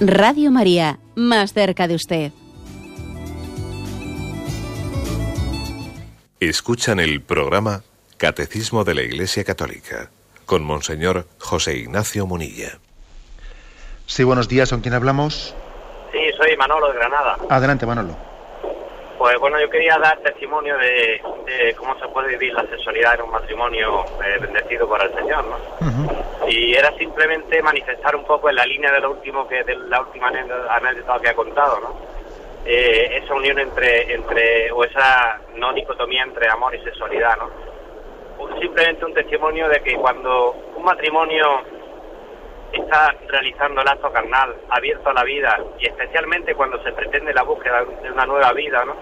Radio 0.00 0.50
María, 0.50 0.98
más 1.14 1.54
cerca 1.54 1.88
de 1.88 1.94
usted. 1.94 2.32
Escuchan 6.38 7.00
el 7.00 7.22
programa 7.22 7.82
Catecismo 8.18 8.84
de 8.84 8.94
la 8.94 9.00
Iglesia 9.00 9.42
Católica 9.42 10.10
con 10.44 10.64
Monseñor 10.64 11.26
José 11.38 11.78
Ignacio 11.78 12.26
Munilla. 12.26 12.78
Sí, 14.04 14.22
buenos 14.22 14.48
días, 14.48 14.68
¿con 14.68 14.82
quién 14.82 14.92
hablamos? 14.92 15.54
Sí, 16.12 16.18
soy 16.36 16.54
Manolo 16.58 16.88
de 16.88 16.98
Granada. 16.98 17.38
Adelante, 17.48 17.86
Manolo. 17.86 18.35
Pues 19.18 19.38
bueno, 19.38 19.58
yo 19.60 19.70
quería 19.70 19.98
dar 19.98 20.18
testimonio 20.18 20.76
de, 20.76 21.20
cómo 21.76 21.98
se 21.98 22.06
puede 22.08 22.28
vivir 22.28 22.52
la 22.52 22.66
sexualidad 22.66 23.14
en 23.14 23.22
un 23.22 23.30
matrimonio 23.30 24.04
eh, 24.24 24.38
bendecido 24.40 24.86
por 24.86 25.02
el 25.02 25.12
Señor, 25.14 25.44
¿no? 25.44 26.48
Y 26.48 26.74
era 26.74 26.92
simplemente 26.96 27.62
manifestar 27.62 28.14
un 28.14 28.24
poco 28.24 28.50
en 28.50 28.56
la 28.56 28.66
línea 28.66 28.92
de 28.92 29.00
lo 29.00 29.12
último 29.12 29.48
que 29.48 29.64
de 29.64 29.74
la 29.76 30.00
última 30.00 30.28
anécdota 30.28 31.18
que 31.20 31.28
ha 31.30 31.34
contado, 31.34 31.80
¿no? 31.80 31.96
Eh, 32.64 33.20
esa 33.22 33.34
unión 33.34 33.58
entre 33.58 34.12
entre 34.12 34.70
o 34.72 34.84
esa 34.84 35.40
no 35.54 35.72
dicotomía 35.72 36.22
entre 36.22 36.48
amor 36.48 36.74
y 36.74 36.82
sexualidad, 36.82 37.36
¿no? 37.38 37.76
simplemente 38.60 39.04
un 39.04 39.14
testimonio 39.14 39.68
de 39.68 39.80
que 39.80 39.94
cuando 39.96 40.52
un 40.76 40.84
matrimonio 40.84 41.62
está 42.72 43.14
realizando 43.28 43.80
el 43.80 43.88
acto 43.88 44.12
carnal 44.12 44.54
abierto 44.70 45.10
a 45.10 45.14
la 45.14 45.24
vida 45.24 45.58
y 45.78 45.86
especialmente 45.86 46.54
cuando 46.54 46.82
se 46.82 46.92
pretende 46.92 47.32
la 47.32 47.42
búsqueda 47.42 47.84
de 48.02 48.10
una 48.10 48.26
nueva 48.26 48.52
vida, 48.52 48.84
¿no? 48.84 48.94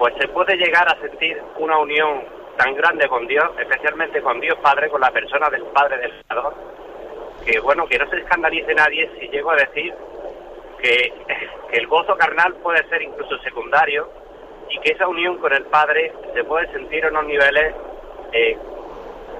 pues 0.00 0.14
se 0.18 0.28
puede 0.28 0.56
llegar 0.56 0.88
a 0.88 0.98
sentir 0.98 1.42
una 1.58 1.76
unión 1.76 2.22
tan 2.56 2.74
grande 2.74 3.06
con 3.06 3.26
Dios, 3.26 3.50
especialmente 3.58 4.22
con 4.22 4.40
Dios 4.40 4.56
Padre, 4.62 4.88
con 4.88 4.98
la 4.98 5.10
persona 5.10 5.50
del 5.50 5.62
Padre 5.64 5.98
del 5.98 6.24
Creador, 6.26 6.54
que 7.44 7.60
bueno, 7.60 7.86
que 7.86 7.98
no 7.98 8.08
se 8.08 8.16
escandalice 8.16 8.74
nadie 8.74 9.10
si 9.20 9.28
llego 9.28 9.50
a 9.50 9.56
decir 9.56 9.94
que, 10.82 11.12
el 11.72 11.86
gozo 11.86 12.16
carnal 12.16 12.54
puede 12.54 12.82
ser 12.88 13.02
incluso 13.02 13.38
secundario 13.40 14.10
y 14.70 14.78
que 14.80 14.92
esa 14.92 15.06
unión 15.06 15.36
con 15.36 15.52
el 15.52 15.64
Padre 15.66 16.14
se 16.34 16.44
puede 16.44 16.66
sentir 16.72 17.04
en 17.04 17.10
unos 17.10 17.26
niveles 17.26 17.74
eh, 18.32 18.56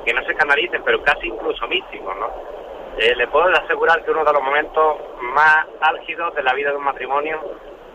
que 0.05 0.13
no 0.13 0.23
se 0.25 0.35
canalicen, 0.35 0.83
pero 0.85 1.03
casi 1.03 1.27
incluso 1.27 1.67
místicos, 1.69 2.17
¿no? 2.19 2.60
Eh, 3.01 3.17
le 3.17 3.27
puedo 3.29 3.47
asegurar 3.47 4.05
que 4.05 4.11
uno 4.11 4.23
de 4.23 4.33
los 4.35 4.43
momentos 4.43 4.97
más 5.33 5.67
álgidos 5.81 6.35
de 6.35 6.43
la 6.43 6.53
vida 6.53 6.69
de 6.69 6.77
un 6.77 6.85
matrimonio, 6.85 7.41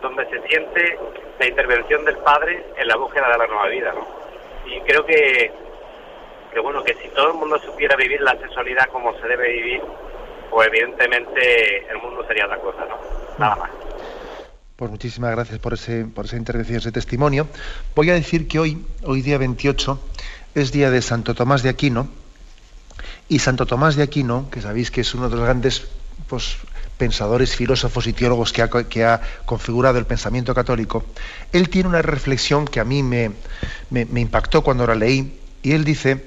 donde 0.02 0.28
se 0.32 0.42
siente 0.48 0.98
la 1.40 1.48
intervención 1.48 2.04
del 2.06 2.18
padre 2.18 2.66
en 2.76 2.88
la 2.88 2.96
búsqueda 2.96 3.30
de 3.30 3.38
la 3.38 3.46
nueva 3.46 3.68
vida, 3.68 3.94
¿no? 3.94 4.08
Y 4.66 4.82
creo 4.82 5.06
que, 5.06 5.52
que 6.52 6.60
bueno, 6.60 6.84
que 6.84 6.96
si 6.96 7.10
todo 7.10 7.34
el 7.34 7.34
mundo 7.36 7.60
supiera 7.60 7.96
vivir 7.96 8.20
la 8.22 8.36
sexualidad 8.40 8.88
como 8.88 9.14
se 9.20 9.28
debe 9.28 9.52
vivir, 9.52 9.84
pues 10.50 10.70
evidentemente 10.70 11.88
el 11.88 11.98
mundo 12.00 12.26
sería 12.26 12.48
otra 12.48 12.58
cosa, 12.58 12.86
¿no? 12.86 12.98
Nada 13.38 13.56
más. 13.58 13.70
Pues 14.76 14.90
muchísimas 14.90 15.30
gracias 15.30 15.60
por, 15.60 15.74
ese, 15.74 16.06
por 16.06 16.26
esa 16.26 16.38
intervención, 16.38 16.80
ese 16.80 16.92
testimonio. 16.92 17.48
Voy 17.94 18.10
a 18.10 18.16
decir 18.16 18.48
que 18.48 18.58
hoy, 18.58 18.84
hoy 19.04 19.22
día 19.22 19.38
28, 19.38 20.00
es 20.56 20.72
día 20.72 20.90
de 20.90 21.04
Santo 21.04 21.36
Tomás 21.36 21.62
de 21.62 21.70
Aquino, 21.70 22.08
y 23.28 23.40
Santo 23.40 23.66
Tomás 23.66 23.96
de 23.96 24.04
Aquino, 24.04 24.50
que 24.50 24.62
sabéis 24.62 24.92
que 24.92 25.02
es 25.02 25.14
uno 25.14 25.30
de 25.30 25.36
los 25.36 25.46
grandes 25.46 25.88
pues, 26.28 26.58
pensadores, 26.98 27.56
filósofos 27.56 28.08
y 28.08 28.14
teólogos 28.14 28.54
que 28.54 29.04
ha, 29.04 29.22
configurado 29.46 29.98
el 29.98 30.06
pensamiento 30.06 30.54
católico, 30.54 31.04
él 31.52 31.70
tiene 31.70 31.90
una 31.90 32.02
reflexión 32.02 32.66
que 32.66 32.80
a 32.80 32.86
mí 32.86 33.04
me, 33.04 33.32
me, 33.90 34.22
impactó 34.22 34.62
cuando 34.62 34.88
la 34.88 34.96
leí, 34.96 35.40
y 35.64 35.74
él 35.74 35.84
dice 35.84 36.24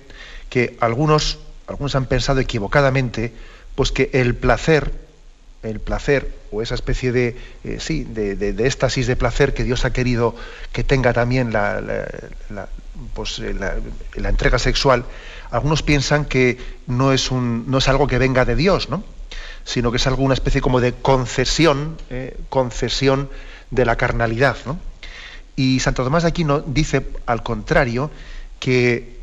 que 0.51 0.77
algunos, 0.81 1.39
algunos 1.67 1.95
han 1.95 2.07
pensado 2.07 2.41
equivocadamente, 2.41 3.33
pues 3.75 3.93
que 3.93 4.11
el 4.13 4.35
placer, 4.35 4.93
el 5.63 5.81
placer, 5.81 6.35
o 6.51 6.63
esa 6.63 6.75
especie 6.75 7.13
de, 7.13 7.37
eh, 7.65 7.79
sí, 7.79 8.05
de, 8.05 8.35
de, 8.37 8.67
éxtasis 8.67 9.07
de 9.07 9.17
placer 9.17 9.55
que 9.55 9.65
Dios 9.65 9.85
ha 9.85 9.93
querido 9.93 10.35
que 10.73 10.83
tenga 10.83 11.13
también 11.13 11.53
la, 11.53 11.81
pues, 13.15 13.39
eh, 13.39 13.55
la, 13.55 14.29
entrega 14.29 14.59
sexual, 14.59 15.05
algunos 15.51 15.83
piensan 15.83 16.25
que 16.25 16.59
no 16.87 17.13
es, 17.13 17.31
un, 17.31 17.71
no 17.71 17.79
es 17.79 17.89
algo 17.89 18.07
que 18.07 18.19
venga 18.19 18.45
de 18.45 18.57
Dios, 18.57 18.89
¿no? 18.89 19.05
sino 19.65 19.91
que 19.91 19.99
es 19.99 20.07
algo, 20.07 20.23
una 20.23 20.35
especie 20.35 20.61
como 20.61 20.81
de 20.81 20.95
concesión, 20.95 21.99
eh, 22.11 22.39
concesión 22.49 23.29
de 23.71 23.85
la 23.85 23.97
carnalidad. 23.97 24.57
¿no? 24.65 24.79
Y 25.57 25.81
Santo 25.81 26.05
Tomás 26.05 26.23
de 26.23 26.31
Aquino 26.31 26.61
dice, 26.61 27.07
al 27.27 27.43
contrario, 27.43 28.11
que 28.61 29.19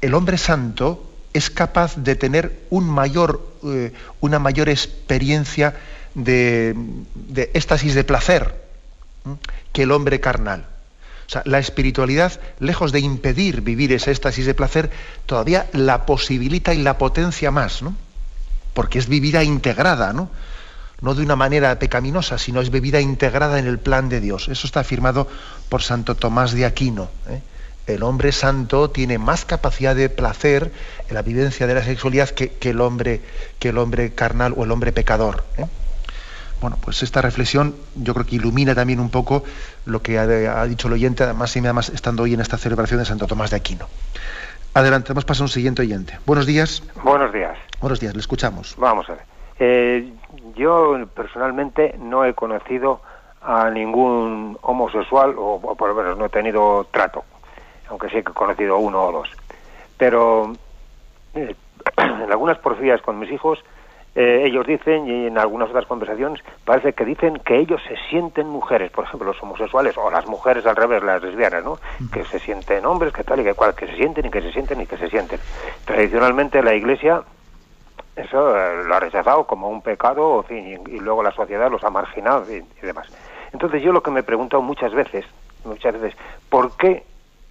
el 0.00 0.14
hombre 0.14 0.38
santo 0.38 1.10
es 1.32 1.50
capaz 1.50 1.96
de 1.96 2.16
tener 2.16 2.60
un 2.70 2.88
mayor, 2.88 3.46
eh, 3.64 3.92
una 4.20 4.38
mayor 4.38 4.68
experiencia 4.68 5.74
de, 6.14 6.74
de 7.14 7.50
éxtasis 7.54 7.94
de 7.94 8.04
placer 8.04 8.66
que 9.72 9.82
el 9.82 9.92
hombre 9.92 10.20
carnal. 10.20 10.66
O 11.26 11.28
sea, 11.28 11.42
la 11.44 11.58
espiritualidad, 11.58 12.40
lejos 12.60 12.92
de 12.92 13.00
impedir 13.00 13.60
vivir 13.60 13.92
ese 13.92 14.12
éxtasis 14.12 14.46
de 14.46 14.54
placer, 14.54 14.90
todavía 15.26 15.66
la 15.72 16.06
posibilita 16.06 16.72
y 16.72 16.82
la 16.82 16.98
potencia 16.98 17.50
más, 17.50 17.82
¿no? 17.82 17.96
Porque 18.74 18.98
es 18.98 19.08
vivida 19.08 19.42
integrada, 19.42 20.12
¿no? 20.12 20.30
No 21.00 21.14
de 21.14 21.22
una 21.22 21.36
manera 21.36 21.78
pecaminosa, 21.78 22.38
sino 22.38 22.60
es 22.60 22.70
vivida 22.70 23.00
integrada 23.00 23.58
en 23.58 23.66
el 23.66 23.78
plan 23.78 24.08
de 24.08 24.20
Dios. 24.20 24.48
Eso 24.48 24.66
está 24.66 24.80
afirmado 24.80 25.28
por 25.68 25.82
Santo 25.82 26.14
Tomás 26.14 26.52
de 26.52 26.64
Aquino. 26.64 27.10
¿eh? 27.28 27.42
El 27.86 28.02
hombre 28.02 28.32
santo 28.32 28.90
tiene 28.90 29.18
más 29.18 29.44
capacidad 29.44 29.94
de 29.94 30.08
placer 30.08 30.72
en 31.08 31.14
la 31.14 31.22
vivencia 31.22 31.66
de 31.66 31.74
la 31.74 31.84
sexualidad 31.84 32.30
que, 32.30 32.56
el, 32.62 32.80
hombre, 32.80 33.20
que 33.58 33.68
el 33.68 33.78
hombre 33.78 34.12
carnal 34.14 34.54
o 34.56 34.64
el 34.64 34.70
hombre 34.70 34.92
pecador. 34.92 35.44
¿eh? 35.58 35.66
Bueno, 36.60 36.76
pues 36.82 37.02
esta 37.02 37.20
reflexión 37.20 37.74
yo 37.94 38.14
creo 38.14 38.26
que 38.26 38.36
ilumina 38.36 38.74
también 38.74 39.00
un 39.00 39.10
poco 39.10 39.44
lo 39.84 40.00
que 40.00 40.18
ha, 40.18 40.64
dicho 40.64 40.88
el 40.88 40.94
oyente, 40.94 41.24
además 41.24 41.54
y 41.56 41.60
además 41.60 41.90
estando 41.90 42.22
hoy 42.22 42.34
en 42.34 42.40
esta 42.40 42.56
celebración 42.56 42.98
de 42.98 43.04
Santo 43.04 43.26
Tomás 43.26 43.50
de 43.50 43.56
Aquino. 43.56 43.86
Adelante, 44.74 45.08
vamos 45.12 45.24
a 45.24 45.26
pasar 45.26 45.42
a 45.42 45.44
un 45.44 45.48
siguiente 45.48 45.82
oyente. 45.82 46.18
Buenos 46.26 46.46
días. 46.46 46.82
Buenos 47.02 47.32
días. 47.32 47.56
Buenos 47.80 48.00
días, 48.00 48.14
le 48.14 48.20
escuchamos. 48.20 48.74
Vamos 48.78 49.08
a 49.08 49.12
ver. 49.12 49.22
Eh, 49.58 50.12
yo 50.54 51.06
personalmente 51.14 51.94
no 51.98 52.24
he 52.24 52.34
conocido 52.34 53.00
a 53.42 53.70
ningún 53.70 54.58
homosexual, 54.62 55.34
o, 55.38 55.74
por 55.76 55.88
lo 55.88 55.94
menos 55.94 56.18
no 56.18 56.26
he 56.26 56.28
tenido 56.28 56.86
trato, 56.90 57.24
aunque 57.88 58.08
sí 58.08 58.14
que 58.22 58.32
he 58.32 58.34
conocido 58.34 58.78
uno 58.78 59.04
o 59.04 59.12
dos. 59.12 59.30
Pero 59.96 60.52
eh, 61.34 61.54
en 61.96 62.30
algunas 62.30 62.58
porfías 62.58 63.00
con 63.02 63.18
mis 63.18 63.30
hijos 63.30 63.58
eh, 64.16 64.44
ellos 64.46 64.66
dicen, 64.66 65.06
y 65.06 65.26
en 65.26 65.36
algunas 65.36 65.68
otras 65.68 65.86
conversaciones, 65.86 66.42
parece 66.64 66.94
que 66.94 67.04
dicen 67.04 67.38
que 67.44 67.58
ellos 67.58 67.80
se 67.86 67.96
sienten 68.08 68.48
mujeres, 68.48 68.90
por 68.90 69.04
ejemplo, 69.04 69.28
los 69.28 69.42
homosexuales, 69.42 69.96
o 69.98 70.10
las 70.10 70.26
mujeres 70.26 70.64
al 70.66 70.74
revés, 70.74 71.02
las 71.02 71.22
lesbianas, 71.22 71.62
¿no? 71.62 71.78
Que 72.10 72.24
se 72.24 72.38
sienten 72.38 72.86
hombres, 72.86 73.12
que 73.12 73.22
tal 73.22 73.40
y 73.40 73.44
que 73.44 73.52
cual, 73.52 73.74
que 73.74 73.86
se 73.86 73.94
sienten 73.94 74.24
y 74.24 74.30
que 74.30 74.40
se 74.40 74.52
sienten 74.52 74.80
y 74.80 74.86
que 74.86 74.96
se 74.96 75.10
sienten. 75.10 75.38
Tradicionalmente 75.84 76.62
la 76.62 76.74
Iglesia 76.74 77.22
eso 78.16 78.56
eh, 78.58 78.84
lo 78.84 78.94
ha 78.94 79.00
rechazado 79.00 79.44
como 79.44 79.68
un 79.68 79.82
pecado, 79.82 80.44
y, 80.48 80.98
luego 80.98 81.22
la 81.22 81.32
sociedad 81.32 81.70
los 81.70 81.84
ha 81.84 81.90
marginado 81.90 82.44
y, 82.50 82.64
demás. 82.80 83.08
Entonces 83.52 83.82
yo 83.82 83.92
lo 83.92 84.02
que 84.02 84.10
me 84.10 84.20
he 84.20 84.22
preguntado 84.22 84.62
muchas 84.62 84.94
veces, 84.94 85.26
muchas 85.64 85.92
veces, 86.00 86.18
¿por 86.48 86.74
qué, 86.78 87.04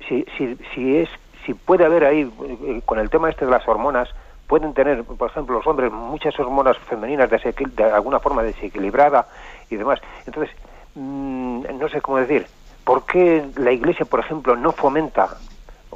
si, 0.07 0.26
si, 0.36 0.57
si 0.74 0.97
es, 0.97 1.09
si 1.45 1.53
puede 1.53 1.86
haber 1.86 2.05
ahí, 2.05 2.32
eh, 2.66 2.82
con 2.86 2.97
el 2.97 3.11
tema 3.11 3.30
este 3.30 3.45
de 3.45 3.51
las 3.51 3.68
hormonas, 3.68 4.09
pueden 4.48 4.74
tener, 4.74 5.04
por 5.04 5.30
ejemplo, 5.30 5.58
los 5.58 5.68
hombres 5.68 5.91
muchas 5.91 6.38
hormonas 6.39 6.78
femeninas 6.89 7.30
de, 7.30 7.54
de 7.76 7.84
alguna 7.84 8.20
forma 8.20 8.43
desequilibrada 8.43 9.28
y 9.70 9.76
demás. 9.76 10.00
Entonces, 10.26 10.56
mm, 10.96 11.66
no 11.80 11.89
sé 11.89 12.02
cómo 12.02 12.18
decir, 12.18 12.46
¿por 12.84 13.06
qué 13.06 13.46
la 13.58 13.72
Iglesia, 13.72 14.06
por 14.06 14.20
ejemplo, 14.20 14.56
no 14.56 14.72
fomenta 14.72 15.38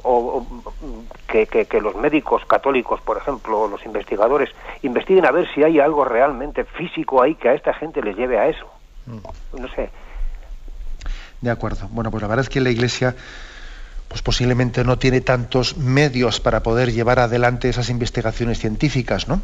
o, 0.03 0.45
que, 1.27 1.45
que, 1.45 1.81
los 1.81 1.95
médicos 1.95 2.45
católicos, 2.45 3.01
por 3.01 3.17
ejemplo, 3.17 3.67
los 3.67 3.85
investigadores, 3.85 4.49
investiguen 4.81 5.25
a 5.25 5.31
ver 5.31 5.47
si 5.53 5.63
hay 5.63 5.79
algo 5.79 6.05
realmente 6.05 6.63
físico 6.63 7.21
ahí 7.21 7.35
que 7.35 7.49
a 7.49 7.53
esta 7.53 7.73
gente 7.73 8.01
les 8.01 8.15
lleve 8.15 8.39
a 8.39 8.47
eso? 8.47 8.65
No 9.57 9.67
sé. 9.75 9.89
De 11.41 11.49
acuerdo. 11.49 11.87
Bueno, 11.91 12.11
pues 12.11 12.21
la 12.21 12.27
verdad 12.27 12.43
es 12.43 12.49
que 12.49 12.61
la 12.61 12.69
Iglesia 12.69 13.15
pues 14.09 14.21
posiblemente 14.21 14.83
no 14.83 14.99
tiene 14.99 15.21
tantos 15.21 15.77
medios 15.77 16.41
para 16.41 16.61
poder 16.61 16.91
llevar 16.91 17.19
adelante 17.19 17.69
esas 17.69 17.89
investigaciones 17.89 18.59
científicas, 18.59 19.29
¿no? 19.29 19.41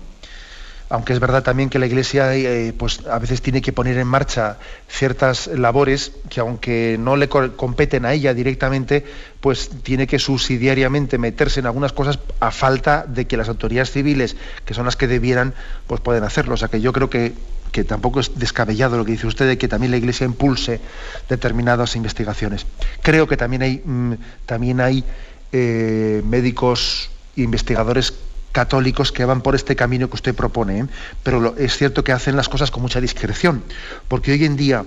aunque 0.89 1.13
es 1.13 1.20
verdad 1.20 1.43
también 1.43 1.70
que 1.70 1.80
la 1.80 1.88
Iglesia 1.88 2.36
eh, 2.36 2.74
pues 2.78 3.05
a 3.07 3.18
veces 3.18 3.41
tiene 3.41 3.61
que 3.61 3.74
poner 3.74 3.97
en 3.97 4.07
marcha 4.07 4.57
ciertas 4.88 5.47
labores 5.47 6.11
que 6.30 6.39
aunque 6.39 6.97
no 6.99 7.16
le 7.16 7.28
competen 7.28 8.05
a 8.05 8.13
ella 8.13 8.34
directamente, 8.34 9.03
pues 9.41 9.70
tiene 9.84 10.05
que 10.05 10.20
subsidiariamente 10.20 11.18
meterse 11.18 11.59
en 11.59 11.66
algunas 11.66 11.91
cosas 11.91 12.20
a 12.39 12.51
falta 12.51 13.05
de 13.07 13.26
que 13.26 13.38
las 13.38 13.49
autoridades 13.49 13.91
civiles, 13.91 14.36
que 14.63 14.74
son 14.74 14.86
las 14.86 14.95
que 14.95 15.07
debieran, 15.07 15.53
pues 15.88 16.01
pueden 16.01 16.24
hacerlo. 16.24 16.53
O 16.53 16.57
sea 16.57 16.68
que 16.68 16.82
yo 16.82 16.93
creo 16.93 17.09
que, 17.09 17.34
que 17.76 17.84
tampoco 17.84 18.21
es 18.21 18.39
descabellado 18.39 18.95
lo 18.95 19.03
que 19.03 19.11
dice 19.11 19.28
usted 19.28 19.49
de 19.49 19.57
que 19.57 19.67
también 19.67 19.91
la 19.91 19.97
Iglesia 19.97 20.23
impulse 20.23 20.80
determinadas 21.28 21.97
investigaciones. 21.97 22.65
Creo 23.01 23.28
que 23.28 23.36
también 23.36 23.63
hay, 23.63 23.82
mm, 23.84 24.13
también 24.45 24.80
hay 24.80 25.03
eh, 25.51 26.21
médicos 26.26 27.09
investigadores 27.36 28.13
católicos 28.53 29.11
que 29.11 29.26
van 29.26 29.41
por 29.41 29.55
este 29.55 29.76
camino 29.76 30.07
que 30.07 30.15
usted 30.15 30.34
propone, 30.34 30.80
¿eh? 30.80 30.86
pero 31.21 31.53
es 31.57 31.76
cierto 31.76 32.05
que 32.05 32.13
hacen 32.13 32.38
las 32.38 32.47
cosas 32.47 32.71
con 32.71 32.82
mucha 32.82 33.01
discreción, 33.01 33.61
porque 34.07 34.32
hoy 34.32 34.45
en 34.45 34.55
día, 34.55 34.86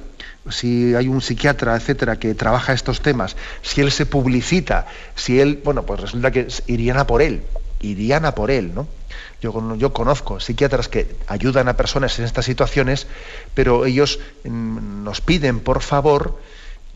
si 0.49 0.95
hay 0.95 1.09
un 1.09 1.21
psiquiatra, 1.21 1.77
etcétera, 1.77 2.17
que 2.19 2.35
trabaja 2.35 2.73
estos 2.73 3.03
temas, 3.03 3.37
si 3.61 3.83
él 3.83 3.93
se 3.93 4.07
publicita, 4.07 4.87
si 5.15 5.41
él, 5.41 5.61
bueno, 5.63 5.85
pues 5.85 6.01
resulta 6.01 6.31
que 6.31 6.49
irían 6.69 6.97
a 6.97 7.07
por 7.07 7.21
él, 7.21 7.43
irían 7.81 8.25
a 8.25 8.35
por 8.35 8.51
él, 8.51 8.73
¿no? 8.75 8.89
Yo, 9.41 9.93
conozco 9.93 10.41
psiquiatras 10.41 10.89
que 10.89 11.15
ayudan 11.29 11.69
a 11.69 11.77
personas 11.77 12.19
en 12.19 12.25
estas 12.25 12.45
situaciones, 12.45 13.07
pero 13.55 13.87
ellos 13.87 14.19
mm, 14.45 15.05
nos 15.05 15.21
piden, 15.21 15.61
por 15.61 15.81
favor, 15.81 16.41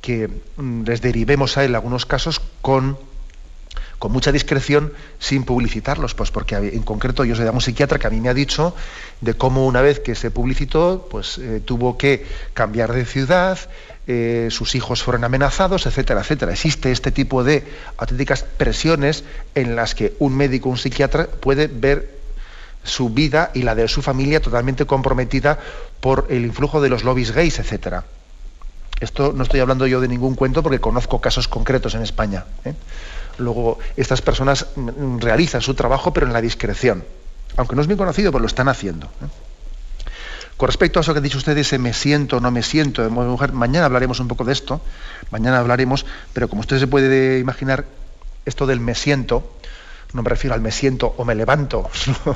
que 0.01 0.28
mm, 0.57 0.82
les 0.82 1.01
derivemos 1.03 1.57
a 1.57 1.64
él 1.64 1.74
algunos 1.74 2.05
casos 2.05 2.40
con 2.61 2.99
con 4.03 4.11
mucha 4.11 4.32
discreción 4.32 4.93
sin 5.20 5.45
publicitarlos, 5.45 6.16
pues 6.16 6.32
porque 6.32 6.57
en 6.57 6.82
concreto 6.82 7.24
yo 7.24 7.36
soy 7.36 7.47
un 7.47 7.61
psiquiatra 7.61 8.01
que 8.01 8.09
a 8.09 8.11
mí 8.11 8.20
me 8.20 8.30
ha 8.30 8.34
dicho 8.34 8.74
de 9.20 9.34
cómo 9.34 9.64
una 9.64 9.80
vez 9.80 10.01
que 10.01 10.16
se 10.16 10.32
publicitó, 10.32 11.07
pues 11.09 11.38
eh, 11.38 11.62
tuvo 11.64 11.97
que 11.97 12.26
cambiar 12.53 12.93
de 12.93 13.05
ciudad, 13.05 13.61
eh, 14.09 14.49
sus 14.51 14.74
hijos 14.74 15.05
fueron 15.05 15.22
amenazados, 15.22 15.86
etcétera, 15.86 16.22
etcétera. 16.22 16.51
Existe 16.51 16.90
este 16.90 17.12
tipo 17.12 17.45
de 17.45 17.62
auténticas 17.97 18.43
presiones 18.43 19.22
en 19.55 19.76
las 19.76 19.95
que 19.95 20.14
un 20.18 20.36
médico, 20.36 20.68
un 20.68 20.78
psiquiatra 20.78 21.28
puede 21.28 21.68
ver 21.68 22.22
su 22.85 23.11
vida 23.11 23.51
y 23.55 23.62
la 23.62 23.74
de 23.74 23.87
su 23.89 24.03
familia 24.03 24.41
totalmente 24.41 24.87
comprometida 24.87 25.59
por 26.01 26.26
el 26.30 26.45
influjo 26.45 26.80
de 26.80 26.89
los 26.89 27.05
lobbies 27.05 27.33
gays, 27.33 27.59
etcétera. 27.59 28.05
Esto 29.01 29.33
no 29.35 29.43
estoy 29.43 29.61
hablando 29.61 29.87
yo 29.87 30.01
de 30.01 30.09
ningún 30.09 30.35
cuento 30.35 30.62
porque 30.62 30.80
conozco 30.80 31.20
casos 31.20 31.49
concretos 31.49 31.95
en 31.95 32.03
España. 32.03 32.45
¿eh? 32.64 32.74
Luego, 33.39 33.78
estas 33.97 34.22
personas 34.22 34.66
mm, 34.76 35.18
realizan 35.18 35.61
su 35.61 35.74
trabajo, 35.74 36.12
pero 36.12 36.26
en 36.26 36.33
la 36.33 36.41
discreción. 36.41 37.05
Aunque 37.57 37.74
no 37.74 37.83
es 37.83 37.89
bien 37.89 37.99
conocido, 37.99 38.30
pero 38.30 38.41
lo 38.43 38.47
están 38.47 38.68
haciendo. 38.68 39.07
¿eh? 39.07 39.26
Con 40.57 40.68
respecto 40.68 41.01
a 41.01 41.03
eso 41.03 41.12
que 41.12 41.18
han 41.18 41.24
dicho 41.24 41.39
ustedes, 41.39 41.66
ese 41.66 41.78
me 41.78 41.93
siento, 41.93 42.39
no 42.39 42.53
me 42.53 42.62
siento, 42.62 43.09
mujer, 43.11 43.53
mañana 43.53 43.87
hablaremos 43.87 44.20
un 44.20 44.28
poco 44.28 44.45
de 44.45 44.53
esto, 44.53 44.80
mañana 45.33 45.59
hablaremos, 45.59 46.07
pero 46.33 46.49
como 46.49 46.61
usted 46.61 46.78
se 46.78 46.87
puede 46.87 47.41
imaginar, 47.41 47.85
esto 48.47 48.66
del 48.66 48.78
me 48.78 48.95
siento, 48.95 49.51
no 50.12 50.22
me 50.22 50.30
refiero 50.30 50.54
al 50.54 50.60
me 50.60 50.72
siento 50.72 51.14
o 51.16 51.24
me 51.24 51.34
levanto, 51.34 51.90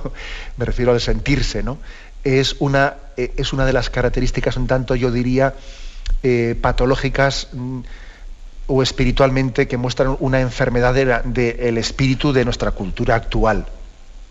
me 0.56 0.64
refiero 0.64 0.92
al 0.92 1.00
sentirse, 1.00 1.62
¿no? 1.62 1.78
Es 2.24 2.56
una, 2.58 2.94
eh, 3.16 3.32
es 3.36 3.52
una 3.52 3.64
de 3.64 3.72
las 3.72 3.90
características 3.90 4.56
un 4.56 4.66
tanto, 4.66 4.94
yo 4.94 5.10
diría, 5.10 5.54
eh, 6.22 6.56
patológicas 6.60 7.48
mm, 7.52 7.80
o 8.66 8.82
espiritualmente 8.82 9.68
que 9.68 9.76
muestran 9.76 10.16
una 10.20 10.40
enfermedad 10.40 10.94
del 10.94 11.78
espíritu 11.78 12.32
de 12.32 12.44
nuestra 12.44 12.72
cultura 12.72 13.14
actual. 13.14 13.66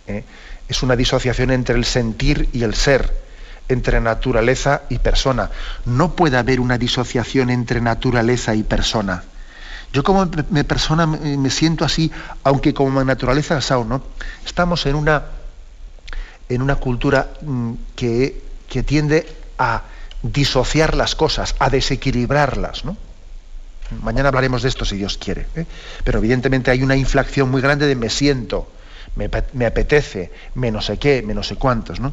¿eh? 0.08 0.24
Es 0.68 0.84
una 0.84 0.96
disociación 0.96 1.52
entre 1.52 1.76
el 1.76 1.86
sentir 1.86 2.50
y 2.52 2.64
el 2.64 2.76
ser, 2.76 3.14
entre 3.70 4.02
naturaleza 4.02 4.82
y 4.90 4.98
persona. 4.98 5.52
No 5.86 6.16
puede 6.16 6.38
haber 6.38 6.60
una 6.60 6.78
disociación 6.78 7.50
entre 7.50 7.80
naturaleza 7.80 8.56
y 8.56 8.64
persona. 8.64 9.24
Yo 9.96 10.04
como 10.04 10.30
me 10.50 10.66
persona 10.66 11.08
me 11.08 11.50
siento 11.50 11.86
así, 11.86 12.12
aunque 12.44 12.74
como 12.74 13.02
naturaleza 13.06 13.62
sao, 13.62 13.86
¿no? 13.86 14.04
Estamos 14.46 14.86
en 14.88 14.96
una, 14.96 15.24
en 16.50 16.62
una 16.62 16.76
cultura 16.76 17.32
mm, 17.40 17.72
que, 17.96 18.44
que 18.68 18.84
tiende 18.84 19.26
a 19.58 19.84
disociar 20.22 20.96
las 20.96 21.16
cosas, 21.16 21.56
a 21.60 21.70
desequilibrarlas, 21.70 22.84
¿no? 22.84 22.98
Mañana 24.02 24.28
hablaremos 24.28 24.64
de 24.64 24.68
esto 24.68 24.84
si 24.84 24.98
Dios 24.98 25.18
quiere. 25.18 25.48
¿eh? 25.56 25.66
Pero 26.04 26.20
evidentemente 26.20 26.72
hay 26.72 26.84
una 26.84 26.98
inflación 26.98 27.50
muy 27.50 27.62
grande 27.62 27.88
de 27.88 27.96
me 27.96 28.10
siento, 28.10 28.68
me, 29.16 29.66
apetece, 29.66 30.30
me 30.56 30.72
no 30.72 30.82
sé 30.82 30.98
qué, 30.98 31.22
me 31.22 31.34
no 31.34 31.42
sé 31.42 31.56
cuántos, 31.56 32.02
¿no? 32.02 32.12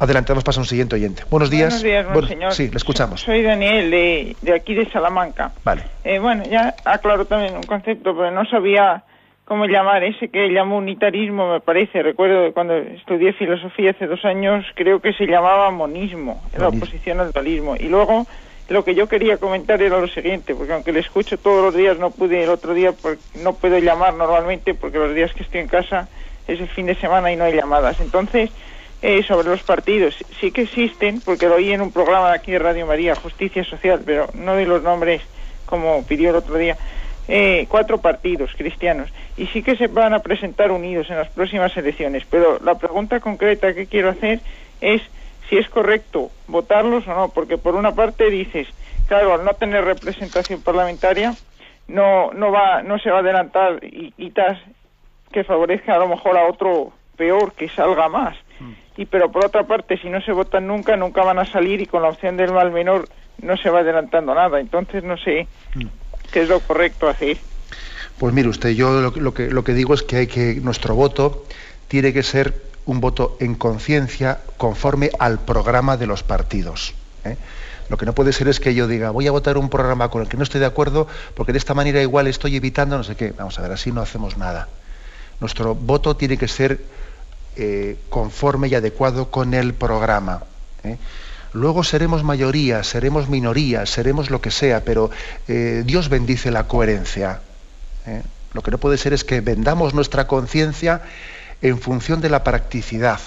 Adelante, 0.00 0.32
vamos 0.32 0.56
a 0.56 0.60
un 0.60 0.66
siguiente 0.66 0.94
oyente. 0.94 1.24
Buenos 1.28 1.50
días. 1.50 1.82
Buenos 1.82 2.28
días, 2.28 2.54
Sí, 2.54 2.70
le 2.70 2.76
escuchamos. 2.76 3.20
Soy 3.20 3.42
Daniel, 3.42 3.90
de, 3.90 4.36
de 4.40 4.54
aquí 4.54 4.74
de 4.74 4.88
Salamanca. 4.92 5.52
Vale. 5.64 5.82
Eh, 6.04 6.20
bueno, 6.20 6.44
ya 6.48 6.76
aclaro 6.84 7.26
también 7.26 7.56
un 7.56 7.64
concepto, 7.64 8.16
pero 8.16 8.30
no 8.30 8.44
sabía 8.44 9.02
cómo 9.44 9.66
llamar 9.66 10.04
ese 10.04 10.28
que 10.28 10.50
llamó 10.50 10.78
unitarismo, 10.78 11.52
me 11.52 11.58
parece. 11.58 12.00
Recuerdo 12.04 12.52
cuando 12.52 12.76
estudié 12.76 13.32
filosofía 13.32 13.90
hace 13.90 14.06
dos 14.06 14.24
años, 14.24 14.64
creo 14.76 15.00
que 15.00 15.12
se 15.14 15.26
llamaba 15.26 15.68
monismo, 15.72 16.44
la 16.56 16.68
oposición 16.68 17.18
al 17.18 17.32
dualismo. 17.32 17.74
Y 17.74 17.88
luego 17.88 18.28
lo 18.68 18.84
que 18.84 18.94
yo 18.94 19.08
quería 19.08 19.38
comentar 19.38 19.82
era 19.82 19.98
lo 19.98 20.06
siguiente, 20.06 20.54
porque 20.54 20.74
aunque 20.74 20.92
le 20.92 21.00
escucho 21.00 21.38
todos 21.38 21.64
los 21.64 21.74
días, 21.74 21.98
no 21.98 22.10
pude 22.12 22.44
el 22.44 22.50
otro 22.50 22.72
día, 22.72 22.94
no 23.42 23.54
puedo 23.54 23.78
llamar 23.78 24.14
normalmente, 24.14 24.74
porque 24.74 24.98
los 24.98 25.12
días 25.12 25.32
que 25.34 25.42
estoy 25.42 25.62
en 25.62 25.68
casa 25.68 26.06
es 26.46 26.60
el 26.60 26.68
fin 26.68 26.86
de 26.86 26.94
semana 26.94 27.32
y 27.32 27.36
no 27.36 27.44
hay 27.44 27.54
llamadas. 27.54 27.98
Entonces, 28.00 28.50
eh, 29.00 29.22
sobre 29.22 29.48
los 29.48 29.62
partidos, 29.62 30.16
sí 30.40 30.50
que 30.50 30.62
existen, 30.62 31.20
porque 31.20 31.48
lo 31.48 31.56
oí 31.56 31.72
en 31.72 31.80
un 31.80 31.92
programa 31.92 32.30
de 32.30 32.36
aquí 32.36 32.52
de 32.52 32.58
Radio 32.58 32.86
María, 32.86 33.14
Justicia 33.14 33.62
Social, 33.64 34.02
pero 34.04 34.28
no 34.34 34.56
de 34.56 34.66
los 34.66 34.82
nombres 34.82 35.22
como 35.66 36.04
pidió 36.04 36.30
el 36.30 36.36
otro 36.36 36.56
día, 36.56 36.76
eh, 37.28 37.66
cuatro 37.68 37.98
partidos 37.98 38.50
cristianos, 38.56 39.10
y 39.36 39.46
sí 39.48 39.62
que 39.62 39.76
se 39.76 39.86
van 39.86 40.14
a 40.14 40.20
presentar 40.20 40.72
unidos 40.72 41.10
en 41.10 41.16
las 41.16 41.28
próximas 41.28 41.76
elecciones. 41.76 42.24
Pero 42.28 42.58
la 42.58 42.76
pregunta 42.76 43.20
concreta 43.20 43.74
que 43.74 43.86
quiero 43.86 44.08
hacer 44.08 44.40
es 44.80 45.02
si 45.48 45.58
es 45.58 45.68
correcto 45.68 46.30
votarlos 46.46 47.06
o 47.06 47.14
no, 47.14 47.28
porque 47.28 47.58
por 47.58 47.74
una 47.74 47.94
parte 47.94 48.30
dices, 48.30 48.66
claro, 49.06 49.34
al 49.34 49.44
no 49.44 49.54
tener 49.54 49.84
representación 49.84 50.62
parlamentaria, 50.62 51.34
no, 51.86 52.32
no, 52.32 52.50
va, 52.50 52.82
no 52.82 52.98
se 52.98 53.10
va 53.10 53.18
a 53.18 53.20
adelantar 53.20 53.78
y 53.82 54.12
quitas 54.12 54.58
que 55.32 55.44
favorezca 55.44 55.94
a 55.94 55.98
lo 55.98 56.08
mejor 56.08 56.36
a 56.36 56.48
otro 56.48 56.92
peor, 57.16 57.52
que 57.52 57.68
salga 57.68 58.08
más. 58.08 58.36
Y 58.96 59.06
pero 59.06 59.30
por 59.30 59.44
otra 59.44 59.64
parte, 59.64 59.98
si 59.98 60.08
no 60.08 60.20
se 60.20 60.32
votan 60.32 60.66
nunca, 60.66 60.96
nunca 60.96 61.22
van 61.22 61.38
a 61.38 61.44
salir 61.44 61.80
y 61.80 61.86
con 61.86 62.02
la 62.02 62.08
opción 62.08 62.36
del 62.36 62.52
mal 62.52 62.72
menor 62.72 63.08
no 63.40 63.56
se 63.56 63.70
va 63.70 63.80
adelantando 63.80 64.34
nada. 64.34 64.60
Entonces 64.60 65.04
no 65.04 65.16
sé 65.16 65.46
mm. 65.74 65.86
qué 66.32 66.42
es 66.42 66.48
lo 66.48 66.60
correcto 66.60 67.08
hacer. 67.08 67.38
Pues 68.18 68.34
mire 68.34 68.48
usted, 68.48 68.70
yo 68.70 69.00
lo, 69.00 69.32
que, 69.32 69.48
lo 69.48 69.62
que 69.62 69.74
digo 69.74 69.94
es 69.94 70.02
que 70.02 70.16
hay 70.16 70.26
que 70.26 70.56
nuestro 70.56 70.94
voto 70.96 71.44
tiene 71.86 72.12
que 72.12 72.24
ser 72.24 72.54
un 72.84 73.00
voto 73.00 73.36
en 73.38 73.54
conciencia 73.54 74.40
conforme 74.56 75.10
al 75.20 75.38
programa 75.38 75.96
de 75.96 76.06
los 76.06 76.24
partidos. 76.24 76.94
¿eh? 77.24 77.36
Lo 77.88 77.96
que 77.96 78.06
no 78.06 78.14
puede 78.14 78.32
ser 78.32 78.48
es 78.48 78.60
que 78.60 78.74
yo 78.74 78.88
diga, 78.88 79.10
voy 79.10 79.26
a 79.28 79.30
votar 79.30 79.56
un 79.56 79.68
programa 79.68 80.10
con 80.10 80.22
el 80.22 80.28
que 80.28 80.36
no 80.36 80.42
estoy 80.42 80.60
de 80.60 80.66
acuerdo 80.66 81.06
porque 81.34 81.52
de 81.52 81.58
esta 81.58 81.74
manera 81.74 82.02
igual 82.02 82.26
estoy 82.26 82.56
evitando 82.56 82.96
no 82.96 83.04
sé 83.04 83.14
qué. 83.14 83.32
Vamos 83.36 83.58
a 83.58 83.62
ver, 83.62 83.72
así 83.72 83.92
no 83.92 84.00
hacemos 84.00 84.36
nada. 84.36 84.68
Nuestro 85.40 85.74
voto 85.74 86.16
tiene 86.16 86.36
que 86.36 86.48
ser 86.48 86.80
eh, 87.58 87.96
conforme 88.08 88.68
y 88.68 88.74
adecuado 88.74 89.30
con 89.30 89.52
el 89.52 89.74
programa. 89.74 90.42
¿eh? 90.84 90.96
Luego 91.52 91.84
seremos 91.84 92.24
mayoría, 92.24 92.84
seremos 92.84 93.28
minoría, 93.28 93.84
seremos 93.84 94.30
lo 94.30 94.40
que 94.40 94.50
sea, 94.50 94.84
pero 94.84 95.10
Dios 95.46 96.10
bendice 96.10 96.50
la 96.50 96.68
coherencia. 96.68 97.40
Lo 98.52 98.62
que 98.62 98.70
no 98.70 98.78
puede 98.78 98.98
ser 98.98 99.14
es 99.14 99.24
que 99.24 99.40
vendamos 99.40 99.94
nuestra 99.94 100.26
conciencia 100.26 101.00
en 101.62 101.78
función 101.80 102.20
de 102.20 102.28
la 102.28 102.44
practicidad. 102.44 103.20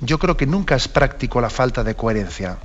Yo 0.00 0.18
creo 0.18 0.36
que 0.36 0.46
nunca 0.46 0.76
es 0.76 0.88
práctico 0.88 1.40
la 1.40 1.50
falta 1.50 1.84
de 1.84 1.94
coherencia. 1.94 2.58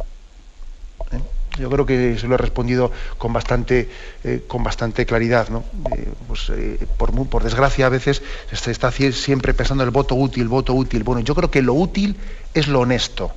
¿Eh? 1.57 1.61
Yo 1.61 1.69
creo 1.69 1.85
que 1.85 2.17
se 2.17 2.27
lo 2.27 2.35
he 2.35 2.37
respondido 2.37 2.91
con 3.17 3.33
bastante, 3.33 3.89
eh, 4.23 4.43
con 4.47 4.63
bastante 4.63 5.05
claridad. 5.05 5.49
¿no? 5.49 5.63
Eh, 5.95 6.09
pues, 6.27 6.51
por, 6.97 7.11
por, 7.27 7.43
desgracia, 7.43 7.85
a 7.85 7.89
veces 7.89 8.21
se 8.51 8.71
está 8.71 8.91
siempre 8.91 9.53
pensando 9.53 9.83
el 9.83 9.91
voto 9.91 10.15
útil, 10.15 10.47
voto 10.47 10.73
útil. 10.73 11.03
Bueno, 11.03 11.21
yo 11.21 11.35
creo 11.35 11.51
que 11.51 11.61
lo 11.61 11.73
útil 11.73 12.15
es 12.53 12.67
lo 12.67 12.81
honesto. 12.81 13.31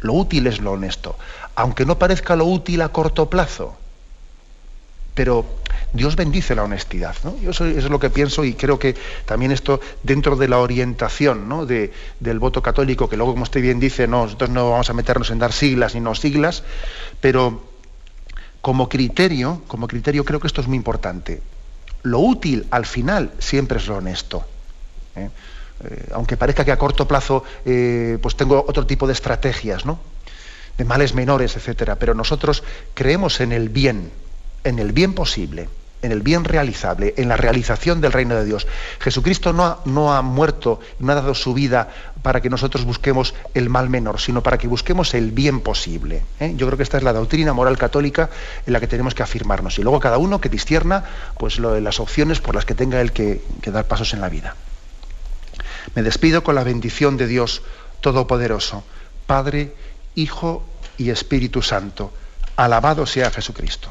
Lo 0.00 0.12
útil 0.12 0.46
es 0.46 0.60
lo 0.60 0.72
honesto. 0.72 1.16
Aunque 1.54 1.86
no 1.86 1.98
parezca 1.98 2.36
lo 2.36 2.44
útil 2.44 2.82
a 2.82 2.90
corto 2.90 3.30
plazo. 3.30 3.76
Pero 5.14 5.44
Dios 5.92 6.16
bendice 6.16 6.54
la 6.54 6.64
honestidad. 6.64 7.14
Yo 7.40 7.50
eso, 7.50 7.66
es 7.66 7.84
lo 7.84 8.00
que 8.00 8.10
pienso 8.10 8.44
y 8.44 8.54
creo 8.54 8.78
que 8.78 8.96
también 9.26 9.52
esto 9.52 9.80
dentro 10.02 10.34
de 10.36 10.48
la 10.48 10.58
orientación 10.58 11.66
de, 11.66 11.92
del 12.18 12.38
voto 12.38 12.62
católico, 12.62 13.08
que 13.08 13.16
luego, 13.16 13.32
como 13.32 13.44
usted 13.44 13.62
bien 13.62 13.78
dice, 13.78 14.08
no, 14.08 14.24
nosotros 14.24 14.50
no 14.50 14.70
vamos 14.70 14.90
a 14.90 14.92
meternos 14.92 15.30
en 15.30 15.38
dar 15.38 15.52
siglas 15.52 15.94
ni 15.94 16.00
no 16.00 16.14
siglas, 16.14 16.64
pero 17.20 17.62
como 18.60 18.88
criterio, 18.88 19.62
como 19.68 19.86
criterio 19.86 20.24
creo 20.24 20.40
que 20.40 20.48
esto 20.48 20.60
es 20.60 20.66
muy 20.66 20.76
importante. 20.76 21.40
Lo 22.02 22.18
útil 22.18 22.66
al 22.70 22.86
final 22.86 23.32
siempre 23.38 23.78
es 23.78 23.86
lo 23.86 23.96
honesto. 23.96 24.44
¿eh? 25.14 25.30
Eh, 25.84 26.08
aunque 26.12 26.36
parezca 26.36 26.64
que 26.64 26.72
a 26.72 26.78
corto 26.78 27.06
plazo 27.06 27.44
eh, 27.64 28.18
pues 28.20 28.36
tengo 28.36 28.64
otro 28.66 28.86
tipo 28.86 29.06
de 29.06 29.12
estrategias, 29.12 29.86
¿no? 29.86 29.98
de 30.76 30.84
males 30.84 31.14
menores, 31.14 31.56
etcétera, 31.56 31.96
pero 31.96 32.14
nosotros 32.14 32.62
creemos 32.94 33.40
en 33.40 33.52
el 33.52 33.68
bien, 33.68 34.10
en 34.64 34.78
el 34.78 34.92
bien 34.92 35.14
posible 35.14 35.68
en 36.04 36.12
el 36.12 36.20
bien 36.20 36.44
realizable, 36.44 37.14
en 37.16 37.28
la 37.30 37.36
realización 37.36 38.02
del 38.02 38.12
reino 38.12 38.34
de 38.34 38.44
Dios. 38.44 38.66
Jesucristo 39.00 39.54
no 39.54 39.64
ha, 39.64 39.80
no 39.86 40.12
ha 40.12 40.20
muerto, 40.20 40.78
no 40.98 41.10
ha 41.10 41.14
dado 41.14 41.34
su 41.34 41.54
vida 41.54 41.88
para 42.22 42.42
que 42.42 42.50
nosotros 42.50 42.84
busquemos 42.84 43.34
el 43.54 43.70
mal 43.70 43.88
menor, 43.88 44.20
sino 44.20 44.42
para 44.42 44.58
que 44.58 44.68
busquemos 44.68 45.14
el 45.14 45.30
bien 45.30 45.60
posible. 45.60 46.22
¿eh? 46.40 46.52
Yo 46.56 46.66
creo 46.66 46.76
que 46.76 46.82
esta 46.82 46.98
es 46.98 47.02
la 47.02 47.14
doctrina 47.14 47.54
moral 47.54 47.78
católica 47.78 48.28
en 48.66 48.74
la 48.74 48.80
que 48.80 48.86
tenemos 48.86 49.14
que 49.14 49.22
afirmarnos. 49.22 49.78
Y 49.78 49.82
luego 49.82 49.98
cada 49.98 50.18
uno 50.18 50.42
que 50.42 50.50
discierna 50.50 51.04
pues, 51.38 51.58
las 51.58 52.00
opciones 52.00 52.38
por 52.38 52.54
las 52.54 52.66
que 52.66 52.74
tenga 52.74 53.00
él 53.00 53.12
que, 53.12 53.42
que 53.62 53.70
dar 53.70 53.86
pasos 53.86 54.12
en 54.12 54.20
la 54.20 54.28
vida. 54.28 54.56
Me 55.94 56.02
despido 56.02 56.44
con 56.44 56.54
la 56.54 56.64
bendición 56.64 57.16
de 57.16 57.26
Dios 57.26 57.62
Todopoderoso, 58.02 58.84
Padre, 59.26 59.74
Hijo 60.14 60.62
y 60.98 61.08
Espíritu 61.08 61.62
Santo. 61.62 62.12
Alabado 62.56 63.06
sea 63.06 63.30
Jesucristo. 63.30 63.90